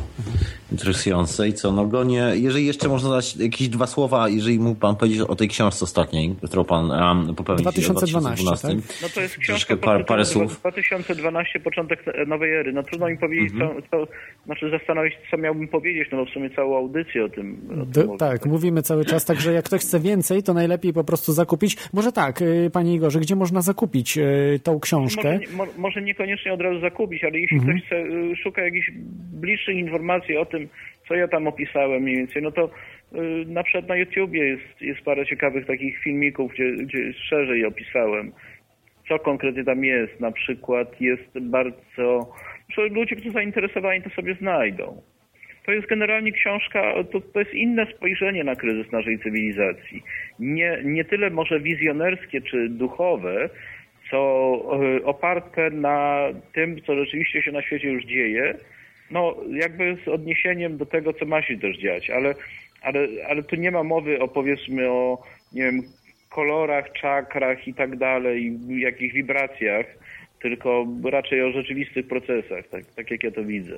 [0.72, 1.48] interesujące.
[1.48, 5.22] I co, no Gonie, jeżeli jeszcze można dać jakieś dwa słowa, jeżeli mógł Pan powiedzieć
[5.22, 8.68] o tej książce ostatniej, którą Pan um, popełnił 2012, 2012.
[8.68, 9.02] tak?
[9.02, 10.60] No to jest Troszkę książka par, parę słów.
[10.60, 12.74] 2012, początek nowej ery.
[12.74, 13.82] No trudno mi powiedzieć, Mhm.
[13.92, 14.12] co, co,
[14.46, 17.62] znaczy zastanowić, co miałbym powiedzieć, no bo w sumie całą audycję o tym.
[17.72, 21.04] O tym D- tak, mówimy cały czas, także jak ktoś chce więcej, to najlepiej po
[21.04, 21.77] prostu zakupić.
[21.94, 25.40] Może tak, y, Panie Igorze, gdzie można zakupić y, tą książkę?
[25.54, 27.78] Może, może niekoniecznie od razu zakupić, ale jeśli Mhm.
[27.78, 28.92] ktoś chce, y, szuka jakichś
[29.42, 30.68] bliższych informacji o tym,
[31.08, 32.70] co ja tam opisałem mniej więcej, no to
[33.48, 38.32] na przykład na YouTubie jest, jest parę ciekawych takich filmików, gdzie, gdzie szerzej opisałem,
[39.10, 40.20] co konkretnie tam jest.
[40.20, 42.34] Na przykład jest bardzo...
[42.92, 45.02] Ludzie, którzy zainteresowani, to sobie znajdą.
[45.68, 50.04] To jest generalnie książka, to, to jest inne spojrzenie na kryzys naszej cywilizacji.
[50.40, 53.50] Nie, nie tyle może wizjonerskie czy duchowe,
[54.12, 54.18] co
[55.00, 58.54] e, oparte na tym, co rzeczywiście się na świecie już dzieje,
[59.12, 62.36] no jakby z odniesieniem do tego, co ma się też dziać, ale,
[62.82, 65.24] ale, ale tu nie ma mowy o powiedzmy o,
[65.54, 65.82] nie wiem,
[66.30, 69.86] kolorach, czakrach i tak dalej, jakich wibracjach,
[70.42, 73.78] tylko raczej o rzeczywistych procesach, tak, tak jak ja to widzę.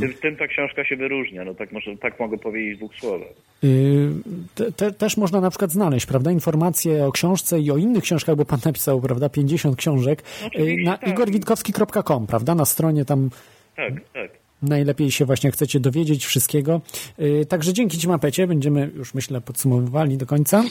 [0.00, 3.28] Tym, tym ta książka się wyróżnia, no tak, może, tak mogę powiedzieć w dwóch słowach.
[3.64, 4.10] Y,
[4.54, 8.36] te, te, też można na przykład znaleźć, prawda, informacje o książce i o innych książkach,
[8.36, 11.08] bo pan napisał, prawda, 50 książek Oczywiście, y, na tak.
[11.08, 13.30] igorwitkowski.com, prawda, na stronie tam
[13.76, 14.30] Tak, tak.
[14.62, 16.80] najlepiej się właśnie chcecie dowiedzieć wszystkiego.
[17.20, 20.64] Y, Także dzięki Ci Mapecie, będziemy już myślę podsumowywali do końca.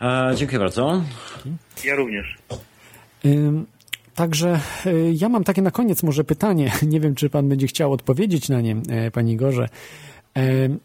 [0.00, 1.02] E, dziękuję bardzo.
[1.84, 2.36] Ja również.
[4.14, 6.72] Także y, ja mam takie na koniec może pytanie.
[6.92, 9.68] Nie wiem, czy pan będzie chciał odpowiedzieć na nie, e, panie Igorze.
[10.34, 10.78] Em,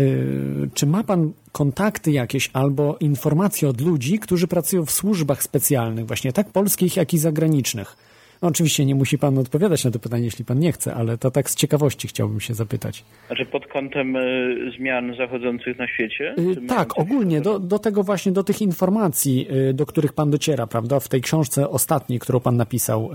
[0.00, 6.06] y, Czy ma pan kontakty jakieś albo informacje od ludzi, którzy pracują w służbach specjalnych,
[6.06, 7.96] właśnie tak polskich, jak i zagranicznych?
[8.42, 11.30] No, oczywiście nie musi pan odpowiadać na to pytanie, jeśli pan nie chce, ale to
[11.30, 13.04] tak z ciekawości chciałbym się zapytać.
[13.26, 16.34] Znaczy pod kątem y, zmian zachodzących na świecie?
[16.38, 20.66] Y, Tak, ogólnie do, do tego właśnie, do tych informacji, y, do których pan dociera,
[20.66, 23.10] prawda, w tej książce ostatniej, którą pan napisał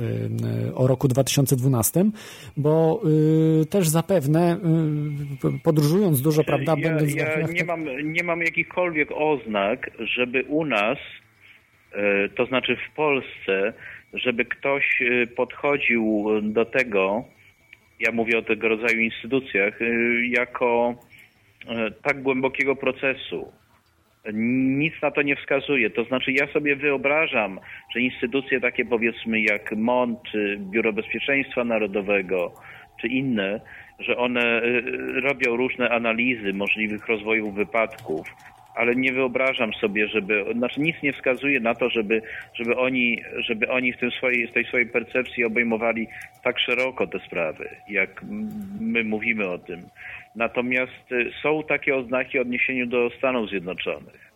[0.75, 2.05] o roku 2012,
[2.57, 3.01] bo
[3.69, 4.57] też zapewne
[5.63, 10.97] podróżując dużo, prawda, ja, będąc ja nie mam, nie mam jakichkolwiek oznak, żeby u nas,
[12.35, 13.73] to znaczy w Polsce,
[14.13, 17.23] żeby ktoś e, podchodził do tego,
[17.99, 19.85] ja mówię o tego rodzaju instytucjach, e,
[20.27, 20.95] jako
[21.67, 23.51] e, tak głębokiego procesu.
[24.33, 25.89] Nic na to nie wskazuje.
[25.89, 27.59] To znaczy, ja sobie wyobrażam,
[27.93, 32.53] że instytucje takie powiedzmy jak MON, czy Biuro Bezpieczeństwa Narodowego,
[33.01, 33.61] czy inne,
[33.99, 34.81] że one y,
[35.21, 38.27] robią różne analizy możliwych rozwojów wypadków,
[38.75, 42.21] ale nie wyobrażam sobie, żeby, znaczy nic nie wskazuje na to, żeby,
[42.53, 46.07] żeby oni, żeby oni w tym swojej, tej swojej percepcji obejmowali
[46.43, 48.23] tak szeroko te sprawy, jak
[48.79, 49.81] my mówimy o tym.
[50.35, 54.31] Natomiast y, są takie oznaki w odniesieniu do Stanów Zjednoczonych.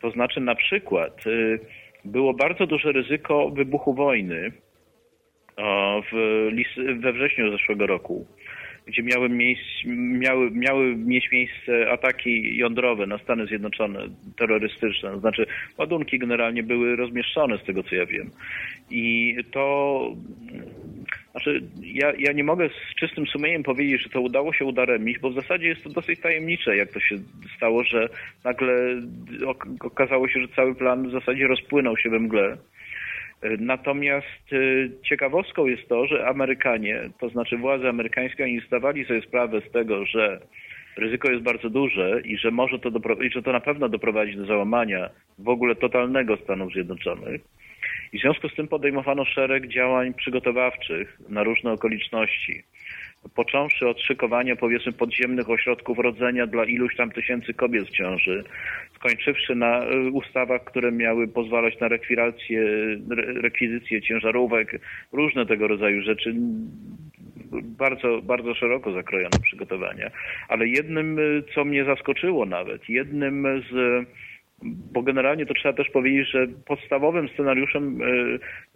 [0.00, 1.60] To znaczy na przykład y,
[2.04, 4.52] było bardzo duże ryzyko wybuchu wojny
[6.12, 6.50] w,
[7.00, 8.26] we wrześniu zeszłego roku,
[8.88, 9.62] gdzie miały, miejsc,
[10.18, 14.00] miały, miały mieć miejsce ataki jądrowe na Stany Zjednoczone,
[14.36, 15.10] terrorystyczne.
[15.10, 15.46] To znaczy
[15.78, 18.30] ładunki generalnie były rozmieszczone z tego co ja wiem.
[18.90, 20.16] I to
[21.30, 25.30] znaczy, ja, ja nie mogę z czystym sumieniem powiedzieć, że to udało się udaremnić, bo
[25.30, 27.16] w zasadzie jest to dosyć tajemnicze, jak to się
[27.56, 28.08] stało, że
[28.44, 28.74] nagle
[29.46, 32.56] ok- okazało się, że cały plan w zasadzie rozpłynął się we mgle.
[33.58, 39.60] Natomiast y, ciekawostką jest to, że Amerykanie, to znaczy władze amerykańskie, oni zdawali sobie sprawę
[39.68, 40.40] z tego, że
[40.96, 42.90] ryzyko jest bardzo duże i że może to,
[43.22, 47.40] i że to na pewno doprowadzi do załamania w ogóle totalnego Stanów Zjednoczonych.
[48.12, 52.62] I w związku z tym podejmowano szereg działań przygotowawczych na różne okoliczności.
[53.34, 58.44] Począwszy od szykowania powiedzmy podziemnych ośrodków rodzenia dla iluś tam tysięcy kobiet w ciąży,
[58.94, 62.62] skończywszy na y, ustawach, które miały pozwalać na rekwirację,
[63.10, 64.80] re- rekwizycję ciężarówek,
[65.12, 66.34] różne tego rodzaju rzeczy,
[67.62, 70.10] bardzo, bardzo szeroko zakrojone przygotowania.
[70.48, 74.06] Ale jednym, y, co mnie zaskoczyło nawet, jednym z
[74.62, 78.02] bo generalnie to trzeba też powiedzieć, że podstawowym scenariuszem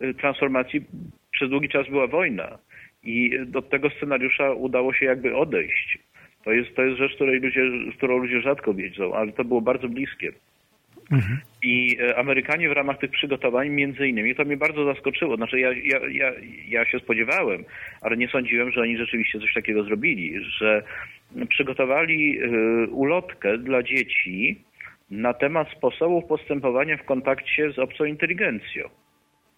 [0.03, 0.85] y, transformacji
[1.31, 2.59] przez długi czas była wojna
[3.03, 5.99] i do tego scenariusza udało się jakby odejść.
[6.45, 7.63] To jest, to jest rzecz, której ludzie,
[7.97, 10.33] którą ludzie rzadko wiedzą, ale to było bardzo bliskie.
[11.63, 15.37] I e, Amerykanie w ramach tych przygotowań, między innymi, to mnie bardzo zaskoczyło.
[15.37, 16.33] Znaczy, ja, ja, ja,
[16.69, 17.65] ja się spodziewałem,
[18.01, 20.83] ale nie sądziłem, że oni rzeczywiście coś takiego zrobili, że
[21.49, 22.49] przygotowali e,
[22.87, 24.61] ulotkę dla dzieci
[25.11, 28.89] na temat sposobów postępowania w kontakcie z obcą inteligencją.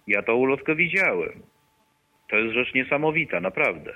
[0.07, 1.33] Ja tą ulotkę widziałem.
[2.31, 3.93] To jest rzecz niesamowita, naprawdę.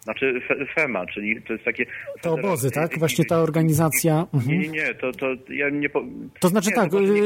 [0.00, 1.86] Znaczy Fe- FEMA, czyli to jest takie...
[2.20, 2.98] To obozy, tak?
[2.98, 4.26] Właśnie ta organizacja.
[4.32, 4.60] Nie, Mhm.
[4.60, 5.88] nie, nie, to, to ja nie...
[5.88, 6.04] Po...
[6.40, 7.20] To znaczy nie, tak, to może nie-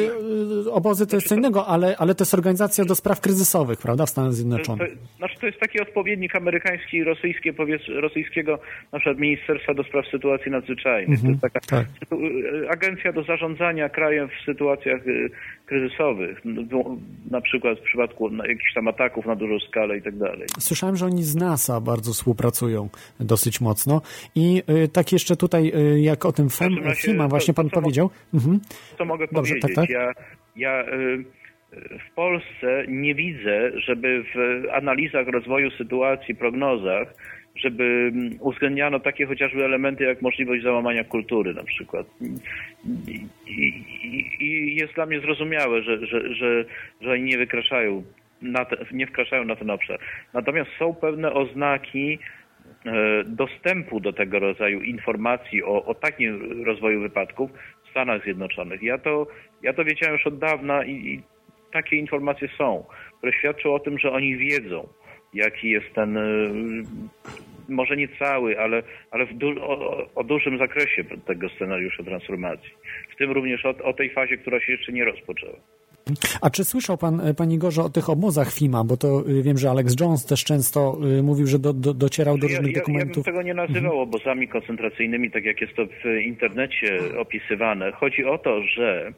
[0.66, 4.06] y, obozy to jest co innego, ale, ale to jest organizacja do spraw kryzysowych, prawda,
[4.06, 4.90] w Stanach To, Zjednoczonych.
[4.98, 8.58] to, znaczy to jest taki odpowiednik amerykański i rosyjski, powiedz, rosyjskiego
[8.92, 11.20] na przykład Ministerstwa do Spraw Sytuacji Nadzwyczajnych.
[11.22, 11.86] To jest taka tak.
[12.12, 15.30] y, agencja do zarządzania krajem w sytuacjach y,
[15.66, 16.96] kryzysowych, No,
[17.30, 20.46] na przykład w przypadku jakichś tam ataków na dużą skalę i tak dalej.
[20.58, 22.88] Słyszałem, że oni z NASA bardzo współpracują
[23.20, 24.02] dosyć mocno.
[24.34, 28.10] I y, tak jeszcze tutaj, y, jak o tym FEM, razie FIMA właśnie pan powiedział.
[28.34, 28.60] Mhm.
[28.98, 29.76] Co mogę Dobrze, powiedzieć?
[29.76, 29.90] tak, tak.
[29.90, 30.12] Ja,
[30.56, 31.24] ja y,
[32.10, 37.14] w Polsce nie widzę, żeby w analizach rozwoju sytuacji, prognozach,
[37.56, 42.06] żeby mm, uwzględniano takie chociażby elementy jak możliwość załamania kultury na przykład.
[43.06, 43.82] I, i,
[44.40, 46.64] i- jest dla mnie zrozumiałe, że, że, że,
[47.00, 48.02] że oni nie wykraczają
[48.64, 49.98] te, nie wkraczają na ten obszar.
[50.34, 52.18] Natomiast są pewne oznaki
[52.86, 57.50] e, dostępu do tego rodzaju informacji o, o takim rozwoju wypadków
[57.86, 58.82] w Stanach Zjednoczonych.
[58.82, 59.26] Ja to,
[59.62, 61.22] ja to wiedziałem już od dawna i, i
[61.72, 62.84] takie informacje są,
[63.18, 64.88] które świadczą o tym, że oni wiedzą,
[65.36, 66.22] jaki jest ten, e,
[67.68, 72.70] może nie cały, ale, ale du- o, o dużym zakresie tego scenariusza transformacji.
[73.14, 75.56] W tym również o, o tej fazie, która się jeszcze nie rozpoczęła.
[76.42, 78.84] A czy słyszał pan, e, panie Igorze, o tych obozach FIMA?
[78.84, 82.38] Bo to y, wiem, że Alex Jones też często y, mówił, że do, do, docierał
[82.38, 83.24] do Ja, różnych ja, ja bym dokumentów.
[83.24, 87.92] tego nie nazywał obozami koncentracyjnymi, tak jak jest to w internecie opisywane.
[87.92, 89.12] Chodzi o to, że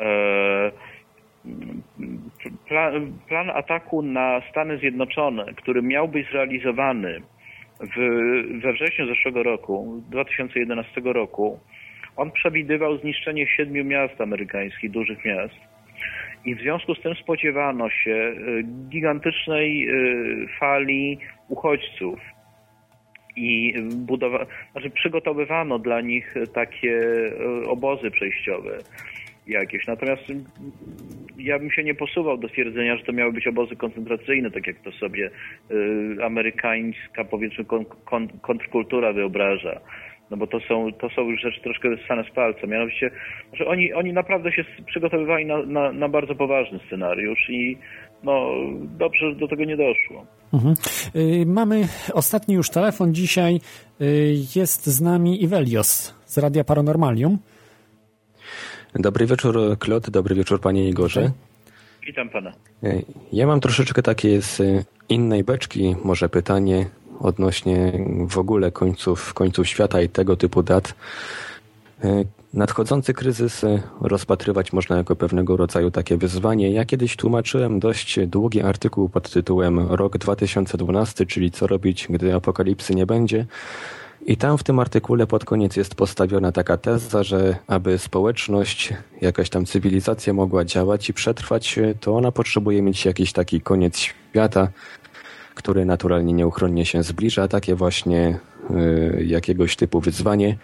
[0.00, 0.72] e,
[2.68, 7.20] plan, plan ataku na Stany Zjednoczone, który miał być zrealizowany
[7.80, 7.96] w,
[8.62, 11.60] we wrześniu zeszłego roku, 2011 roku,
[12.16, 15.54] on przewidywał zniszczenie siedmiu miast amerykańskich, dużych miast.
[16.44, 21.18] I w związku z tym spodziewano się y, gigantycznej y, fali
[21.48, 22.20] uchodźców.
[23.36, 23.74] I
[24.06, 26.98] budowa- znaczy przygotowywano dla nich takie
[27.62, 28.78] y, obozy przejściowe
[29.46, 29.86] jakieś.
[29.86, 30.22] Natomiast
[31.38, 34.76] ja bym się nie posuwał do stwierdzenia, że to miały być obozy koncentracyjne, tak jak
[34.80, 35.30] to sobie
[35.70, 39.80] y, amerykańska, powiedzmy, kon, kon, kontrkultura wyobraża.
[40.30, 42.66] No bo to są, to są już rzeczy troszkę wyssane z palca.
[42.66, 43.10] Mianowicie,
[43.52, 47.78] że oni, oni naprawdę się przygotowywali na, na, na bardzo poważny scenariusz i
[48.22, 48.50] no
[48.98, 50.26] dobrze, że do tego nie doszło.
[50.52, 50.74] Mhm.
[51.16, 53.60] Y, Mamy ostatni już telefon dzisiaj.
[54.00, 57.38] Y, Jest z nami Ivelios z Radia Paranormalium.
[58.94, 61.30] Dobry wieczór, Klot, dobry wieczór, panie Igorze.
[62.06, 62.52] Witam pana.
[62.82, 63.02] E,
[63.32, 64.62] Ja mam troszeczkę takie z
[65.08, 66.86] innej beczki, może pytanie
[67.20, 67.92] odnośnie
[68.28, 70.94] w ogóle końców, końców świata i tego typu dat.
[72.04, 76.70] E, Nadchodzący kryzys e, rozpatrywać można jako pewnego rodzaju takie wyzwanie.
[76.70, 82.94] Ja kiedyś tłumaczyłem dość długi artykuł pod tytułem Rok 2012, czyli co robić, gdy apokalipsy
[82.94, 83.46] nie będzie.
[84.26, 89.50] I tam w tym artykule pod koniec jest postawiona taka teza, że aby społeczność, jakaś
[89.50, 94.68] tam cywilizacja mogła działać i przetrwać, to ona potrzebuje mieć jakiś taki koniec świata,
[95.54, 98.38] który naturalnie nieuchronnie się zbliża, takie właśnie
[98.70, 100.56] y, jakiegoś typu wyzwanie.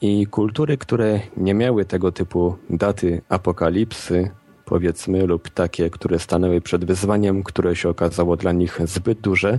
[0.00, 4.30] I kultury, które nie miały tego typu daty apokalipsy,
[4.64, 9.58] powiedzmy, lub takie, które stanęły przed wyzwaniem, które się okazało dla nich zbyt duże,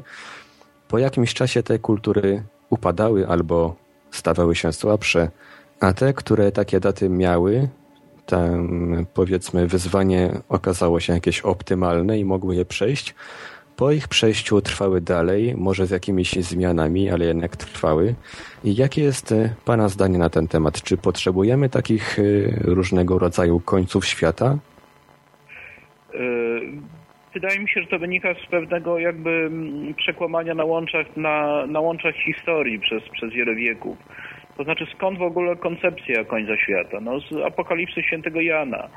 [0.88, 2.44] po jakimś czasie te kultury
[2.74, 3.76] upadały albo
[4.12, 5.32] stawały się słabsze,
[5.80, 7.68] a te, które takie daty miały,
[8.26, 13.16] tam powiedzmy wyzwanie okazało się jakieś optymalne i mogły je przejść,
[13.76, 18.16] po ich przejściu trwały dalej, może z jakimiś zmianami, ale jednak trwały.
[18.64, 20.82] I jakie jest e, Pana zdanie na ten temat?
[20.82, 22.24] Czy potrzebujemy takich e,
[22.62, 24.58] różnego rodzaju końców świata?
[26.14, 26.20] Yy,
[27.34, 31.80] wydaje mi się, że to wynika z pewnego jakby mm, przekłamania na łączach, na, na
[31.80, 33.97] łączach historii przez, przez wiele wieków.
[34.57, 36.99] To znaczy skąd w ogóle koncepcja końca świata?
[37.01, 38.89] No z Apokalipsy świętego Jana.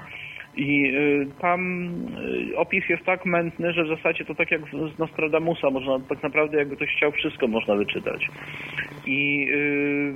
[0.56, 1.90] I y, tam
[2.52, 4.60] y, opis jest tak mętny, że w zasadzie to tak jak
[4.94, 8.26] z Nostradamusa, można tak naprawdę jakby ktoś chciał wszystko można wyczytać.
[9.06, 10.14] I y,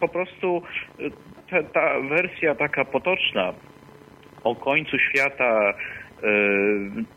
[0.00, 0.62] po prostu
[1.50, 3.52] ta, ta wersja taka potoczna
[4.44, 5.74] o końcu świata,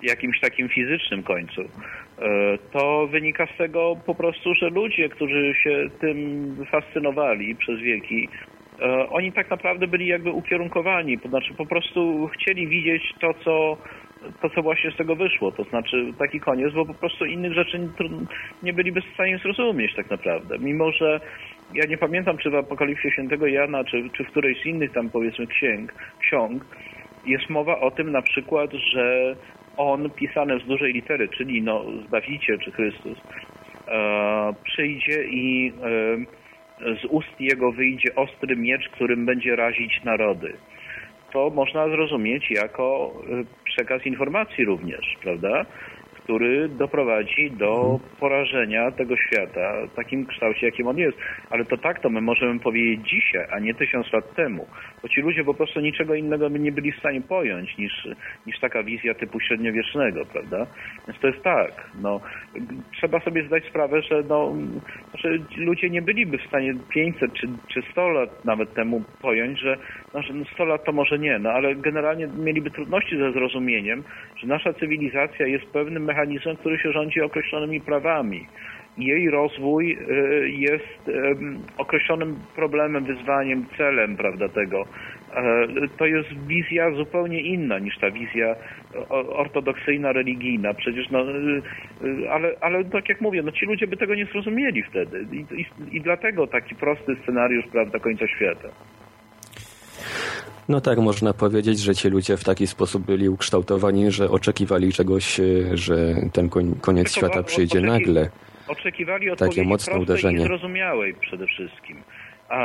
[0.03, 1.61] jakimś takim fizycznym końcu,
[2.71, 8.29] to wynika z tego po prostu, że ludzie, którzy się tym fascynowali przez wieki,
[8.81, 13.77] E, oni tak naprawdę byli jakby ukierunkowani, to znaczy po prostu chcieli widzieć to, co
[14.41, 17.79] to, co właśnie z tego wyszło, to znaczy taki koniec, bo po prostu innych rzeczy
[17.79, 17.87] nie,
[18.63, 20.59] nie byliby w stanie zrozumieć tak naprawdę.
[20.59, 21.19] Mimo, że
[21.73, 25.09] ja nie pamiętam, czy w Apokalipsie Świętego Jana, czy, czy w którejś z innych tam
[25.09, 26.65] powiedzmy księg, ksiąg,
[27.27, 29.35] jest mowa o tym na przykład, że
[29.77, 33.17] on pisany z dużej litery, czyli no Zbawiciel czy Chrystus,
[33.87, 36.37] e, przyjdzie i e,
[36.81, 40.53] z ust jego wyjdzie ostry miecz, którym będzie razić narody.
[41.31, 45.65] To można zrozumieć jako y, przekaz informacji również, prawda?
[46.27, 51.17] Który doprowadzi do porażenia tego świata w takim kształcie, jakim on jest.
[51.49, 54.67] Ale to tak to my możemy powiedzieć dzisiaj, a nie tysiąc lat temu.
[55.01, 58.07] Bo ci ludzie po prostu niczego innego by nie byli w stanie pojąć niż,
[58.45, 60.67] niż taka wizja typu średniowiecznego, prawda?
[61.07, 61.91] Więc to jest tak.
[62.01, 62.19] No,
[62.97, 64.53] trzeba sobie zdać sprawę, że, no,
[65.17, 69.77] że ludzie nie byliby w stanie 500 czy, czy 100 lat nawet temu pojąć, że,
[70.21, 74.03] że 100 lat to może nie, no ale generalnie mieliby trudności ze zrozumieniem,
[74.37, 78.47] że nasza cywilizacja jest pewnym mechanizmem, który się rządzi określonymi prawami.
[78.97, 81.09] Jej rozwój y, jest
[81.77, 84.85] określonym problemem, wyzwaniem, celem prawda, tego.
[85.33, 85.67] E,
[85.97, 88.55] to jest wizja zupełnie inna niż ta wizja
[89.09, 90.73] ortodoksyjna, religijna.
[90.73, 91.61] Przecież, no, y,
[92.03, 95.25] y, ale, ale tak jak mówię, no ci ludzie by tego nie zrozumieli wtedy.
[95.31, 95.65] I, i,
[95.97, 98.69] i dlatego taki prosty scenariusz, prawda, końca świata.
[100.69, 105.39] No tak, można powiedzieć, że ci ludzie w taki sposób byli ukształtowani, że oczekiwali czegoś,
[105.39, 105.43] e,
[105.77, 105.95] że
[106.33, 106.49] ten
[106.81, 108.29] koniec świata przyjdzie nagle.
[108.67, 110.39] Oczekiwali Takie mocne uderzenie.
[110.39, 111.97] zrozumiałej przede wszystkim.
[112.49, 112.59] A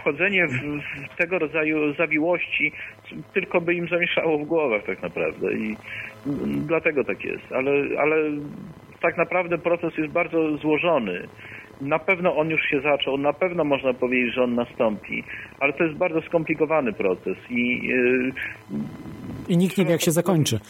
[0.00, 2.72] wchodzenie w, w, tego rodzaju zawiłości
[3.34, 5.76] tylko by im zamieszało w głowach tak naprawdę i
[6.66, 7.52] dlatego tak jest.
[7.52, 7.70] Ale,
[8.00, 8.16] ale
[9.00, 11.28] tak naprawdę proces jest bardzo złożony
[11.80, 15.24] na pewno on już się zaczął, na pewno można powiedzieć, że on nastąpi,
[15.60, 17.86] ale to jest bardzo skomplikowany proces i...
[17.86, 18.32] Yy,
[19.48, 20.60] I nikt nie wie, jak się zakończy.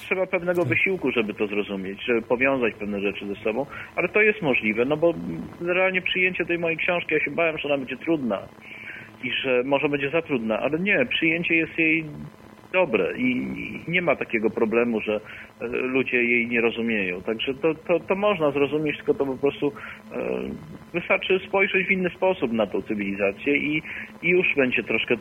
[0.00, 3.66] Trzeba pewnego wysiłku, żeby to zrozumieć, żeby powiązać pewne rzeczy ze sobą,
[3.96, 5.14] ale to jest możliwe, no bo
[5.60, 8.38] realnie przyjęcie tej mojej książki, ja się bałem, że ona będzie trudna
[9.24, 12.04] i że może będzie za trudna, ale nie, przyjęcie jest jej
[12.78, 13.28] dobre i
[13.88, 17.22] nie ma takiego problemu, że e, ludzie jej nie rozumieją.
[17.22, 20.18] Także to, to, to można zrozumieć, tylko to po prostu e,
[20.92, 23.82] wystarczy spojrzeć w inny sposób na tą cywilizację i,
[24.22, 25.14] i już będzie troszkę,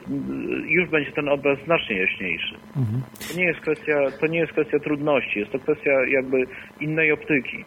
[0.68, 2.56] już będzie ten obraz znacznie jaśniejszy.
[2.78, 3.02] Mhm.
[3.28, 6.38] To, nie jest kwestia, to nie jest kwestia trudności, jest to kwestia jakby
[6.82, 7.66] innej optyki.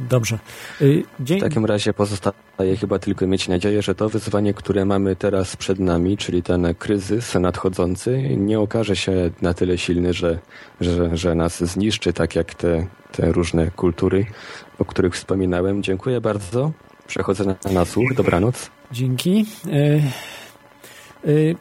[0.00, 0.38] Dobrze.
[0.80, 1.04] Y.
[1.18, 5.78] W takim razie pozostaje chyba tylko mieć nadzieję, że to wyzwanie, które mamy teraz przed
[5.78, 10.38] nami, czyli ten kryzys nadchodzący, nie okaże się na tyle silny, że,
[10.80, 14.26] że, że nas zniszczy, tak jak te, te różne kultury,
[14.78, 15.82] o których wspominałem.
[15.82, 16.72] Dziękuję bardzo.
[17.06, 18.14] Przechodzę na, na słuch.
[18.14, 18.70] Dobranoc.
[18.92, 19.46] Dzięki.
[19.66, 20.02] Y,
[21.28, 21.56] y,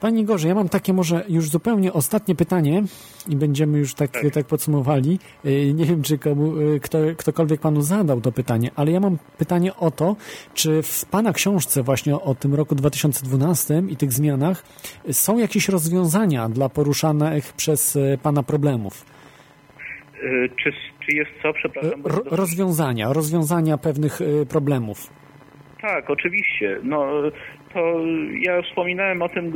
[0.00, 2.82] Panie Gorze, ja mam takie może już zupełnie ostatnie pytanie
[3.28, 4.32] i będziemy już tak, tak.
[4.32, 5.18] tak podsumowali.
[5.44, 9.18] Y, nie wiem, czy komu, y, kto, ktokolwiek panu zadał to pytanie, ale ja mam
[9.38, 10.16] pytanie o to,
[10.54, 14.64] czy w pana książce właśnie o tym roku 2012 i tych zmianach
[15.12, 19.04] są jakieś rozwiązania dla poruszanych przez y, pana problemów?
[20.62, 20.72] Czy,
[21.06, 22.02] czy jest co, przepraszam?
[22.04, 24.18] Ro, rozwiązania, rozwiązania pewnych
[24.48, 25.10] problemów.
[25.88, 26.78] Tak, oczywiście.
[26.82, 27.06] No,
[27.74, 28.00] to
[28.40, 29.52] ja wspominałem o tym,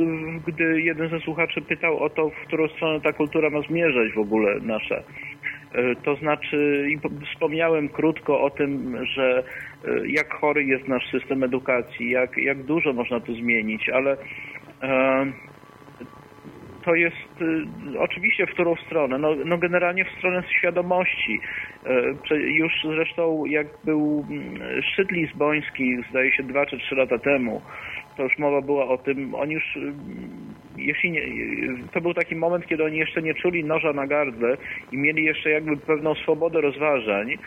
[0.47, 4.19] gdy jeden ze słuchaczy pytał o to, w którą stronę ta kultura ma zmierzać w
[4.19, 4.95] ogóle nasza.
[4.95, 6.87] E, to znaczy,
[7.33, 9.43] wspomniałem krótko o tym, że
[9.85, 14.17] e, jak chory jest nasz system edukacji, jak, jak dużo można tu zmienić, ale
[14.81, 15.25] e,
[16.85, 19.17] to jest y, oczywiście w którą stronę?
[19.17, 21.39] No, no generalnie w stronę świadomości.
[21.85, 27.61] E, już zresztą jak był mm, szczyt lizboński, zdaje się dwa czy trzy lata temu,
[28.17, 29.93] to już mowa była o tym, oni już, y,
[30.77, 31.21] jeśli nie,
[31.91, 34.57] to był taki moment, kiedy oni jeszcze nie czuli noża na gardle
[34.91, 37.37] i mieli jeszcze jakby pewną swobodę rozważań,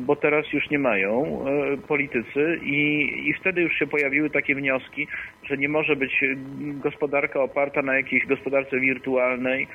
[0.00, 5.06] bo teraz już nie mają e, politycy i, i wtedy już się pojawiły takie wnioski,
[5.42, 6.20] że nie może być
[6.60, 9.68] gospodarka oparta na jakiejś gospodarce wirtualnej,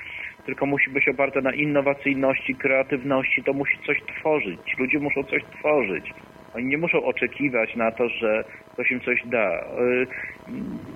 [0.46, 4.60] tylko musi być oparte na innowacyjności, kreatywności, to musi coś tworzyć.
[4.80, 6.12] Ludzie muszą coś tworzyć.
[6.56, 9.62] Oni nie muszą oczekiwać na to, że ktoś im coś da.
[9.62, 10.08] Y,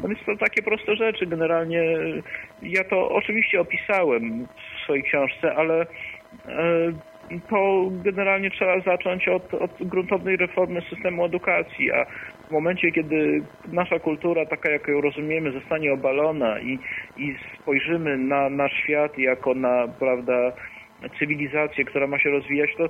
[0.02, 1.26] no więc to takie proste rzeczy.
[1.26, 1.84] Generalnie
[2.62, 5.86] ja to oczywiście opisałem w swojej książce, ale
[7.50, 12.06] to generalnie trzeba zacząć od, od gruntownej reformy systemu edukacji, a
[12.48, 16.80] w momencie, kiedy nasza kultura, taka jak ją rozumiemy, zostanie obalona i,
[17.18, 20.52] i spojrzymy na, na świat jako na, prawda,
[21.20, 22.90] cywilizację, która ma się rozwijać, to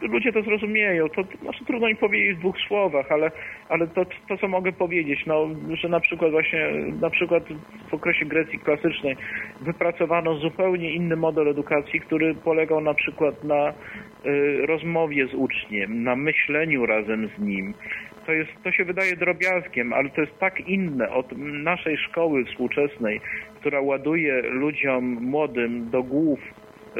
[0.00, 1.08] ludzie to zrozumieją.
[1.08, 3.30] To znaczy, trudno mi powiedzieć w dwóch słowach, ale,
[3.68, 5.48] ale to, to, co mogę powiedzieć, no,
[5.82, 7.44] że na przykład właśnie na przykład
[7.90, 9.16] w okresie Grecji klasycznej
[9.60, 16.16] wypracowano zupełnie inny model edukacji, który polegał na przykład na y, rozmowie z uczniem, na
[16.16, 17.74] myśleniu razem z nim.
[18.26, 23.20] To, jest, to się wydaje drobiazgiem, ale to jest tak inne od naszej szkoły współczesnej,
[23.60, 26.40] która ładuje ludziom młodym do głów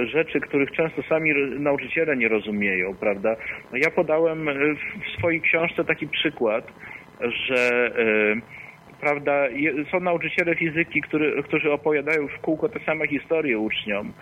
[0.05, 3.37] rzeczy, których często sami nauczyciele nie rozumieją, prawda?
[3.73, 6.73] No ja podałem e, w swojej książce taki przykład,
[7.21, 8.57] że e,
[9.01, 9.49] prawda,
[9.91, 14.13] są nauczyciele fizyki, który, którzy opowiadają w kółko te same historie uczniom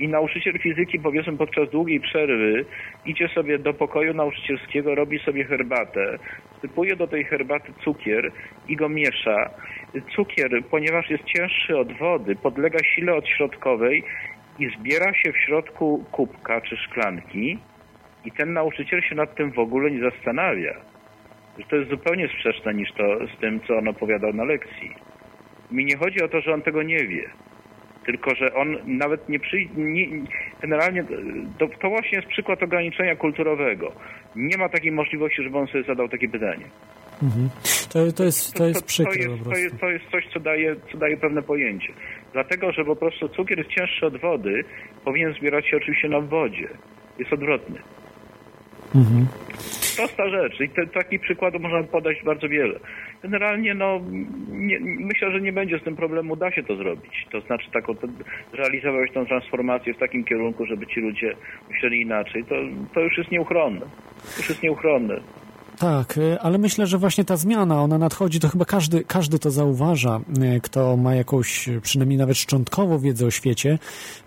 [0.00, 2.64] i nauczyciel fizyki powiedzmy podczas długiej przerwy
[3.06, 6.18] idzie sobie do pokoju nauczycielskiego, robi sobie herbatę,
[6.60, 8.32] sypuje do tej herbaty cukier
[8.68, 9.50] i go miesza.
[10.16, 14.04] Cukier, ponieważ jest cięższy od wody, podlega sile odśrodkowej
[14.62, 17.58] i zbiera się w środku kubka czy szklanki
[18.24, 20.74] i ten nauczyciel się nad tym w ogóle nie zastanawia.
[21.58, 24.94] Że to jest zupełnie sprzeczne niż to z tym, co on opowiadał na lekcji.
[25.70, 27.30] Mi nie chodzi o to, że on tego nie wie,
[28.06, 29.72] tylko że on nawet nie przyjdzie,
[30.60, 31.04] generalnie
[31.58, 33.92] to, to, właśnie jest przykład ograniczenia kulturowego.
[34.36, 36.64] Nie ma takiej możliwości, żeby on sobie zadał takie pytanie.
[37.22, 37.50] Mhm.
[37.92, 40.76] To, to, jest, to jest przykre to jest, to jest, to jest coś, co daje,
[40.92, 41.92] co daje pewne pojęcie.
[42.32, 44.64] Dlatego, że po prostu cukier jest cięższy od wody,
[45.04, 46.68] powinien zbierać się oczywiście na wodzie.
[47.18, 47.78] Jest odwrotny.
[48.94, 49.26] Mhm.
[49.96, 52.80] Prosta rzecz i te, takich przykładów można podać bardzo wiele.
[53.22, 54.00] Generalnie no,
[54.48, 57.26] nie, myślę, że nie będzie z tym problemu, da się to zrobić.
[57.30, 58.06] To znaczy taką, to,
[58.52, 61.34] realizować tę transformację w takim kierunku, żeby ci ludzie
[61.70, 62.44] myśleli inaczej.
[62.44, 62.54] To,
[62.94, 63.80] to już jest nieuchronne.
[63.80, 65.20] To już jest nieuchronne.
[65.82, 69.50] Tak, y, ale myślę, że właśnie ta zmiana, ona nadchodzi, to chyba każdy, każdy to
[69.50, 70.20] zauważa,
[70.56, 73.78] y, kto ma jakąś, y, przynajmniej nawet szczątkową wiedzę o świecie,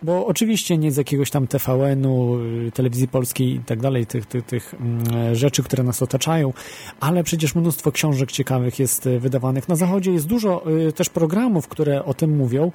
[0.04, 2.38] bo oczywiście nie z jakiegoś tam TVN-u,
[2.74, 6.54] telewizji polskiej i tak dalej, tych, tych, tych mm, rzeczy, które nas otaczają,
[7.00, 9.70] ale przecież mnóstwo książek ciekawych jest wydawanych.
[9.70, 10.64] Na Zachodzie jest dużo
[10.96, 12.72] też programów, które o tym mówią,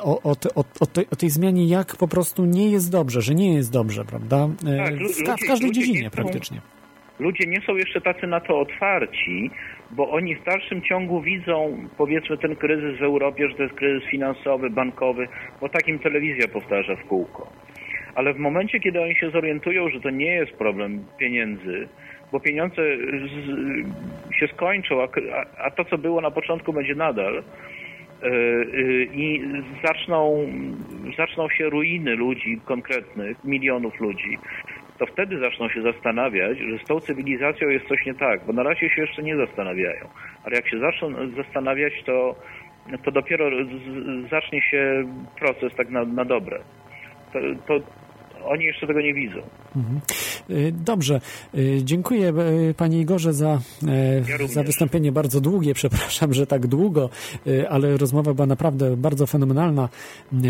[0.00, 3.34] o, o, o, o, tej, o tej zmianie, jak po prostu nie jest dobrze, że
[3.34, 4.48] nie jest dobrze, prawda?
[4.76, 6.60] Tak, w, w każdej dziedzinie praktycznie
[7.18, 9.50] ludzie nie są jeszcze tacy na to otwarci,
[9.90, 14.10] bo oni w dalszym ciągu widzą, powiedzmy, ten kryzys w Europie, że to jest kryzys
[14.10, 15.28] finansowy, bankowy,
[15.60, 17.52] bo takim telewizja powtarza w kółko.
[18.14, 21.88] Ale w momencie, kiedy oni się zorientują, że to nie jest problem pieniędzy,
[22.32, 22.82] bo pieniądze
[24.38, 25.08] się skończą, a,
[25.58, 27.42] a to, co było na początku, będzie nadal, e,
[28.26, 28.32] e,
[29.02, 29.42] i
[29.84, 30.46] zaczną,
[31.16, 34.38] zaczną się ruiny ludzi konkretnych, milionów ludzi,
[34.98, 38.62] to wtedy zaczną się zastanawiać, że z tą cywilizacją jest coś nie tak, bo na
[38.62, 40.08] razie się jeszcze nie zastanawiają.
[40.44, 42.34] Ale jak się zaczną zastanawiać, to,
[43.04, 43.50] to dopiero
[44.30, 45.04] zacznie się
[45.38, 46.60] proces tak na, na dobre.
[47.32, 47.84] To, to
[48.44, 49.38] oni jeszcze tego nie widzą.
[49.76, 50.00] Mhm.
[50.50, 51.20] Y, dobrze.
[51.54, 52.32] Y, dziękuję
[52.70, 53.58] y, Panie Igorze za,
[54.38, 55.74] ja za wystąpienie bardzo długie.
[55.84, 57.10] Przepraszam, że tak długo,
[57.70, 59.88] ale rozmowa była naprawdę bardzo fenomenalna.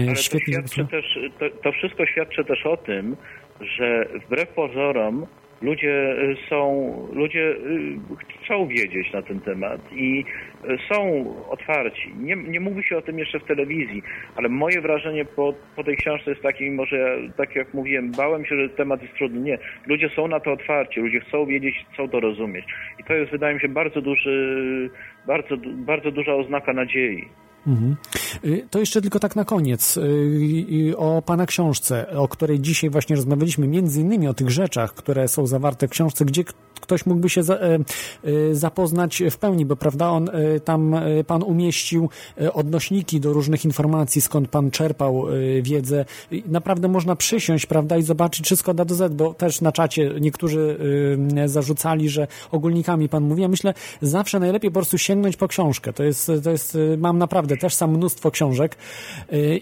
[0.07, 0.62] Ale Świetnie.
[0.62, 3.16] To, też, to, to wszystko świadczy też o tym,
[3.60, 5.26] że wbrew pozorom
[5.62, 7.98] ludzie y, są, ludzie y,
[8.44, 10.24] chcą wiedzieć na ten temat i
[10.64, 12.14] y, są otwarci.
[12.16, 14.02] Nie, nie mówi się o tym jeszcze w telewizji,
[14.36, 18.44] ale moje wrażenie po, po tej książce jest takie, mimo że tak jak mówiłem, bałem
[18.44, 19.40] się, że temat jest trudny.
[19.40, 19.59] Nie.
[19.86, 22.64] Ludzie są na to otwarci, ludzie chcą wiedzieć, chcą to rozumieć.
[23.01, 24.90] I to jest, wydaje mi się, bardzo duży,
[25.26, 27.28] bardzo, bardzo duża oznaka nadziei.
[27.66, 27.97] Mhm.
[28.45, 33.16] Y, to jeszcze tylko tak na koniec y, o Pana książce, o której dzisiaj właśnie
[33.16, 36.45] rozmawialiśmy, między innymi o tych rzeczach, które są zawarte w książce, gdzie
[36.85, 40.95] ktoś mógłby się e, e, zapoznać w pełni, bo prawda, on e, tam
[41.27, 42.09] pan umieścił
[42.55, 45.24] odnośniki do różnych informacji, skąd pan czerpał
[45.62, 46.05] wiedzę.
[46.47, 50.78] Naprawdę można przysiąść, prawda, i zobaczyć wszystko da do Z, bo też na czacie niektórzy
[51.47, 53.43] zarzucali, że ogólnikami pan mówi.
[53.43, 55.93] Ja myślę, zawsze najlepiej po prostu sięgnąć po książkę.
[55.93, 58.76] To jest, to jest mam naprawdę też sam mnóstwo książek.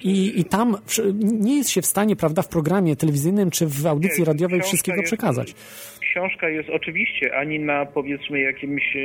[0.03, 0.77] I, i tam
[1.23, 5.55] nie jest się w stanie, prawda, w programie telewizyjnym czy w audycji radiowej wszystkiego przekazać.
[6.01, 8.97] książka jest oczywiście ani na powiedzmy jakimś,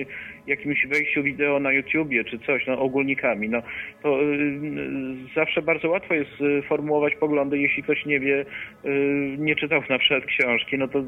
[0.47, 3.61] jakimś wejściu wideo na YouTubie czy coś, no ogólnikami, no
[4.03, 4.59] to y,
[5.35, 8.45] zawsze bardzo łatwo jest y, formułować poglądy, jeśli ktoś nie wie,
[8.85, 11.03] y, nie czytał na przykład książki, no to y,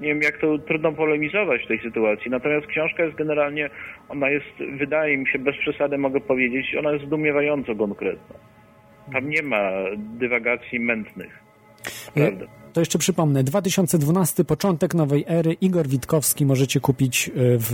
[0.00, 2.30] nie wiem jak to trudno polemizować w tej sytuacji.
[2.30, 3.70] Natomiast książka jest generalnie,
[4.08, 8.36] ona jest, wydaje mi się, bez przesady mogę powiedzieć, ona jest zdumiewająco konkretna.
[9.12, 11.42] Tam nie ma dywagacji mętnych.
[12.16, 12.61] Naprawdę.
[12.72, 15.52] To jeszcze przypomnę, 2012 początek nowej ery.
[15.60, 17.72] Igor Witkowski możecie kupić y, w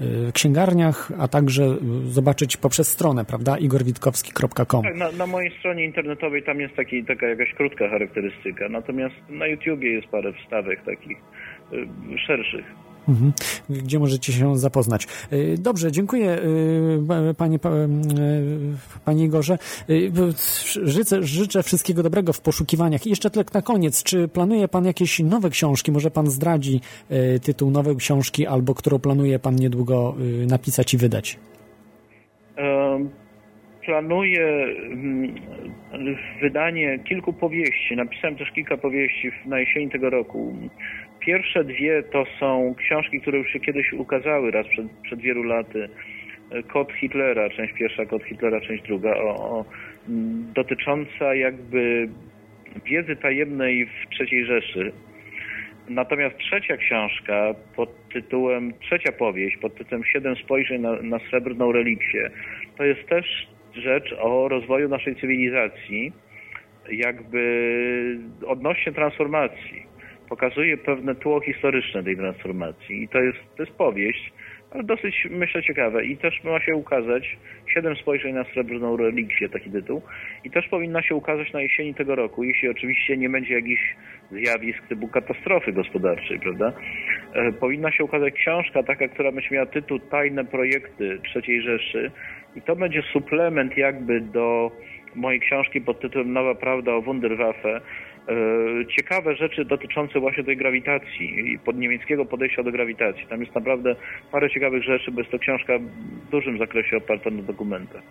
[0.00, 1.64] y, księgarniach, a także
[2.06, 3.58] y, zobaczyć poprzez stronę, prawda?
[3.58, 4.82] igorwitkowski.com.
[4.82, 9.46] Tak, na, na mojej stronie internetowej tam jest taki, taka jakaś krótka charakterystyka, natomiast na
[9.46, 11.18] YouTubie jest parę wstawek takich
[12.26, 12.89] szerszych.
[13.10, 13.32] Mhm.
[13.70, 15.06] Gdzie możecie się zapoznać.
[15.32, 16.38] Y, Dobrze, dziękuję
[17.30, 17.88] y, panie, pa- y,
[19.04, 19.58] panie Igorze.
[20.82, 23.06] Życzę, życzę wszystkiego dobrego w poszukiwaniach.
[23.06, 25.92] I jeszcze tak na koniec, czy planuje pan jakieś nowe książki?
[25.92, 26.80] Może pan zdradzi
[27.42, 30.14] tytuł nowej książki, albo którą planuje pan niedługo
[30.46, 31.38] napisać i wydać?
[32.56, 33.10] Em,
[33.86, 34.46] Planuję
[34.92, 35.34] mm,
[36.42, 37.96] wydanie kilku powieści.
[37.96, 40.54] Napisałem też kilka powieści na jesieni tego roku.
[41.20, 45.88] Pierwsze dwie to są książki, które już się kiedyś ukazały raz przed, przed wielu laty.
[46.68, 49.64] Kod Hitlera, część pierwsza, Kod Hitlera, część druga, o, o,
[50.54, 52.08] dotycząca jakby
[52.86, 54.92] wiedzy tajemnej w III Rzeszy.
[55.88, 62.30] Natomiast trzecia książka pod tytułem, trzecia powieść pod tytułem Siedem spojrzeń na, na srebrną relikwię,
[62.76, 66.12] to jest też rzecz o rozwoju naszej cywilizacji,
[66.92, 69.89] jakby odnośnie transformacji.
[70.30, 74.32] Pokazuje pewne tło historyczne tej transformacji i to jest, to jest powieść,
[74.70, 77.36] ale dosyć myślę ciekawe i też ma się ukazać
[77.74, 80.02] Siedem spojrzeń na srebrną relikwię, taki tytuł
[80.44, 83.96] i też powinna się ukazać na jesieni tego roku, jeśli oczywiście nie będzie jakichś
[84.32, 86.72] zjawisk typu katastrofy gospodarczej, prawda?
[87.34, 92.10] E, powinna się ukazać książka taka, która będzie miała tytuł Tajne projekty III Rzeszy
[92.56, 94.70] i to będzie suplement jakby do
[95.14, 97.80] mojej książki pod tytułem Nowa Prawda o Wunderwaffe.
[98.28, 103.26] E, Ciekawe rzeczy dotyczące właśnie tej grawitacji i pod niemieckiego podejścia do grawitacji.
[103.28, 103.96] Tam jest naprawdę
[104.32, 108.02] parę ciekawych rzeczy, bo jest to książka w dużym zakresie oparta na dokumentach.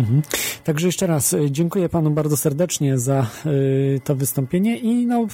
[0.00, 0.22] Mhm.
[0.64, 5.26] Także jeszcze raz y, dziękuję panu bardzo serdecznie za y, to wystąpienie i no,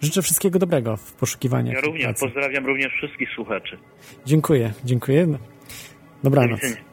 [0.00, 1.74] życzę wszystkiego dobrego w poszukiwaniach.
[1.74, 3.78] Ja również pozdrawiam również wszystkich słuchaczy.
[4.26, 5.26] Dziękuję, dziękuję.
[5.26, 5.38] Do
[6.22, 6.60] Dobranoc.
[6.60, 6.91] widzenia.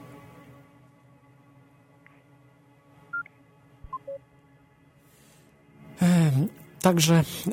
[6.81, 7.51] Także y,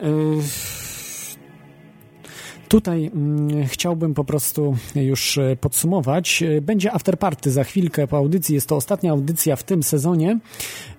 [2.68, 6.42] tutaj mm, chciałbym po prostu już y, podsumować.
[6.42, 8.54] Y, Będzie afterparty za chwilkę po audycji.
[8.54, 10.38] Jest to ostatnia audycja w tym sezonie,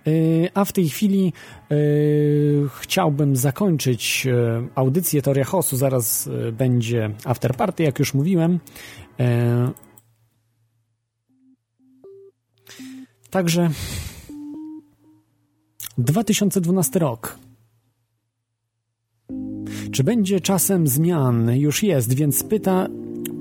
[0.08, 1.34] Y, a w tej chwili
[2.80, 4.28] chciałbym zakończyć
[4.76, 5.78] audycję Teoria Chaosu.
[5.78, 8.60] Zaraz będzie afterparty, jak już mówiłem.
[13.30, 13.70] Także
[15.98, 17.40] 2012 rok.
[19.92, 21.52] Czy będzie czasem zmian?
[21.56, 22.88] Już jest, więc pyta,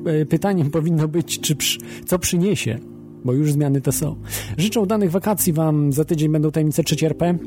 [0.06, 2.78] e, pytaniem powinno być, czy przy, co przyniesie,
[3.24, 4.16] bo już zmiany to są.
[4.58, 5.92] Życzę udanych wakacji Wam.
[5.92, 7.38] Za tydzień będą tajemnice 3 RP.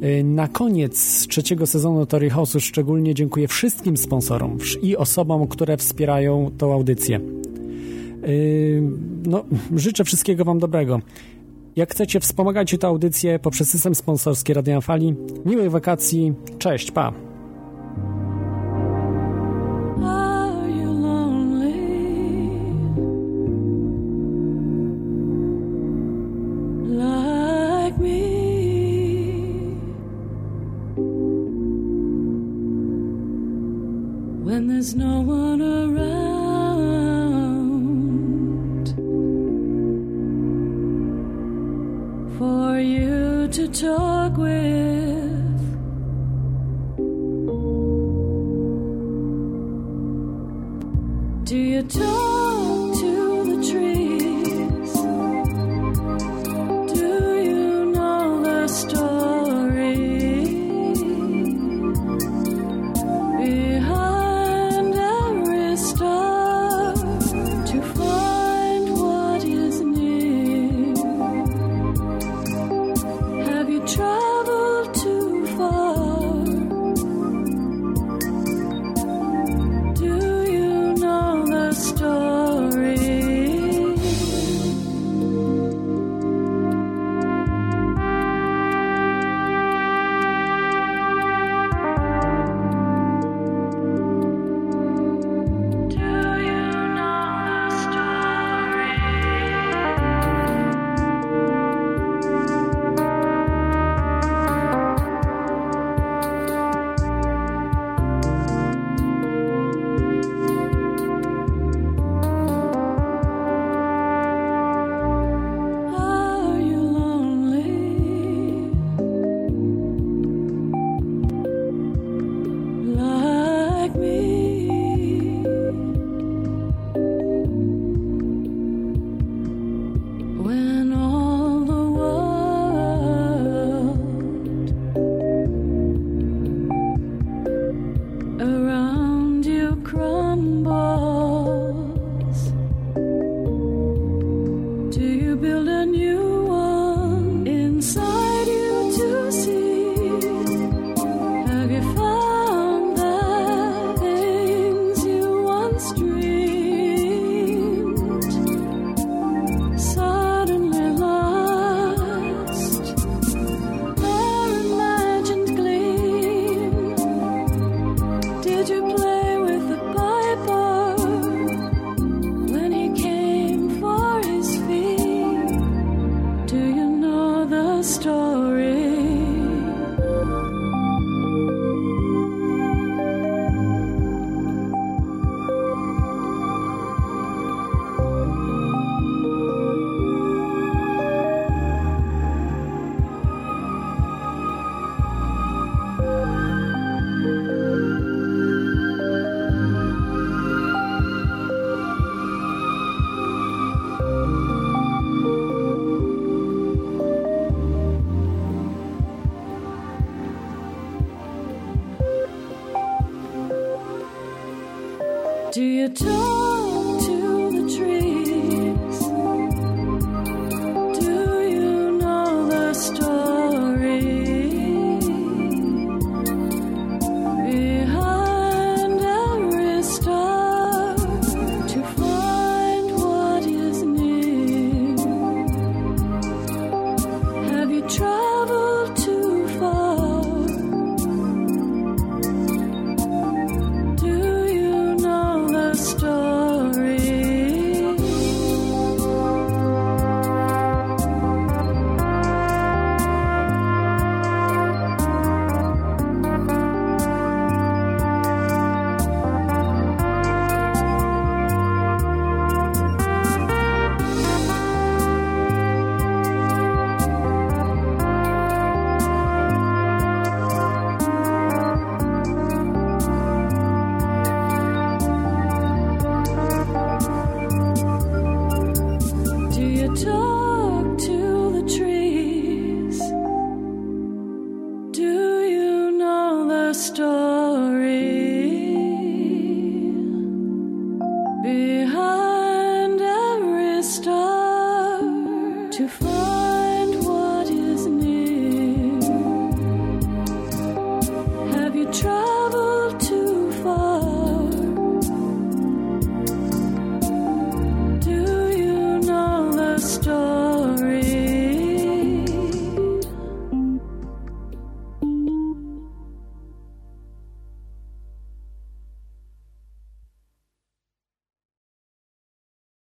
[0.00, 6.50] E, Na koniec trzeciego sezonu Tory House'u szczególnie dziękuję wszystkim sponsorom i osobom, które wspierają
[6.58, 7.16] tą audycję.
[7.16, 7.20] E,
[9.26, 9.44] No,
[9.76, 11.00] życzę wszystkiego Wam dobrego.
[11.76, 15.14] Jak chcecie, wspomagajcie tę audycję poprzez system sponsorski Radia Fali.
[15.44, 16.34] Miłych wakacji.
[16.58, 17.31] Cześć, pa!